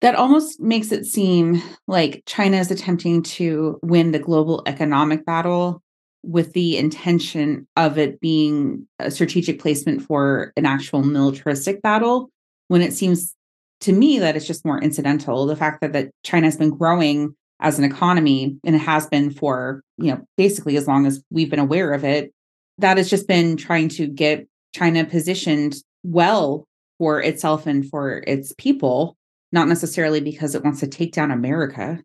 That 0.00 0.16
almost 0.16 0.60
makes 0.60 0.92
it 0.92 1.06
seem 1.06 1.62
like 1.86 2.22
China 2.26 2.58
is 2.58 2.70
attempting 2.70 3.22
to 3.22 3.78
win 3.82 4.12
the 4.12 4.18
global 4.18 4.62
economic 4.66 5.24
battle 5.24 5.82
with 6.22 6.52
the 6.54 6.76
intention 6.76 7.66
of 7.76 7.98
it 7.98 8.20
being 8.20 8.86
a 8.98 9.10
strategic 9.10 9.60
placement 9.60 10.02
for 10.02 10.52
an 10.56 10.66
actual 10.66 11.02
militaristic 11.02 11.82
battle 11.82 12.30
when 12.68 12.82
it 12.82 12.92
seems 12.92 13.34
to 13.80 13.92
me 13.92 14.18
that 14.18 14.34
it's 14.34 14.46
just 14.46 14.64
more 14.64 14.80
incidental. 14.80 15.46
The 15.46 15.56
fact 15.56 15.80
that, 15.82 15.92
that 15.92 16.10
china 16.22 16.46
has 16.46 16.56
been 16.56 16.70
growing 16.70 17.36
as 17.60 17.78
an 17.78 17.84
economy 17.84 18.56
and 18.64 18.74
it 18.74 18.80
has 18.80 19.06
been 19.06 19.30
for 19.30 19.82
you 19.96 20.10
know 20.10 20.24
basically 20.36 20.76
as 20.76 20.86
long 20.86 21.06
as 21.06 21.22
we've 21.30 21.50
been 21.50 21.58
aware 21.58 21.92
of 21.92 22.04
it 22.04 22.32
that 22.78 22.96
has 22.96 23.08
just 23.08 23.28
been 23.28 23.56
trying 23.56 23.88
to 23.88 24.06
get 24.06 24.46
china 24.74 25.04
positioned 25.04 25.76
well 26.02 26.66
for 26.98 27.20
itself 27.20 27.66
and 27.66 27.88
for 27.88 28.22
its 28.26 28.52
people 28.58 29.16
not 29.54 29.68
necessarily 29.68 30.20
because 30.20 30.54
it 30.54 30.64
wants 30.64 30.80
to 30.80 30.88
take 30.88 31.12
down 31.12 31.30
America. 31.30 32.00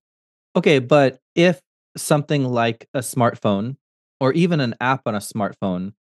Okay, 0.55 0.77
but 0.77 1.19
if 1.35 1.59
something 1.97 2.45
like 2.45 2.87
a 2.93 2.99
smartphone 2.99 3.75
or 4.21 4.31
even 4.33 4.59
an 4.59 4.75
app 4.79 5.01
on 5.07 5.15
a 5.15 5.19
smartphone, 5.19 5.93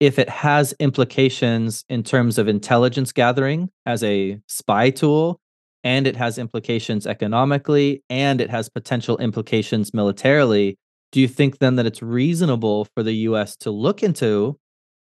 if 0.00 0.18
it 0.18 0.30
has 0.30 0.74
implications 0.80 1.84
in 1.88 2.02
terms 2.02 2.38
of 2.38 2.48
intelligence 2.48 3.12
gathering 3.12 3.68
as 3.84 4.02
a 4.02 4.40
spy 4.46 4.88
tool, 4.88 5.40
and 5.88 6.06
it 6.06 6.16
has 6.16 6.36
implications 6.36 7.06
economically, 7.06 8.02
and 8.10 8.42
it 8.42 8.50
has 8.50 8.68
potential 8.68 9.16
implications 9.16 9.94
militarily, 9.94 10.76
do 11.12 11.18
you 11.18 11.26
think 11.26 11.60
then 11.60 11.76
that 11.76 11.86
it's 11.86 12.02
reasonable 12.02 12.84
for 12.94 13.02
the 13.02 13.14
US 13.28 13.56
to 13.56 13.70
look 13.70 14.02
into 14.02 14.58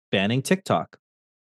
banning 0.09 0.41
TikTok? 0.41 0.97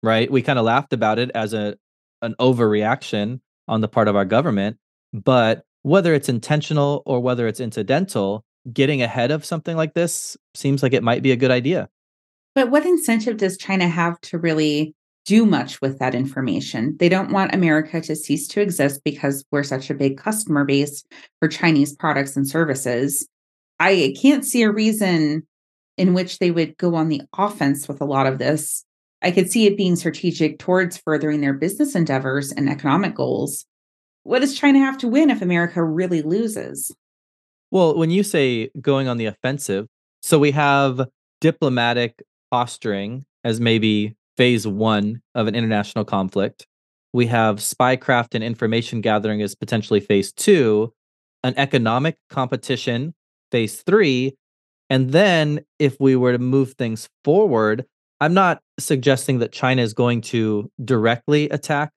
Right? 0.00 0.30
We 0.30 0.42
kind 0.42 0.60
of 0.60 0.64
laughed 0.64 0.92
about 0.92 1.18
it 1.18 1.32
as 1.34 1.54
a 1.54 1.74
an 2.22 2.36
overreaction 2.38 3.40
on 3.66 3.80
the 3.80 3.88
part 3.88 4.06
of 4.06 4.14
our 4.14 4.24
government. 4.24 4.76
But 5.12 5.64
whether 5.82 6.14
it's 6.14 6.28
intentional 6.28 7.02
or 7.04 7.18
whether 7.18 7.48
it's 7.48 7.58
incidental, 7.58 8.44
getting 8.72 9.02
ahead 9.02 9.32
of 9.32 9.44
something 9.44 9.76
like 9.76 9.94
this 9.94 10.36
seems 10.54 10.84
like 10.84 10.92
it 10.92 11.02
might 11.02 11.24
be 11.24 11.32
a 11.32 11.36
good 11.36 11.50
idea. 11.50 11.88
But 12.54 12.70
what 12.70 12.86
incentive 12.86 13.38
does 13.38 13.58
China 13.58 13.88
have 13.88 14.20
to 14.20 14.38
really 14.38 14.94
do 15.26 15.44
much 15.44 15.80
with 15.80 15.98
that 15.98 16.14
information? 16.14 16.96
They 16.98 17.08
don't 17.08 17.32
want 17.32 17.54
America 17.54 18.00
to 18.00 18.16
cease 18.16 18.48
to 18.48 18.60
exist 18.60 19.02
because 19.04 19.44
we're 19.50 19.62
such 19.62 19.90
a 19.90 19.94
big 19.94 20.16
customer 20.16 20.64
base 20.64 21.04
for 21.40 21.48
Chinese 21.48 21.94
products 21.94 22.36
and 22.36 22.48
services. 22.48 23.28
I 23.78 24.14
can't 24.20 24.44
see 24.44 24.62
a 24.62 24.70
reason 24.70 25.46
in 25.98 26.14
which 26.14 26.38
they 26.38 26.50
would 26.50 26.76
go 26.78 26.94
on 26.94 27.08
the 27.08 27.22
offense 27.36 27.88
with 27.88 28.00
a 28.00 28.06
lot 28.06 28.26
of 28.26 28.38
this 28.38 28.86
I 29.22 29.30
could 29.30 29.50
see 29.50 29.66
it 29.66 29.76
being 29.76 29.96
strategic 29.96 30.58
towards 30.58 30.98
furthering 30.98 31.40
their 31.40 31.54
business 31.54 31.94
endeavors 31.94 32.52
and 32.52 32.68
economic 32.68 33.14
goals. 33.14 33.66
What 34.22 34.40
does 34.40 34.58
China 34.58 34.78
have 34.78 34.98
to 34.98 35.08
win 35.08 35.30
if 35.30 35.42
America 35.42 35.82
really 35.82 36.22
loses? 36.22 36.94
Well, 37.70 37.96
when 37.96 38.10
you 38.10 38.22
say 38.22 38.70
going 38.80 39.08
on 39.08 39.16
the 39.16 39.26
offensive, 39.26 39.86
so 40.22 40.38
we 40.38 40.50
have 40.52 41.08
diplomatic 41.40 42.22
posturing 42.50 43.24
as 43.42 43.60
maybe 43.60 44.14
phase 44.36 44.66
one 44.66 45.22
of 45.34 45.46
an 45.46 45.54
international 45.54 46.04
conflict. 46.04 46.66
We 47.12 47.26
have 47.26 47.56
spycraft 47.56 48.34
and 48.34 48.44
information 48.44 49.00
gathering 49.00 49.40
as 49.42 49.54
potentially 49.54 50.00
phase 50.00 50.32
two, 50.32 50.92
an 51.42 51.54
economic 51.56 52.16
competition, 52.28 53.14
phase 53.50 53.82
three. 53.82 54.36
And 54.90 55.10
then 55.10 55.60
if 55.78 55.96
we 55.98 56.16
were 56.16 56.32
to 56.32 56.38
move 56.38 56.74
things 56.74 57.08
forward, 57.24 57.84
I'm 58.20 58.34
not 58.34 58.60
suggesting 58.78 59.38
that 59.38 59.52
China 59.52 59.82
is 59.82 59.92
going 59.92 60.20
to 60.22 60.70
directly 60.84 61.48
attack 61.50 61.92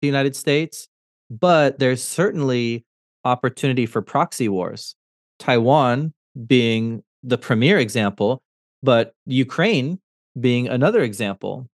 the 0.00 0.06
United 0.06 0.36
States, 0.36 0.88
but 1.30 1.78
there's 1.78 2.02
certainly 2.02 2.84
opportunity 3.24 3.86
for 3.86 4.00
proxy 4.00 4.48
wars. 4.48 4.94
Taiwan 5.38 6.12
being 6.46 7.02
the 7.22 7.38
premier 7.38 7.78
example, 7.78 8.42
but 8.82 9.12
Ukraine 9.26 9.98
being 10.40 10.68
another 10.68 11.02
example. 11.02 11.68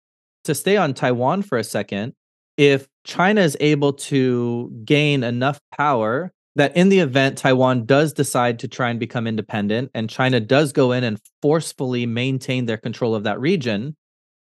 To 0.46 0.56
stay 0.56 0.78
on 0.78 0.94
Taiwan 0.94 1.42
for 1.42 1.58
a 1.58 1.64
second, 1.64 2.14
if 2.58 2.88
China 3.04 3.42
is 3.42 3.58
able 3.60 3.94
to 3.94 4.72
gain 4.86 5.24
enough 5.24 5.60
power 5.76 6.32
that 6.56 6.76
in 6.78 6.90
the 6.90 7.00
event 7.00 7.38
Taiwan 7.38 7.86
does 7.86 8.14
decide 8.14 8.60
to 8.60 8.68
try 8.68 8.90
and 8.90 9.00
become 9.00 9.26
independent 9.26 9.90
and 9.94 10.10
China 10.10 10.40
does 10.40 10.72
go 10.72 10.92
in 10.92 11.04
and 11.04 11.20
forcefully 11.42 12.06
maintain 12.06 12.66
their 12.66 12.78
control 12.78 13.16
of 13.16 13.24
that 13.24 13.40
region, 13.40 13.96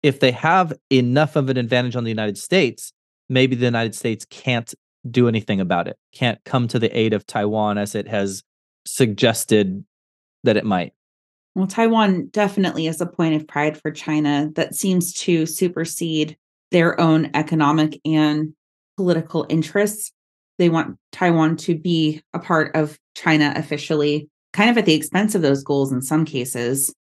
if 0.02 0.20
they 0.20 0.32
have 0.32 0.72
enough 0.90 1.36
of 1.36 1.48
an 1.48 1.56
advantage 1.56 1.96
on 1.96 2.04
the 2.04 2.10
United 2.10 2.36
States, 2.36 2.92
maybe 3.28 3.54
the 3.54 3.64
United 3.64 3.94
States 3.94 4.26
can't 4.28 4.74
do 5.08 5.28
anything 5.28 5.60
about 5.60 5.86
it, 5.86 5.96
can't 6.12 6.42
come 6.44 6.66
to 6.68 6.78
the 6.78 6.96
aid 6.98 7.12
of 7.12 7.26
Taiwan 7.26 7.78
as 7.78 7.94
it 7.94 8.08
has 8.08 8.42
suggested 8.86 9.84
that 10.42 10.56
it 10.56 10.64
might. 10.64 10.92
Well, 11.54 11.66
Taiwan 11.68 12.28
definitely 12.32 12.88
is 12.88 13.00
a 13.00 13.06
point 13.06 13.36
of 13.36 13.46
pride 13.46 13.80
for 13.80 13.90
China 13.90 14.50
that 14.54 14.74
seems 14.74 15.12
to 15.14 15.46
supersede 15.46 16.36
their 16.72 17.00
own 17.00 17.30
economic 17.34 18.00
and 18.04 18.54
political 18.96 19.46
interests. 19.48 20.10
They 20.58 20.68
want 20.68 20.96
Taiwan 21.12 21.56
to 21.58 21.78
be 21.78 22.22
a 22.32 22.40
part 22.40 22.74
of 22.74 22.98
China 23.14 23.52
officially, 23.56 24.28
kind 24.52 24.70
of 24.70 24.78
at 24.78 24.86
the 24.86 24.94
expense 24.94 25.34
of 25.34 25.42
those 25.42 25.62
goals 25.62 25.92
in 25.92 26.02
some 26.02 26.24
cases. 26.24 26.92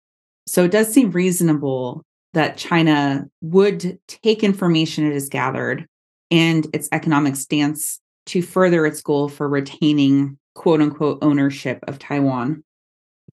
So 0.47 0.65
it 0.65 0.71
does 0.71 0.93
seem 0.93 1.11
reasonable 1.11 2.03
that 2.35 2.57
China 2.57 3.27
would 3.41 3.99
take 4.09 4.43
information 4.43 5.07
it 5.07 5.13
has 5.13 5.29
gathered 5.29 5.87
and 6.31 6.67
its 6.75 6.89
economic 6.93 7.37
stance 7.37 8.01
to 8.27 8.43
further 8.43 8.87
its 8.87 9.03
goal 9.03 9.29
for 9.29 9.49
retaining 9.49 10.39
quote 10.55 10.81
unquote 10.81 11.19
ownership 11.23 11.79
of 11.89 11.99
Taiwan. 11.99 12.63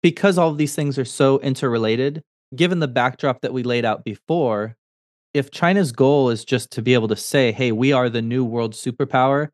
Because 0.02 0.38
all 0.38 0.50
of 0.50 0.58
these 0.58 0.76
things 0.76 0.98
are 0.98 1.06
so 1.06 1.40
interrelated, 1.40 2.24
given 2.56 2.80
the 2.80 2.88
backdrop 2.88 3.42
that 3.42 3.54
we 3.54 3.64
laid 3.64 3.86
out 3.86 4.04
before, 4.04 4.76
if 5.34 5.52
China's 5.52 5.92
goal 5.92 6.30
is 6.30 6.44
just 6.44 6.72
to 6.72 6.82
be 6.82 6.94
able 6.94 7.08
to 7.10 7.16
say, 7.16 7.52
hey, 7.52 7.72
we 7.72 7.92
are 7.92 8.10
the 8.10 8.22
new 8.22 8.44
world 8.44 8.74
superpower, 8.74 9.50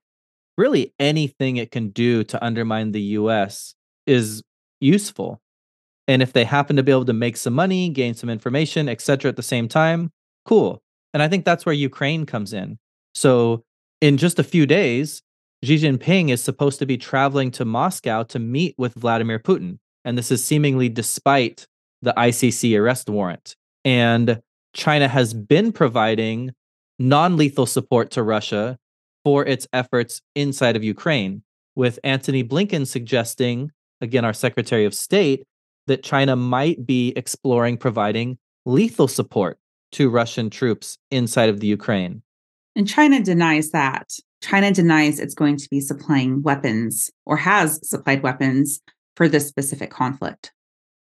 really 0.57 0.93
anything 0.99 1.57
it 1.57 1.71
can 1.71 1.89
do 1.89 2.23
to 2.23 2.43
undermine 2.43 2.91
the 2.91 3.01
US 3.01 3.75
is 4.05 4.43
useful. 4.79 5.41
And 6.07 6.21
if 6.21 6.33
they 6.33 6.45
happen 6.45 6.75
to 6.75 6.83
be 6.83 6.91
able 6.91 7.05
to 7.05 7.13
make 7.13 7.35
some 7.35 7.53
money, 7.53 7.89
gain 7.89 8.13
some 8.13 8.29
information, 8.29 8.87
etc., 8.87 9.29
at 9.29 9.35
the 9.35 9.43
same 9.43 9.67
time, 9.67 10.11
cool. 10.45 10.81
And 11.13 11.23
I 11.23 11.27
think 11.27 11.45
that's 11.45 11.65
where 11.65 11.73
Ukraine 11.73 12.25
comes 12.25 12.53
in. 12.53 12.77
So, 13.13 13.63
in 14.01 14.17
just 14.17 14.37
a 14.37 14.43
few 14.43 14.65
days, 14.65 15.23
Xi 15.63 15.77
Jinping 15.77 16.29
is 16.29 16.43
supposed 16.43 16.79
to 16.79 16.85
be 16.85 16.97
traveling 16.97 17.49
to 17.51 17.65
Moscow 17.65 18.23
to 18.23 18.37
meet 18.37 18.75
with 18.77 18.93
Vladimir 18.93 19.39
Putin. 19.39 19.79
And 20.05 20.17
this 20.17 20.31
is 20.31 20.45
seemingly 20.45 20.87
despite 20.87 21.67
the 22.01 22.13
ICC 22.15 22.79
arrest 22.79 23.09
warrant. 23.09 23.55
And 23.83 24.41
China 24.73 25.07
has 25.07 25.33
been 25.33 25.71
providing 25.71 26.51
non 26.99 27.35
lethal 27.35 27.65
support 27.65 28.11
to 28.11 28.23
Russia 28.23 28.77
for 29.23 29.43
its 29.45 29.67
efforts 29.73 30.21
inside 30.35 30.75
of 30.75 30.83
Ukraine, 30.83 31.41
with 31.75 31.99
Antony 32.03 32.43
Blinken 32.43 32.85
suggesting, 32.85 33.71
again, 33.99 34.23
our 34.23 34.33
Secretary 34.33 34.85
of 34.85 34.93
State, 34.93 35.45
that 35.87 36.03
China 36.03 36.35
might 36.35 36.85
be 36.85 37.11
exploring 37.15 37.77
providing 37.77 38.37
lethal 38.65 39.07
support 39.07 39.57
to 39.93 40.09
Russian 40.09 40.49
troops 40.49 40.97
inside 41.09 41.49
of 41.49 41.59
the 41.59 41.67
Ukraine. 41.67 42.21
And 42.75 42.87
China 42.87 43.21
denies 43.21 43.71
that. 43.71 44.11
China 44.41 44.71
denies 44.71 45.19
it's 45.19 45.33
going 45.33 45.57
to 45.57 45.67
be 45.69 45.79
supplying 45.79 46.43
weapons 46.43 47.09
or 47.25 47.37
has 47.37 47.79
supplied 47.87 48.21
weapons 48.21 48.81
for 49.15 49.27
this 49.27 49.47
specific 49.47 49.89
conflict. 49.89 50.51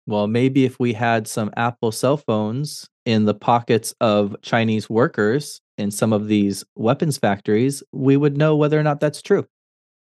Well, 0.06 0.28
maybe 0.28 0.64
if 0.64 0.78
we 0.78 0.92
had 0.92 1.26
some 1.26 1.50
Apple 1.56 1.90
cell 1.90 2.16
phones 2.16 2.88
in 3.04 3.24
the 3.24 3.34
pockets 3.34 3.94
of 4.00 4.36
Chinese 4.42 4.88
workers 4.88 5.60
in 5.78 5.90
some 5.90 6.12
of 6.12 6.28
these 6.28 6.64
weapons 6.76 7.18
factories, 7.18 7.82
we 7.92 8.16
would 8.16 8.36
know 8.36 8.56
whether 8.56 8.78
or 8.78 8.84
not 8.84 9.00
that's 9.00 9.20
true. 9.20 9.46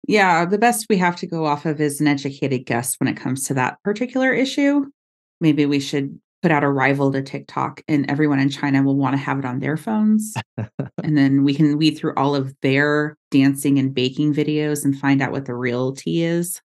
Yeah, 0.07 0.45
the 0.45 0.59
best 0.59 0.87
we 0.91 0.99
have 0.99 1.17
to 1.17 1.27
go 1.27 1.47
off 1.47 1.65
of 1.65 1.81
is 1.81 2.01
an 2.01 2.09
educated 2.09 2.67
guess 2.67 2.97
when 2.97 3.09
it 3.09 3.17
comes 3.17 3.47
to 3.47 3.55
that 3.55 3.79
particular 3.85 4.33
issue. 4.33 4.85
Maybe 5.41 5.65
we 5.65 5.81
should 5.81 6.19
put 6.43 6.51
out 6.51 6.63
a 6.63 6.69
rival 6.69 7.11
to 7.11 7.23
TikTok 7.23 7.81
and 7.89 8.11
everyone 8.11 8.39
in 8.39 8.51
China 8.51 8.83
will 8.83 8.97
want 8.97 9.15
to 9.15 9.23
have 9.23 9.39
it 9.39 9.47
on 9.47 9.61
their 9.61 9.79
phones. 9.79 10.35
and 11.03 11.17
then 11.17 11.43
we 11.43 11.55
can 11.55 11.79
weed 11.79 11.93
through 11.93 12.13
all 12.19 12.35
of 12.35 12.55
their 12.61 13.17
dancing 13.31 13.79
and 13.79 13.95
baking 13.95 14.35
videos 14.35 14.85
and 14.85 14.99
find 14.99 15.23
out 15.23 15.33
what 15.33 15.47
the 15.47 15.55
real 15.55 15.95
tea 15.95 16.23
is. 16.23 16.61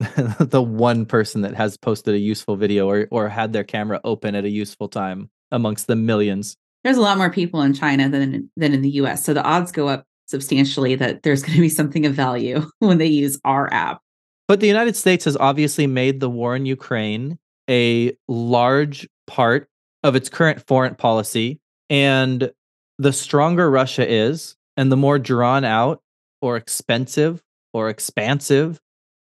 the 0.38 0.62
one 0.62 1.04
person 1.04 1.42
that 1.42 1.54
has 1.54 1.76
posted 1.76 2.14
a 2.14 2.18
useful 2.18 2.56
video 2.56 2.88
or, 2.88 3.06
or 3.10 3.28
had 3.28 3.52
their 3.52 3.64
camera 3.64 4.00
open 4.02 4.34
at 4.34 4.44
a 4.44 4.50
useful 4.50 4.88
time 4.88 5.28
amongst 5.50 5.86
the 5.86 5.96
millions. 5.96 6.56
There's 6.84 6.96
a 6.96 7.02
lot 7.02 7.18
more 7.18 7.30
people 7.30 7.60
in 7.60 7.74
China 7.74 8.08
than 8.08 8.50
than 8.56 8.72
in 8.72 8.80
the 8.80 8.90
US. 8.90 9.22
So 9.24 9.34
the 9.34 9.44
odds 9.44 9.72
go 9.72 9.88
up 9.88 10.06
substantially 10.26 10.94
that 10.94 11.22
there's 11.22 11.42
going 11.42 11.56
to 11.56 11.60
be 11.60 11.68
something 11.68 12.06
of 12.06 12.14
value 12.14 12.66
when 12.78 12.96
they 12.96 13.06
use 13.06 13.38
our 13.44 13.70
app. 13.72 14.00
But 14.48 14.60
the 14.60 14.66
United 14.66 14.96
States 14.96 15.26
has 15.26 15.36
obviously 15.36 15.86
made 15.86 16.20
the 16.20 16.30
war 16.30 16.56
in 16.56 16.64
Ukraine 16.66 17.38
a 17.68 18.16
large 18.26 19.08
part 19.26 19.68
of 20.02 20.16
its 20.16 20.28
current 20.28 20.66
foreign 20.66 20.94
policy. 20.94 21.60
And 21.90 22.50
the 22.98 23.12
stronger 23.12 23.70
Russia 23.70 24.10
is, 24.10 24.56
and 24.76 24.90
the 24.90 24.96
more 24.96 25.18
drawn 25.18 25.64
out 25.64 26.02
or 26.40 26.56
expensive 26.56 27.42
or 27.72 27.90
expansive 27.90 28.80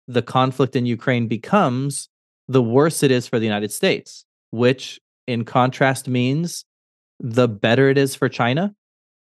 the 0.07 0.21
conflict 0.21 0.75
in 0.75 0.85
Ukraine 0.85 1.27
becomes, 1.27 2.09
the 2.47 2.61
worse 2.61 3.03
it 3.03 3.11
is 3.11 3.27
for 3.27 3.39
the 3.39 3.45
United 3.45 3.71
States, 3.71 4.25
which 4.51 4.99
in 5.27 5.45
contrast 5.45 6.07
means 6.07 6.65
the 7.19 7.47
better 7.47 7.89
it 7.89 7.97
is 7.97 8.15
for 8.15 8.29
China. 8.29 8.73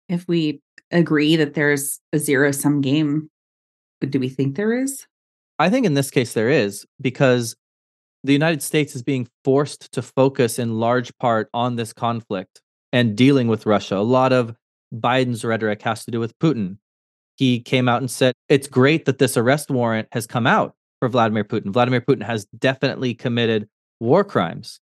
If 0.08 0.26
we 0.26 0.60
agree 0.90 1.36
that 1.36 1.54
there's 1.54 2.00
a 2.12 2.18
zero 2.18 2.52
sum 2.52 2.80
game, 2.80 3.30
but 4.00 4.10
do 4.10 4.18
we 4.18 4.28
think 4.28 4.56
there 4.56 4.72
is? 4.72 5.06
I 5.58 5.68
think 5.68 5.84
in 5.84 5.94
this 5.94 6.10
case 6.10 6.32
there 6.32 6.48
is 6.48 6.86
because 7.00 7.54
the 8.24 8.32
United 8.32 8.62
States 8.62 8.94
is 8.94 9.02
being 9.02 9.28
forced 9.44 9.92
to 9.92 10.02
focus 10.02 10.58
in 10.58 10.78
large 10.78 11.16
part 11.18 11.48
on 11.54 11.76
this 11.76 11.92
conflict 11.92 12.60
and 12.92 13.16
dealing 13.16 13.48
with 13.48 13.66
Russia. 13.66 13.96
A 13.96 13.98
lot 13.98 14.32
of 14.32 14.54
Biden's 14.92 15.44
rhetoric 15.44 15.82
has 15.82 16.04
to 16.04 16.10
do 16.10 16.20
with 16.20 16.38
Putin. 16.38 16.78
He 17.41 17.59
came 17.59 17.88
out 17.88 18.03
and 18.03 18.11
said, 18.11 18.34
It's 18.51 18.68
great 18.68 19.07
that 19.07 19.16
this 19.16 19.34
arrest 19.34 19.70
warrant 19.70 20.09
has 20.12 20.26
come 20.26 20.47
out 20.47 20.74
for 20.99 21.09
Vladimir 21.09 21.43
Putin. 21.43 21.72
Vladimir 21.72 22.03
Putin 22.03 22.22
has 22.22 22.45
definitely 22.59 23.14
committed 23.14 23.66
war 23.99 24.24
crimes. 24.24 24.78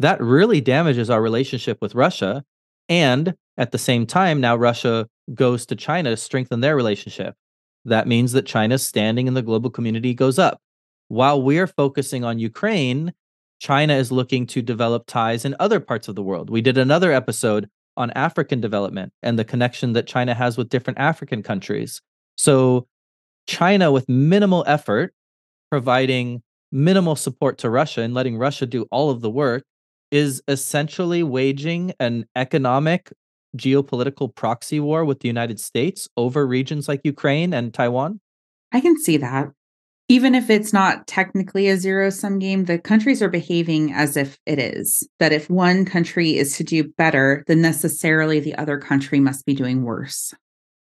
That 0.00 0.20
really 0.20 0.60
damages 0.60 1.08
our 1.08 1.22
relationship 1.22 1.78
with 1.80 1.94
Russia. 1.94 2.42
And 2.88 3.36
at 3.56 3.70
the 3.70 3.78
same 3.78 4.06
time, 4.06 4.40
now 4.40 4.56
Russia 4.56 5.06
goes 5.34 5.64
to 5.66 5.76
China 5.76 6.10
to 6.10 6.16
strengthen 6.16 6.62
their 6.62 6.74
relationship. 6.74 7.36
That 7.84 8.08
means 8.08 8.32
that 8.32 8.44
China's 8.44 8.84
standing 8.84 9.28
in 9.28 9.34
the 9.34 9.40
global 9.40 9.70
community 9.70 10.12
goes 10.12 10.36
up. 10.36 10.60
While 11.06 11.40
we're 11.40 11.68
focusing 11.68 12.24
on 12.24 12.40
Ukraine, 12.40 13.12
China 13.60 13.94
is 13.94 14.10
looking 14.10 14.48
to 14.48 14.62
develop 14.62 15.04
ties 15.06 15.44
in 15.44 15.54
other 15.60 15.78
parts 15.78 16.08
of 16.08 16.16
the 16.16 16.24
world. 16.24 16.50
We 16.50 16.60
did 16.60 16.76
another 16.76 17.12
episode 17.12 17.68
on 18.00 18.10
African 18.12 18.60
development 18.60 19.12
and 19.22 19.38
the 19.38 19.44
connection 19.44 19.92
that 19.92 20.06
China 20.06 20.34
has 20.34 20.56
with 20.56 20.68
different 20.68 20.98
African 20.98 21.42
countries. 21.42 22.00
So, 22.36 22.86
China, 23.46 23.92
with 23.92 24.08
minimal 24.08 24.64
effort, 24.66 25.14
providing 25.70 26.42
minimal 26.72 27.16
support 27.16 27.58
to 27.58 27.70
Russia 27.70 28.02
and 28.02 28.14
letting 28.14 28.38
Russia 28.38 28.66
do 28.66 28.86
all 28.90 29.10
of 29.10 29.20
the 29.20 29.30
work, 29.30 29.64
is 30.10 30.42
essentially 30.48 31.22
waging 31.22 31.92
an 32.00 32.26
economic 32.34 33.12
geopolitical 33.56 34.34
proxy 34.34 34.80
war 34.80 35.04
with 35.04 35.20
the 35.20 35.28
United 35.28 35.60
States 35.60 36.08
over 36.16 36.46
regions 36.46 36.88
like 36.88 37.00
Ukraine 37.04 37.52
and 37.52 37.74
Taiwan? 37.74 38.20
I 38.72 38.80
can 38.80 38.98
see 38.98 39.16
that 39.18 39.50
even 40.10 40.34
if 40.34 40.50
it's 40.50 40.72
not 40.72 41.06
technically 41.06 41.68
a 41.68 41.76
zero 41.76 42.10
sum 42.10 42.40
game, 42.40 42.64
the 42.64 42.80
countries 42.80 43.22
are 43.22 43.28
behaving 43.28 43.92
as 43.92 44.16
if 44.16 44.40
it 44.44 44.58
is. 44.58 45.08
That 45.20 45.32
if 45.32 45.48
one 45.48 45.84
country 45.84 46.36
is 46.36 46.56
to 46.56 46.64
do 46.64 46.82
better, 46.98 47.44
then 47.46 47.60
necessarily 47.60 48.40
the 48.40 48.56
other 48.56 48.76
country 48.76 49.20
must 49.20 49.46
be 49.46 49.54
doing 49.54 49.84
worse. 49.84 50.34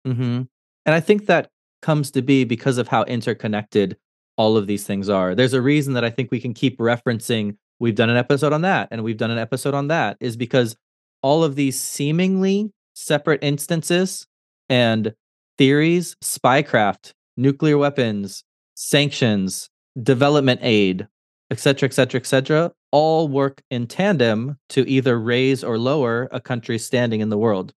Mm-hmm. 0.08 0.42
And 0.86 0.96
I 0.96 1.00
think 1.00 1.28
that 1.28 1.50
comes 1.84 2.10
to 2.12 2.24
be 2.24 2.44
because 2.44 2.80
of 2.80 2.88
how 2.88 3.04
interconnected 3.04 3.98
all 4.36 4.58
of 4.58 4.66
these 4.66 4.84
things 4.84 5.10
are. 5.10 5.36
There's 5.36 5.54
a 5.54 5.62
reason 5.62 5.94
that 5.94 6.04
I 6.04 6.10
think 6.10 6.32
we 6.32 6.42
can 6.42 6.56
keep 6.56 6.80
referencing 6.80 7.56
we've 7.80 7.94
done 7.94 8.10
an 8.10 8.18
episode 8.18 8.52
on 8.52 8.62
that 8.62 8.88
and 8.90 9.04
we've 9.04 9.18
done 9.18 9.30
an 9.30 9.38
episode 9.38 9.76
on 9.76 9.90
that, 9.90 10.18
is 10.22 10.36
because 10.36 10.76
all 11.22 11.44
of 11.44 11.56
these 11.56 11.80
seemingly 11.80 12.72
separate 12.96 13.44
instances 13.44 14.26
and 14.70 15.14
theories, 15.60 16.16
spycraft, 16.24 17.12
nuclear 17.38 17.78
weapons, 17.78 18.44
sanctions, 18.84 19.70
development 20.02 20.60
aid, 20.62 21.08
etc., 21.50 21.88
etc., 21.88 22.20
etc., 22.20 22.72
all 22.92 23.28
work 23.28 23.62
in 23.72 23.88
tandem 23.88 24.58
to 24.70 24.88
either 24.88 25.20
raise 25.20 25.64
or 25.64 25.78
lower 25.78 26.28
a 26.32 26.40
country's 26.40 26.86
standing 26.86 27.22
in 27.22 27.30
the 27.30 27.38
world. 27.38 27.74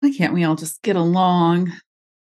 Why 0.00 0.12
can't 0.12 0.32
we 0.32 0.44
all 0.44 0.56
just 0.56 0.82
get 0.82 0.96
along? 0.96 1.72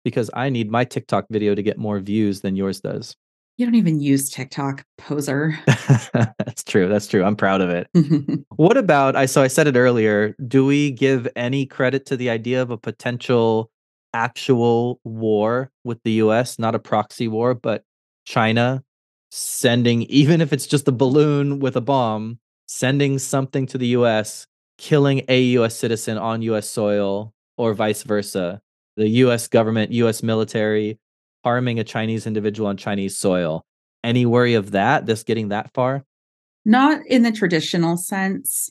Because 0.04 0.30
I 0.34 0.50
need 0.50 0.70
my 0.70 0.84
TikTok 0.84 1.26
video 1.30 1.54
to 1.54 1.62
get 1.62 1.78
more 1.78 2.00
views 2.00 2.40
than 2.40 2.56
yours 2.56 2.80
does. 2.80 3.16
You 3.56 3.66
don't 3.66 3.74
even 3.76 4.00
use 4.00 4.30
TikTok, 4.30 4.84
poser. 4.98 5.58
that's 5.66 6.64
true. 6.64 6.88
That's 6.88 7.06
true. 7.06 7.22
I'm 7.22 7.36
proud 7.36 7.60
of 7.60 7.70
it. 7.70 7.88
what 8.56 8.76
about 8.76 9.14
I 9.14 9.26
so 9.26 9.42
I 9.42 9.48
said 9.48 9.68
it 9.68 9.76
earlier, 9.76 10.34
do 10.48 10.64
we 10.64 10.90
give 10.90 11.28
any 11.36 11.66
credit 11.66 12.06
to 12.06 12.16
the 12.16 12.30
idea 12.30 12.60
of 12.62 12.70
a 12.70 12.78
potential 12.78 13.70
actual 14.14 15.00
war 15.04 15.70
with 15.84 16.02
the 16.02 16.12
US, 16.12 16.58
not 16.58 16.74
a 16.74 16.78
proxy 16.78 17.28
war, 17.28 17.54
but 17.54 17.84
China 18.24 18.82
sending, 19.30 20.02
even 20.02 20.40
if 20.40 20.52
it's 20.52 20.66
just 20.66 20.88
a 20.88 20.92
balloon 20.92 21.58
with 21.58 21.76
a 21.76 21.80
bomb, 21.80 22.38
sending 22.66 23.18
something 23.18 23.66
to 23.66 23.78
the 23.78 23.88
US, 23.88 24.46
killing 24.78 25.22
a 25.28 25.40
US 25.58 25.76
citizen 25.76 26.18
on 26.18 26.42
US 26.42 26.68
soil, 26.68 27.32
or 27.56 27.74
vice 27.74 28.02
versa. 28.02 28.60
The 28.96 29.08
US 29.08 29.48
government, 29.48 29.92
US 29.92 30.22
military 30.22 30.98
harming 31.44 31.78
a 31.78 31.84
Chinese 31.84 32.26
individual 32.26 32.68
on 32.68 32.76
Chinese 32.76 33.16
soil. 33.16 33.64
Any 34.04 34.26
worry 34.26 34.54
of 34.54 34.72
that, 34.72 35.06
this 35.06 35.22
getting 35.22 35.48
that 35.48 35.72
far? 35.74 36.04
Not 36.64 37.04
in 37.06 37.22
the 37.22 37.32
traditional 37.32 37.96
sense. 37.96 38.70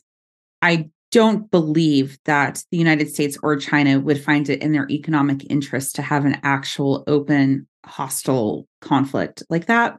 I 0.62 0.90
don't 1.10 1.50
believe 1.50 2.18
that 2.24 2.64
the 2.70 2.78
United 2.78 3.12
States 3.12 3.36
or 3.42 3.56
China 3.56 4.00
would 4.00 4.22
find 4.22 4.48
it 4.48 4.62
in 4.62 4.72
their 4.72 4.88
economic 4.88 5.44
interest 5.50 5.94
to 5.96 6.02
have 6.02 6.24
an 6.24 6.40
actual 6.42 7.04
open 7.06 7.66
hostile 7.86 8.66
conflict 8.80 9.42
like 9.50 9.66
that. 9.66 9.98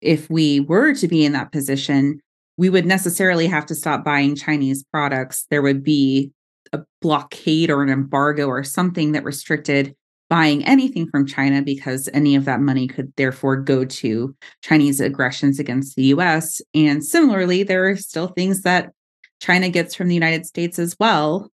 If 0.00 0.30
we 0.30 0.60
were 0.60 0.94
to 0.94 1.08
be 1.08 1.24
in 1.24 1.32
that 1.32 1.52
position, 1.52 2.20
we 2.56 2.70
would 2.70 2.86
necessarily 2.86 3.46
have 3.46 3.66
to 3.66 3.74
stop 3.74 4.04
buying 4.04 4.36
Chinese 4.36 4.84
products. 4.92 5.46
There 5.50 5.62
would 5.62 5.82
be 5.82 6.32
a 6.72 6.80
blockade 7.00 7.70
or 7.70 7.82
an 7.82 7.88
embargo 7.88 8.46
or 8.46 8.62
something 8.64 9.12
that 9.12 9.24
restricted 9.24 9.94
buying 10.28 10.64
anything 10.66 11.08
from 11.08 11.26
China 11.26 11.62
because 11.62 12.08
any 12.12 12.36
of 12.36 12.44
that 12.44 12.60
money 12.60 12.86
could 12.86 13.12
therefore 13.16 13.56
go 13.56 13.84
to 13.84 14.34
Chinese 14.62 15.00
aggressions 15.00 15.58
against 15.58 15.96
the 15.96 16.04
US. 16.04 16.60
And 16.74 17.04
similarly, 17.04 17.62
there 17.62 17.88
are 17.88 17.96
still 17.96 18.28
things 18.28 18.62
that 18.62 18.92
China 19.40 19.70
gets 19.70 19.94
from 19.94 20.08
the 20.08 20.14
United 20.14 20.44
States 20.44 20.78
as 20.78 20.96
well 21.00 21.50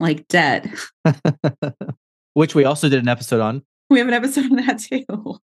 like 0.00 0.26
debt. 0.28 0.68
Which 2.34 2.54
we 2.54 2.64
also 2.64 2.88
did 2.88 3.00
an 3.00 3.08
episode 3.08 3.40
on. 3.40 3.62
We 3.88 3.98
have 3.98 4.08
an 4.08 4.14
episode 4.14 4.46
on 4.46 4.56
that 4.56 4.78
too. 4.78 5.38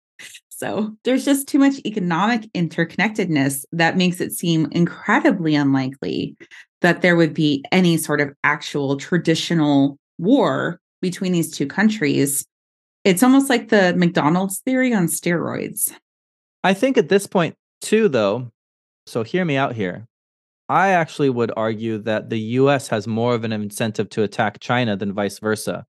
So 0.49 0.97
there's 1.05 1.25
just 1.25 1.49
too 1.49 1.59
much 1.59 1.81
economic 1.85 2.43
interconnectedness 2.53 3.65
that 3.73 3.97
makes 3.97 4.21
it 4.21 4.33
seem 4.33 4.69
incredibly 4.71 5.55
unlikely 5.55 6.37
that 6.83 7.03
there 7.03 7.17
would 7.17 7.35
be 7.35 7.65
any 7.73 7.97
sort 7.97 8.21
of 8.21 8.33
actual 8.45 8.97
traditional 8.97 9.99
war 10.19 10.81
between 11.01 11.33
these 11.33 11.51
two 11.51 11.67
countries. 11.67 12.47
It's 13.05 13.25
almost 13.25 13.51
like 13.51 13.71
the 13.71 13.95
McDonald's 13.97 14.61
theory 14.61 14.95
on 14.95 15.07
steroids. 15.07 15.93
I 16.63 16.75
think 16.75 16.97
at 16.97 17.09
this 17.09 17.27
point, 17.27 17.57
too, 17.81 18.09
though, 18.09 18.49
so 19.07 19.25
hear 19.25 19.45
me 19.45 19.57
out 19.57 19.75
here. 19.75 20.07
I 20.69 20.91
actually 20.91 21.31
would 21.31 21.53
argue 21.57 21.99
that 21.99 22.31
the 22.31 22.39
US 22.39 22.87
has 22.89 23.09
more 23.09 23.35
of 23.35 23.43
an 23.43 23.53
incentive 23.53 24.09
to 24.11 24.23
attack 24.23 24.61
China 24.61 24.97
than 24.97 25.13
vice 25.13 25.41
versa. 25.41 25.85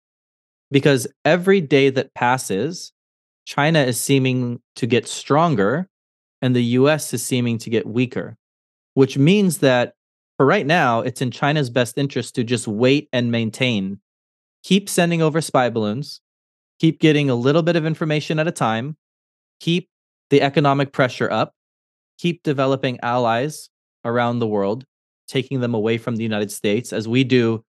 Because 0.73 1.07
every 1.25 1.61
day 1.61 1.91
that 1.91 2.15
passes, 2.15 2.93
China 3.45 3.81
is 3.81 4.01
seeming 4.01 4.61
to 4.77 4.87
get 4.87 5.07
stronger 5.07 5.89
and 6.41 6.57
the 6.57 6.65
US 6.65 7.15
is 7.15 7.23
seeming 7.23 7.59
to 7.59 7.71
get 7.71 7.87
weaker, 7.87 8.37
which 8.95 9.17
means 9.17 9.59
that 9.59 9.95
for 10.37 10.47
right 10.47 10.67
now, 10.67 11.01
it's 11.01 11.23
in 11.23 11.31
China's 11.31 11.71
best 11.71 11.99
interest 11.99 12.35
to 12.35 12.43
just 12.43 12.67
wait 12.67 13.09
and 13.13 13.31
maintain. 13.31 14.01
Keep 14.65 14.89
sending 14.89 15.23
over 15.23 15.41
spy 15.41 15.71
balloons, 15.71 16.21
keep 16.81 17.01
getting 17.01 17.31
a 17.31 17.35
little 17.35 17.63
bit 17.63 17.77
of 17.77 17.87
information 17.87 18.39
at 18.39 18.49
a 18.49 18.53
time, 18.53 18.97
keep 19.61 19.89
the 20.31 20.43
economic 20.43 20.93
pressure 20.93 21.31
up, 21.31 21.55
keep 22.19 22.43
developing 22.43 22.99
allies 23.03 23.69
around 24.05 24.39
the 24.39 24.47
world, 24.47 24.85
taking 25.29 25.61
them 25.61 25.75
away 25.75 25.99
from 25.99 26.17
the 26.17 26.23
United 26.23 26.51
States 26.51 26.93
as 26.93 27.07
we 27.07 27.23
do 27.25 27.63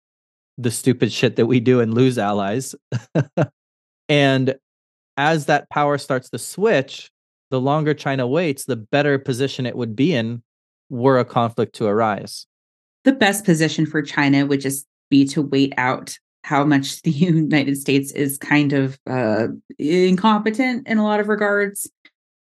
the 0.58 0.72
stupid 0.72 1.12
shit 1.12 1.36
that 1.36 1.46
we 1.46 1.60
do 1.60 1.80
and 1.80 1.94
lose 1.94 2.18
allies. 2.18 2.76
and 4.10 4.56
as 5.18 5.46
that 5.46 5.70
power 5.70 5.98
starts 5.98 6.30
to 6.30 6.38
switch, 6.38 7.12
the 7.50 7.62
longer 7.62 7.94
China 7.94 8.28
waits, 8.28 8.66
the 8.66 8.76
better 8.76 9.20
position 9.20 9.66
it 9.66 9.76
would 9.76 9.96
be 9.96 10.14
in 10.14 10.42
were 10.90 11.20
a 11.20 11.26
conflict 11.26 11.76
to 11.76 11.86
arise. 11.86 12.46
The 13.04 13.14
best 13.14 13.46
position 13.46 13.86
for 13.86 14.02
China 14.02 14.46
would 14.46 14.62
just 14.62 14.86
be 15.10 15.26
to 15.26 15.42
wait 15.42 15.74
out 15.78 16.18
how 16.44 16.64
much 16.64 17.02
the 17.04 17.12
United 17.12 17.78
States 17.78 18.12
is 18.12 18.38
kind 18.38 18.74
of 18.74 19.00
uh, 19.10 19.48
incompetent 19.78 20.88
in 20.88 20.98
a 20.98 21.04
lot 21.04 21.20
of 21.20 21.28
regards 21.28 21.90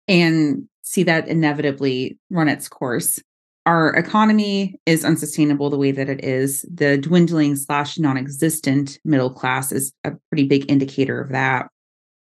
and 0.07 0.67
see 0.83 1.03
that 1.03 1.27
inevitably 1.27 2.17
run 2.29 2.47
its 2.47 2.67
course. 2.67 3.21
Our 3.67 3.89
economy 3.95 4.79
is 4.85 5.03
unsustainable 5.03 5.69
the 5.69 5.77
way 5.77 5.91
that 5.91 6.07
it 6.07 6.23
is. 6.23 6.65
The 6.73 6.97
dwindling 6.97 7.57
slash 7.57 7.99
non 7.99 8.17
existent 8.17 8.97
middle 9.03 9.29
class 9.29 9.73
is 9.73 9.91
a 10.05 10.13
pretty 10.29 10.47
big 10.47 10.71
indicator 10.71 11.19
of 11.19 11.33
that. 11.33 11.67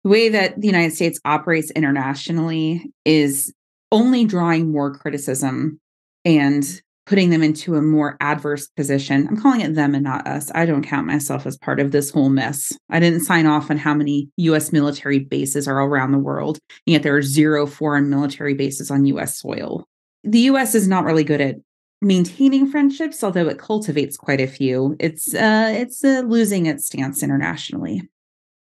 The 0.03 0.11
way 0.11 0.29
that 0.29 0.61
the 0.61 0.67
United 0.67 0.93
States 0.93 1.21
operates 1.25 1.71
internationally 1.71 2.91
is 3.05 3.55
only 3.93 4.25
drawing 4.25 4.73
more 4.73 4.93
criticism 4.93 5.79
and 6.25 6.83
putting 7.07 7.31
them 7.31 7.45
into 7.45 7.77
a 7.77 7.83
more 7.83 8.17
adverse 8.21 8.67
position. 8.67 9.29
I'm 9.29 9.41
calling 9.41 9.61
it 9.61 9.77
them 9.77 9.95
and 9.95 10.03
not 10.03 10.27
us. 10.27 10.51
I 10.53 10.67
don't 10.67 10.83
count 10.83 11.07
myself 11.07 11.47
as 11.47 11.57
part 11.57 11.79
of 11.79 11.93
this 11.93 12.11
whole 12.11 12.29
mess. 12.29 12.77
I 12.91 12.99
didn't 12.99 13.21
sign 13.21 13.47
off 13.47 13.71
on 13.71 13.79
how 13.79 13.95
many 13.95 14.29
US 14.37 14.73
military 14.73 15.21
bases 15.21 15.69
are 15.69 15.81
all 15.81 15.87
around 15.87 16.11
the 16.11 16.19
world, 16.19 16.59
and 16.89 16.93
yet 16.95 17.05
there 17.05 17.15
are 17.15 17.23
zero 17.23 17.69
foreign 17.69 18.11
military 18.11 18.55
bases 18.55 18.91
on 18.91 19.05
US 19.05 19.39
soil. 19.39 19.87
The 20.25 20.41
US 20.41 20.75
is 20.75 20.89
not 20.89 21.05
really 21.05 21.25
good 21.25 21.41
at 21.41 21.57
maintaining 22.03 22.71
friendships, 22.71 23.23
although 23.23 23.49
it 23.49 23.59
cultivates 23.59 24.17
quite 24.17 24.41
a 24.41 24.47
few. 24.47 24.97
It's 24.99 25.35
uh 25.35 25.73
it's 25.75 26.05
uh, 26.05 26.23
losing 26.27 26.67
its 26.67 26.87
stance 26.87 27.23
internationally. 27.23 28.09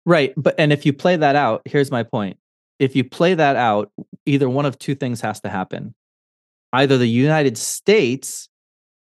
Right, 0.04 0.34
but 0.36 0.54
and 0.58 0.72
if 0.72 0.84
you 0.84 0.92
play 0.92 1.16
that 1.16 1.36
out, 1.36 1.62
here's 1.64 1.90
my 1.90 2.02
point. 2.02 2.38
If 2.78 2.96
you 2.96 3.04
play 3.04 3.34
that 3.34 3.56
out, 3.56 3.92
either 4.26 4.48
one 4.48 4.66
of 4.66 4.78
two 4.78 4.94
things 4.94 5.20
has 5.20 5.40
to 5.40 5.48
happen 5.48 5.94
either 6.72 6.98
the 6.98 7.06
United 7.06 7.58
States 7.58 8.48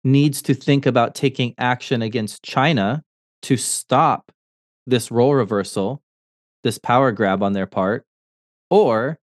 needs 0.05 0.41
to 0.43 0.55
think 0.55 0.87
about 0.87 1.15
taking 1.15 1.55
action 1.59 2.03
against 2.03 2.43
China 2.43 3.03
to 3.43 3.57
stop 3.57 4.33
this 4.87 5.11
role 5.11 5.35
reversal, 5.35 6.03
this 6.65 6.79
power 6.79 7.13
grab 7.13 7.43
on 7.43 7.53
their 7.53 7.67
part, 7.67 8.07
or 8.71 9.19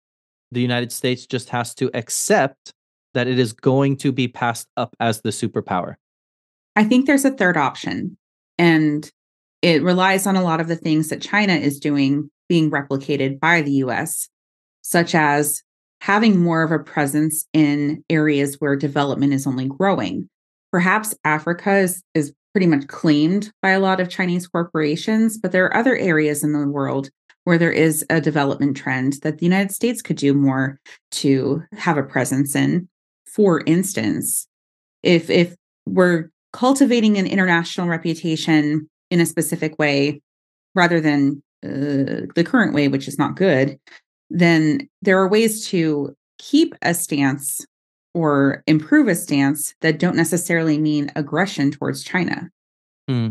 the 0.53 0.61
United 0.61 0.93
States 0.93 1.27
just 1.27 1.49
has 1.49 1.75
to 1.75 1.91
accept 1.95 2.73
that 3.15 3.27
it 3.27 3.39
is 3.39 3.53
going 3.53 3.97
to 3.99 4.13
be 4.13 4.29
passed 4.29 4.69
up 4.77 4.95
as 5.01 5.23
the 5.23 5.31
superpower. 5.31 5.95
I 6.77 6.85
think 6.85 7.07
there's 7.07 7.25
a 7.25 7.31
third 7.31 7.57
option, 7.57 8.17
and 8.59 9.11
it 9.63 9.83
relies 9.83 10.27
on 10.27 10.37
a 10.37 10.43
lot 10.43 10.61
of 10.61 10.69
the 10.69 10.77
things 10.77 11.09
that 11.09 11.23
China 11.23 11.55
is 11.55 11.81
doing 11.81 12.31
being 12.49 12.71
replicated 12.71 13.41
by 13.41 13.63
the 13.63 13.73
US, 13.73 14.29
such 14.83 15.15
as 15.15 15.63
having 16.01 16.39
more 16.39 16.63
of 16.63 16.71
a 16.71 16.79
presence 16.79 17.47
in 17.55 18.05
areas 18.11 18.57
where 18.59 18.77
development 18.77 19.33
is 19.33 19.47
only 19.47 19.67
growing. 19.67 20.29
Perhaps 20.71 21.15
Africa 21.25 21.77
is, 21.77 22.03
is 22.15 22.35
pretty 22.53 22.67
much 22.67 22.87
claimed 22.89 23.51
by 23.63 23.71
a 23.71 23.81
lot 23.81 24.01
of 24.01 24.11
Chinese 24.11 24.47
corporations, 24.47 25.39
but 25.39 25.53
there 25.53 25.65
are 25.65 25.77
other 25.77 25.97
areas 25.97 26.45
in 26.45 26.53
the 26.53 26.69
world 26.69 27.09
where 27.45 27.59
there 27.59 27.73
is 27.73 28.05
a 28.11 28.21
development 28.21 28.77
trend 28.77 29.15
that 29.23 29.39
the 29.39 29.47
United 29.47 29.73
States 29.73 30.03
could 30.03 30.17
do 30.17 30.35
more 30.35 30.79
to 31.11 31.63
have 31.73 31.97
a 31.97 32.03
presence 32.03 32.55
in. 32.55 32.89
For 33.35 33.63
instance, 33.67 34.47
if 35.03 35.29
if 35.29 35.55
we're 35.87 36.31
cultivating 36.53 37.19
an 37.19 37.27
international 37.27 37.89
reputation 37.89 38.89
in 39.11 39.21
a 39.21 39.27
specific 39.27 39.79
way 39.79 40.21
rather 40.75 41.01
than 41.01 41.43
uh, 41.65 42.31
the 42.35 42.45
current 42.47 42.75
way, 42.75 42.89
which 42.89 43.09
is 43.09 43.19
not 43.19 43.37
good, 43.37 43.79
then 44.31 44.89
there 45.03 45.19
are 45.19 45.29
ways 45.29 45.67
to 45.69 46.15
keep 46.39 46.75
a 46.83 46.95
stance 46.95 47.61
or 48.15 48.63
improve 48.67 49.09
a 49.09 49.15
stance 49.15 49.75
that 49.81 49.99
don't 49.99 50.17
necessarily 50.17 50.79
mean 50.79 51.11
aggression 51.17 51.71
towards 51.71 52.05
China. 52.05 52.49
Hmm. 53.09 53.31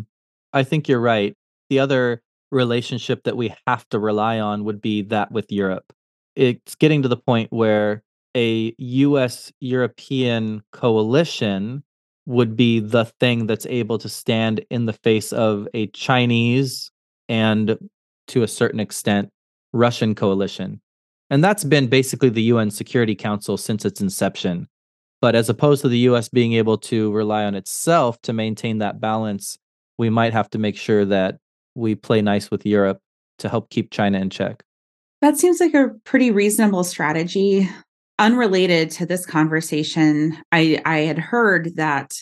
I 0.52 0.64
think 0.64 0.88
you're 0.88 1.00
right. 1.00 1.36
The 1.70 1.80
other 1.80 2.22
relationship 2.52 3.24
that 3.24 3.38
we 3.38 3.56
have 3.66 3.88
to 3.90 4.00
rely 4.00 4.40
on 4.40 4.66
would 4.66 4.82
be 4.82 5.02
that 5.04 5.32
with 5.32 5.52
Europe. 5.52 5.94
It's 6.36 6.76
getting 6.76 7.02
to 7.04 7.08
the 7.08 7.18
point 7.18 7.52
where 7.52 8.04
a 8.36 8.74
US 8.78 9.52
European 9.60 10.64
coalition 10.72 11.84
would 12.26 12.56
be 12.56 12.80
the 12.80 13.06
thing 13.20 13.48
that's 13.48 13.66
able 13.66 13.98
to 13.98 14.10
stand 14.10 14.64
in 14.70 14.86
the 14.86 14.94
face 14.94 15.34
of 15.34 15.68
a 15.74 15.88
Chinese 15.88 16.92
and 17.28 17.78
to 18.28 18.44
a 18.44 18.48
certain 18.48 18.80
extent 18.80 19.30
Russian 19.74 20.16
coalition. 20.16 20.80
And 21.30 21.44
that's 21.44 21.64
been 21.64 21.88
basically 21.88 22.30
the 22.30 22.44
UN 22.44 22.72
Security 22.72 23.16
Council 23.16 23.58
since 23.58 23.86
its 23.86 24.02
inception. 24.02 24.68
But 25.22 25.36
as 25.36 25.50
opposed 25.50 25.82
to 25.82 25.90
the 25.90 26.00
US 26.00 26.30
being 26.30 26.54
able 26.54 26.78
to 26.80 27.12
rely 27.12 27.44
on 27.44 27.56
itself 27.56 28.22
to 28.24 28.34
maintain 28.34 28.80
that 28.80 29.00
balance, 29.00 29.58
we 29.98 30.10
might 30.10 30.34
have 30.34 30.50
to 30.52 30.60
make 30.60 30.78
sure 30.78 31.06
that 31.06 31.38
we 31.76 31.96
play 31.96 32.22
nice 32.22 32.52
with 32.52 32.66
Europe 32.66 33.00
to 33.40 33.50
help 33.50 33.70
keep 33.70 33.92
China 33.92 34.20
in 34.20 34.30
check. 34.30 34.64
That 35.22 35.38
seems 35.38 35.60
like 35.60 35.74
a 35.74 35.92
pretty 36.04 36.32
reasonable 36.32 36.84
strategy. 36.84 37.70
Unrelated 38.20 38.92
to 38.92 39.06
this 39.06 39.26
conversation, 39.26 40.38
I, 40.52 40.82
I 40.86 41.00
had 41.00 41.18
heard 41.18 41.76
that 41.76 42.14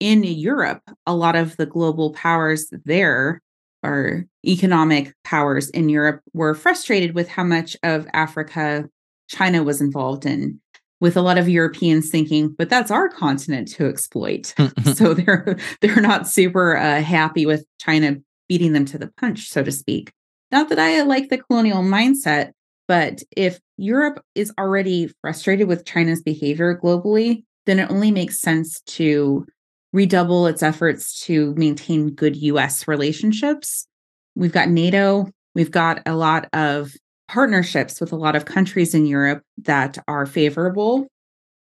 in 0.00 0.24
Europe, 0.24 0.82
a 1.06 1.14
lot 1.14 1.36
of 1.36 1.56
the 1.56 1.66
global 1.66 2.12
powers 2.12 2.72
there 2.84 3.40
or 3.82 4.26
economic 4.44 5.14
powers 5.24 5.70
in 5.70 5.88
Europe 5.88 6.20
were 6.32 6.54
frustrated 6.54 7.14
with 7.14 7.28
how 7.28 7.44
much 7.44 7.76
of 7.82 8.06
Africa 8.12 8.88
China 9.28 9.62
was 9.62 9.80
involved 9.80 10.26
in 10.26 10.60
with 11.00 11.16
a 11.16 11.22
lot 11.22 11.38
of 11.38 11.48
Europeans 11.48 12.10
thinking, 12.10 12.54
but 12.58 12.68
that's 12.68 12.90
our 12.90 13.08
continent 13.08 13.68
to 13.68 13.86
exploit. 13.86 14.54
so 14.94 15.14
they're 15.14 15.56
they're 15.80 16.00
not 16.00 16.28
super 16.28 16.76
uh, 16.76 17.00
happy 17.02 17.46
with 17.46 17.64
China 17.80 18.16
beating 18.48 18.72
them 18.72 18.84
to 18.86 18.98
the 18.98 19.12
punch, 19.18 19.48
so 19.48 19.62
to 19.62 19.70
speak. 19.70 20.10
Not 20.50 20.70
that 20.70 20.78
I 20.78 21.02
like 21.02 21.28
the 21.28 21.38
colonial 21.38 21.82
mindset, 21.82 22.52
but 22.88 23.22
if 23.36 23.60
Europe 23.78 24.22
is 24.34 24.52
already 24.58 25.10
frustrated 25.22 25.68
with 25.68 25.86
China's 25.86 26.20
behavior 26.20 26.78
globally, 26.78 27.44
then 27.64 27.78
it 27.78 27.90
only 27.90 28.10
makes 28.10 28.40
sense 28.40 28.80
to 28.82 29.46
redouble 29.92 30.46
its 30.46 30.62
efforts 30.62 31.20
to 31.20 31.54
maintain 31.54 32.10
good 32.10 32.36
US 32.36 32.86
relationships. 32.86 33.86
We've 34.34 34.52
got 34.52 34.68
NATO, 34.68 35.30
we've 35.54 35.70
got 35.70 36.02
a 36.04 36.14
lot 36.14 36.48
of 36.52 36.92
partnerships 37.28 38.00
with 38.00 38.12
a 38.12 38.16
lot 38.16 38.34
of 38.36 38.44
countries 38.44 38.94
in 38.94 39.06
Europe 39.06 39.42
that 39.58 39.96
are 40.08 40.26
favorable 40.26 41.06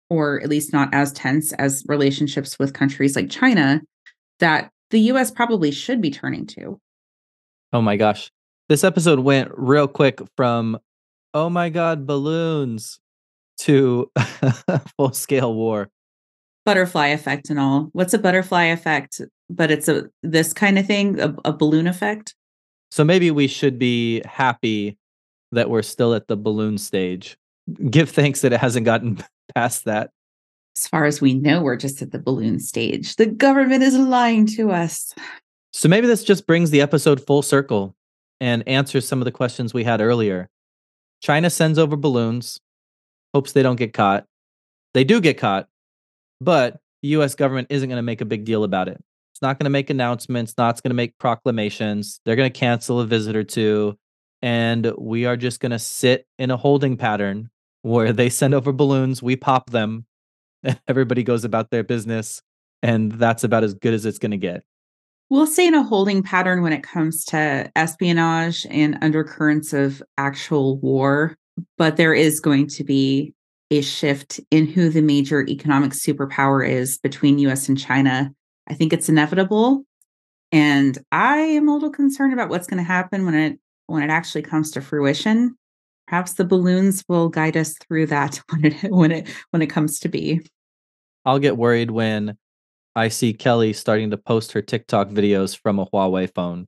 or 0.08 0.40
at 0.42 0.48
least 0.48 0.72
not 0.72 0.88
as 0.94 1.12
tense 1.12 1.52
as 1.54 1.84
relationships 1.88 2.58
with 2.58 2.72
countries 2.72 3.16
like 3.16 3.28
China 3.28 3.80
that 4.38 4.70
the 4.90 5.00
US 5.00 5.30
probably 5.32 5.72
should 5.72 6.00
be 6.00 6.10
turning 6.10 6.46
to. 6.46 6.78
Oh 7.72 7.82
my 7.82 7.96
gosh. 7.96 8.30
This 8.68 8.84
episode 8.84 9.20
went 9.20 9.50
real 9.56 9.88
quick 9.88 10.20
from 10.36 10.78
oh 11.36 11.50
my 11.50 11.68
god 11.68 12.06
balloons 12.06 12.98
to 13.58 14.10
full 14.96 15.12
scale 15.12 15.54
war. 15.54 15.90
butterfly 16.64 17.08
effect 17.08 17.50
and 17.50 17.60
all. 17.60 17.90
What's 17.92 18.14
a 18.14 18.18
butterfly 18.18 18.64
effect? 18.64 19.20
But 19.50 19.70
it's 19.70 19.86
a 19.86 20.06
this 20.22 20.54
kind 20.54 20.78
of 20.78 20.86
thing, 20.86 21.20
a, 21.20 21.36
a 21.44 21.52
balloon 21.52 21.86
effect. 21.86 22.34
So 22.90 23.04
maybe 23.04 23.30
we 23.30 23.48
should 23.48 23.78
be 23.78 24.22
happy 24.24 24.96
that 25.52 25.68
we're 25.68 25.82
still 25.82 26.14
at 26.14 26.26
the 26.26 26.36
balloon 26.38 26.78
stage. 26.78 27.36
Give 27.90 28.08
thanks 28.08 28.40
that 28.40 28.54
it 28.54 28.60
hasn't 28.60 28.86
gotten 28.86 29.22
past 29.54 29.84
that. 29.84 30.10
As 30.74 30.88
far 30.88 31.04
as 31.04 31.20
we 31.20 31.34
know, 31.34 31.62
we're 31.62 31.76
just 31.76 32.00
at 32.00 32.12
the 32.12 32.18
balloon 32.18 32.60
stage. 32.60 33.16
The 33.16 33.26
government 33.26 33.82
is 33.82 33.98
lying 33.98 34.46
to 34.56 34.70
us. 34.70 35.14
So 35.74 35.88
maybe 35.88 36.06
this 36.06 36.24
just 36.24 36.46
brings 36.46 36.70
the 36.70 36.80
episode 36.80 37.20
full 37.26 37.42
circle 37.42 37.94
and 38.40 38.66
answers 38.66 39.06
some 39.06 39.20
of 39.20 39.26
the 39.26 39.32
questions 39.32 39.74
we 39.74 39.84
had 39.84 40.00
earlier. 40.00 40.48
China 41.22 41.50
sends 41.50 41.78
over 41.78 41.96
balloons, 41.96 42.60
hopes 43.34 43.52
they 43.52 43.62
don't 43.62 43.76
get 43.76 43.92
caught. 43.92 44.26
They 44.94 45.04
do 45.04 45.20
get 45.20 45.38
caught, 45.38 45.68
but 46.40 46.80
the 47.02 47.08
US 47.10 47.34
government 47.34 47.68
isn't 47.70 47.88
going 47.88 47.98
to 47.98 48.02
make 48.02 48.20
a 48.20 48.26
big 48.26 48.44
deal 48.44 48.64
about 48.64 48.88
it. 48.88 49.02
It's 49.32 49.42
not 49.42 49.58
going 49.58 49.64
to 49.64 49.70
make 49.70 49.90
announcements, 49.90 50.54
not 50.56 50.82
going 50.82 50.90
to 50.90 50.94
make 50.94 51.18
proclamations. 51.18 52.20
They're 52.24 52.36
going 52.36 52.50
to 52.50 52.58
cancel 52.58 53.00
a 53.00 53.06
visit 53.06 53.36
or 53.36 53.44
two. 53.44 53.98
And 54.40 54.92
we 54.96 55.26
are 55.26 55.36
just 55.36 55.60
going 55.60 55.72
to 55.72 55.78
sit 55.78 56.26
in 56.38 56.50
a 56.50 56.56
holding 56.56 56.96
pattern 56.96 57.50
where 57.82 58.12
they 58.12 58.30
send 58.30 58.54
over 58.54 58.72
balloons, 58.72 59.22
we 59.22 59.36
pop 59.36 59.70
them, 59.70 60.06
everybody 60.88 61.22
goes 61.22 61.44
about 61.44 61.70
their 61.70 61.84
business. 61.84 62.42
And 62.82 63.12
that's 63.12 63.44
about 63.44 63.64
as 63.64 63.74
good 63.74 63.94
as 63.94 64.06
it's 64.06 64.18
going 64.18 64.30
to 64.30 64.36
get. 64.36 64.62
We'll 65.28 65.46
stay 65.46 65.66
in 65.66 65.74
a 65.74 65.82
holding 65.82 66.22
pattern 66.22 66.62
when 66.62 66.72
it 66.72 66.84
comes 66.84 67.24
to 67.26 67.70
espionage 67.74 68.64
and 68.70 68.96
undercurrents 69.02 69.72
of 69.72 70.00
actual 70.16 70.78
war, 70.78 71.36
but 71.76 71.96
there 71.96 72.14
is 72.14 72.38
going 72.38 72.68
to 72.68 72.84
be 72.84 73.34
a 73.72 73.80
shift 73.80 74.40
in 74.52 74.66
who 74.66 74.88
the 74.88 75.02
major 75.02 75.44
economic 75.48 75.90
superpower 75.90 76.66
is 76.66 76.98
between 76.98 77.40
US 77.40 77.68
and 77.68 77.78
China. 77.78 78.32
I 78.68 78.74
think 78.74 78.92
it's 78.92 79.08
inevitable. 79.08 79.84
And 80.52 80.96
I 81.10 81.38
am 81.38 81.68
a 81.68 81.74
little 81.74 81.90
concerned 81.90 82.32
about 82.32 82.48
what's 82.48 82.68
going 82.68 82.78
to 82.78 82.84
happen 82.84 83.24
when 83.24 83.34
it 83.34 83.58
when 83.88 84.02
it 84.02 84.10
actually 84.10 84.42
comes 84.42 84.70
to 84.72 84.80
fruition. 84.80 85.56
Perhaps 86.06 86.34
the 86.34 86.44
balloons 86.44 87.04
will 87.08 87.28
guide 87.28 87.56
us 87.56 87.74
through 87.78 88.06
that 88.06 88.36
when 88.50 88.64
it 88.64 88.92
when 88.92 89.10
it 89.10 89.28
when 89.50 89.62
it 89.62 89.66
comes 89.66 89.98
to 90.00 90.08
be. 90.08 90.46
I'll 91.24 91.40
get 91.40 91.56
worried 91.56 91.90
when 91.90 92.38
I 92.96 93.08
see 93.08 93.34
Kelly 93.34 93.74
starting 93.74 94.10
to 94.10 94.16
post 94.16 94.52
her 94.52 94.62
TikTok 94.62 95.10
videos 95.10 95.56
from 95.56 95.78
a 95.78 95.84
Huawei 95.86 96.32
phone. 96.34 96.66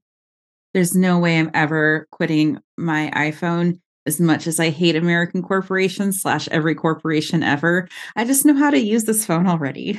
There's 0.74 0.94
no 0.94 1.18
way 1.18 1.38
I'm 1.38 1.50
ever 1.54 2.06
quitting 2.12 2.58
my 2.76 3.10
iPhone 3.16 3.80
as 4.04 4.20
much 4.20 4.46
as 4.46 4.60
I 4.60 4.68
hate 4.68 4.94
American 4.94 5.42
corporations 5.42 6.20
slash 6.20 6.46
every 6.48 6.74
corporation 6.74 7.42
ever. 7.42 7.88
I 8.14 8.26
just 8.26 8.44
know 8.44 8.54
how 8.54 8.70
to 8.70 8.78
use 8.78 9.04
this 9.04 9.24
phone 9.24 9.46
already. 9.46 9.98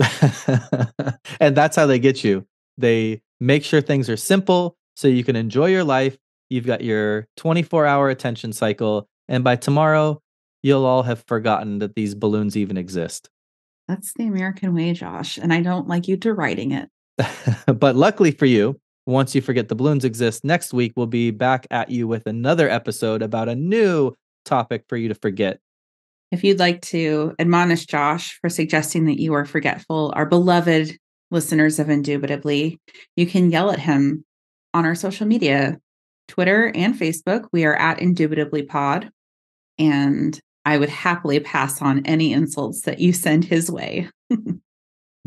and 1.40 1.56
that's 1.56 1.76
how 1.76 1.86
they 1.86 2.00
get 2.00 2.24
you. 2.24 2.44
They 2.76 3.22
make 3.40 3.62
sure 3.64 3.80
things 3.80 4.10
are 4.10 4.16
simple 4.16 4.76
so 4.96 5.06
you 5.06 5.22
can 5.22 5.36
enjoy 5.36 5.66
your 5.66 5.84
life. 5.84 6.18
You've 6.50 6.66
got 6.66 6.82
your 6.82 7.28
24 7.36 7.86
hour 7.86 8.10
attention 8.10 8.52
cycle. 8.52 9.08
And 9.28 9.44
by 9.44 9.54
tomorrow, 9.54 10.20
you'll 10.62 10.86
all 10.86 11.04
have 11.04 11.22
forgotten 11.28 11.78
that 11.78 11.94
these 11.94 12.16
balloons 12.16 12.56
even 12.56 12.76
exist. 12.76 13.30
That's 13.88 14.12
the 14.14 14.26
American 14.26 14.74
way, 14.74 14.92
Josh. 14.92 15.38
And 15.38 15.52
I 15.52 15.62
don't 15.62 15.88
like 15.88 16.06
you 16.06 16.16
deriding 16.16 16.72
it. 16.72 16.88
but 17.66 17.96
luckily 17.96 18.30
for 18.30 18.46
you, 18.46 18.78
once 19.06 19.34
you 19.34 19.40
forget 19.40 19.68
the 19.68 19.74
balloons 19.74 20.04
exist, 20.04 20.44
next 20.44 20.74
week 20.74 20.92
we'll 20.94 21.06
be 21.06 21.30
back 21.30 21.66
at 21.70 21.90
you 21.90 22.06
with 22.06 22.26
another 22.26 22.68
episode 22.68 23.22
about 23.22 23.48
a 23.48 23.56
new 23.56 24.12
topic 24.44 24.84
for 24.88 24.96
you 24.96 25.08
to 25.08 25.14
forget. 25.14 25.58
If 26.30 26.44
you'd 26.44 26.58
like 26.58 26.82
to 26.82 27.34
admonish 27.38 27.86
Josh 27.86 28.38
for 28.40 28.50
suggesting 28.50 29.06
that 29.06 29.18
you 29.18 29.32
are 29.32 29.46
forgetful, 29.46 30.12
our 30.14 30.26
beloved 30.26 30.98
listeners 31.30 31.78
of 31.78 31.88
Indubitably, 31.88 32.78
you 33.16 33.26
can 33.26 33.50
yell 33.50 33.70
at 33.70 33.78
him 33.78 34.24
on 34.74 34.84
our 34.84 34.94
social 34.94 35.26
media 35.26 35.78
Twitter 36.28 36.70
and 36.74 36.94
Facebook. 36.94 37.46
We 37.52 37.64
are 37.64 37.74
at 37.74 38.00
Indubitably 38.00 38.64
Pod. 38.64 39.10
And 39.78 40.38
I 40.68 40.76
would 40.76 40.90
happily 40.90 41.40
pass 41.40 41.80
on 41.80 42.04
any 42.04 42.30
insults 42.30 42.82
that 42.82 42.98
you 42.98 43.14
send 43.14 43.46
his 43.46 43.70
way. 43.70 44.10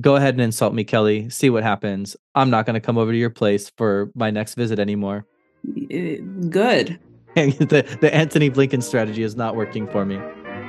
Go 0.01 0.15
ahead 0.15 0.35
and 0.35 0.41
insult 0.41 0.75
me, 0.75 0.83
Kelly. 0.83 1.31
See 1.31 1.49
what 1.49 1.63
happens. 1.63 2.15
I'm 2.35 2.51
not 2.51 2.67
going 2.67 2.75
to 2.75 2.79
come 2.79 2.99
over 2.99 3.11
to 3.11 3.17
your 3.17 3.31
place 3.31 3.71
for 3.75 4.11
my 4.13 4.29
next 4.29 4.53
visit 4.53 4.77
anymore. 4.77 5.25
Uh, 5.67 6.21
good. 6.51 6.99
the, 7.35 7.97
the 8.01 8.13
Antony 8.13 8.51
Blinken 8.51 8.83
strategy 8.83 9.23
is 9.23 9.35
not 9.35 9.55
working 9.55 9.87
for 9.87 10.05
me. 10.05 10.19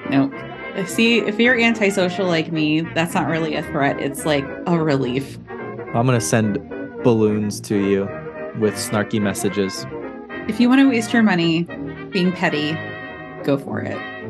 Nope. 0.09 0.33
Uh, 0.75 0.87
see, 0.87 1.19
if 1.19 1.39
you're 1.39 1.61
antisocial 1.61 2.27
like 2.27 2.51
me, 2.51 2.81
that's 2.81 3.13
not 3.13 3.29
really 3.29 3.55
a 3.55 3.63
threat. 3.65 4.01
It's 4.01 4.25
like 4.25 4.47
a 4.67 4.83
relief. 4.83 5.37
I'm 5.95 6.07
going 6.07 6.19
to 6.19 6.21
send 6.21 6.59
balloons 7.05 7.61
to 7.61 7.77
you 7.77 8.05
with 8.59 8.73
snarky 8.77 9.21
messages. 9.21 9.85
If 10.49 10.61
you 10.61 10.71
want 10.71 10.81
to 10.81 10.89
waste 10.89 11.13
your 11.13 11.23
money 11.23 11.65
being 12.11 12.33
petty, 12.33 12.73
go 13.45 13.59
for 13.59 13.83
it. 13.83 14.22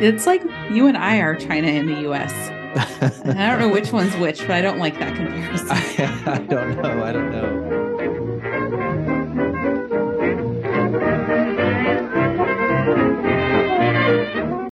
It's 0.00 0.26
like 0.26 0.42
you 0.70 0.86
and 0.86 0.96
I 0.96 1.18
are 1.18 1.34
China 1.34 1.66
in 1.66 1.86
the 1.86 2.08
US. 2.10 2.32
I 3.02 3.48
don't 3.48 3.58
know 3.58 3.68
which 3.68 3.92
one's 3.92 4.14
which, 4.16 4.38
but 4.40 4.52
I 4.52 4.60
don't 4.60 4.78
like 4.78 4.98
that 5.00 5.16
comparison. 5.16 5.68
I, 5.70 6.22
I 6.34 6.38
don't 6.38 6.80
know. 6.80 7.02
I 7.02 7.12
don't 7.12 7.87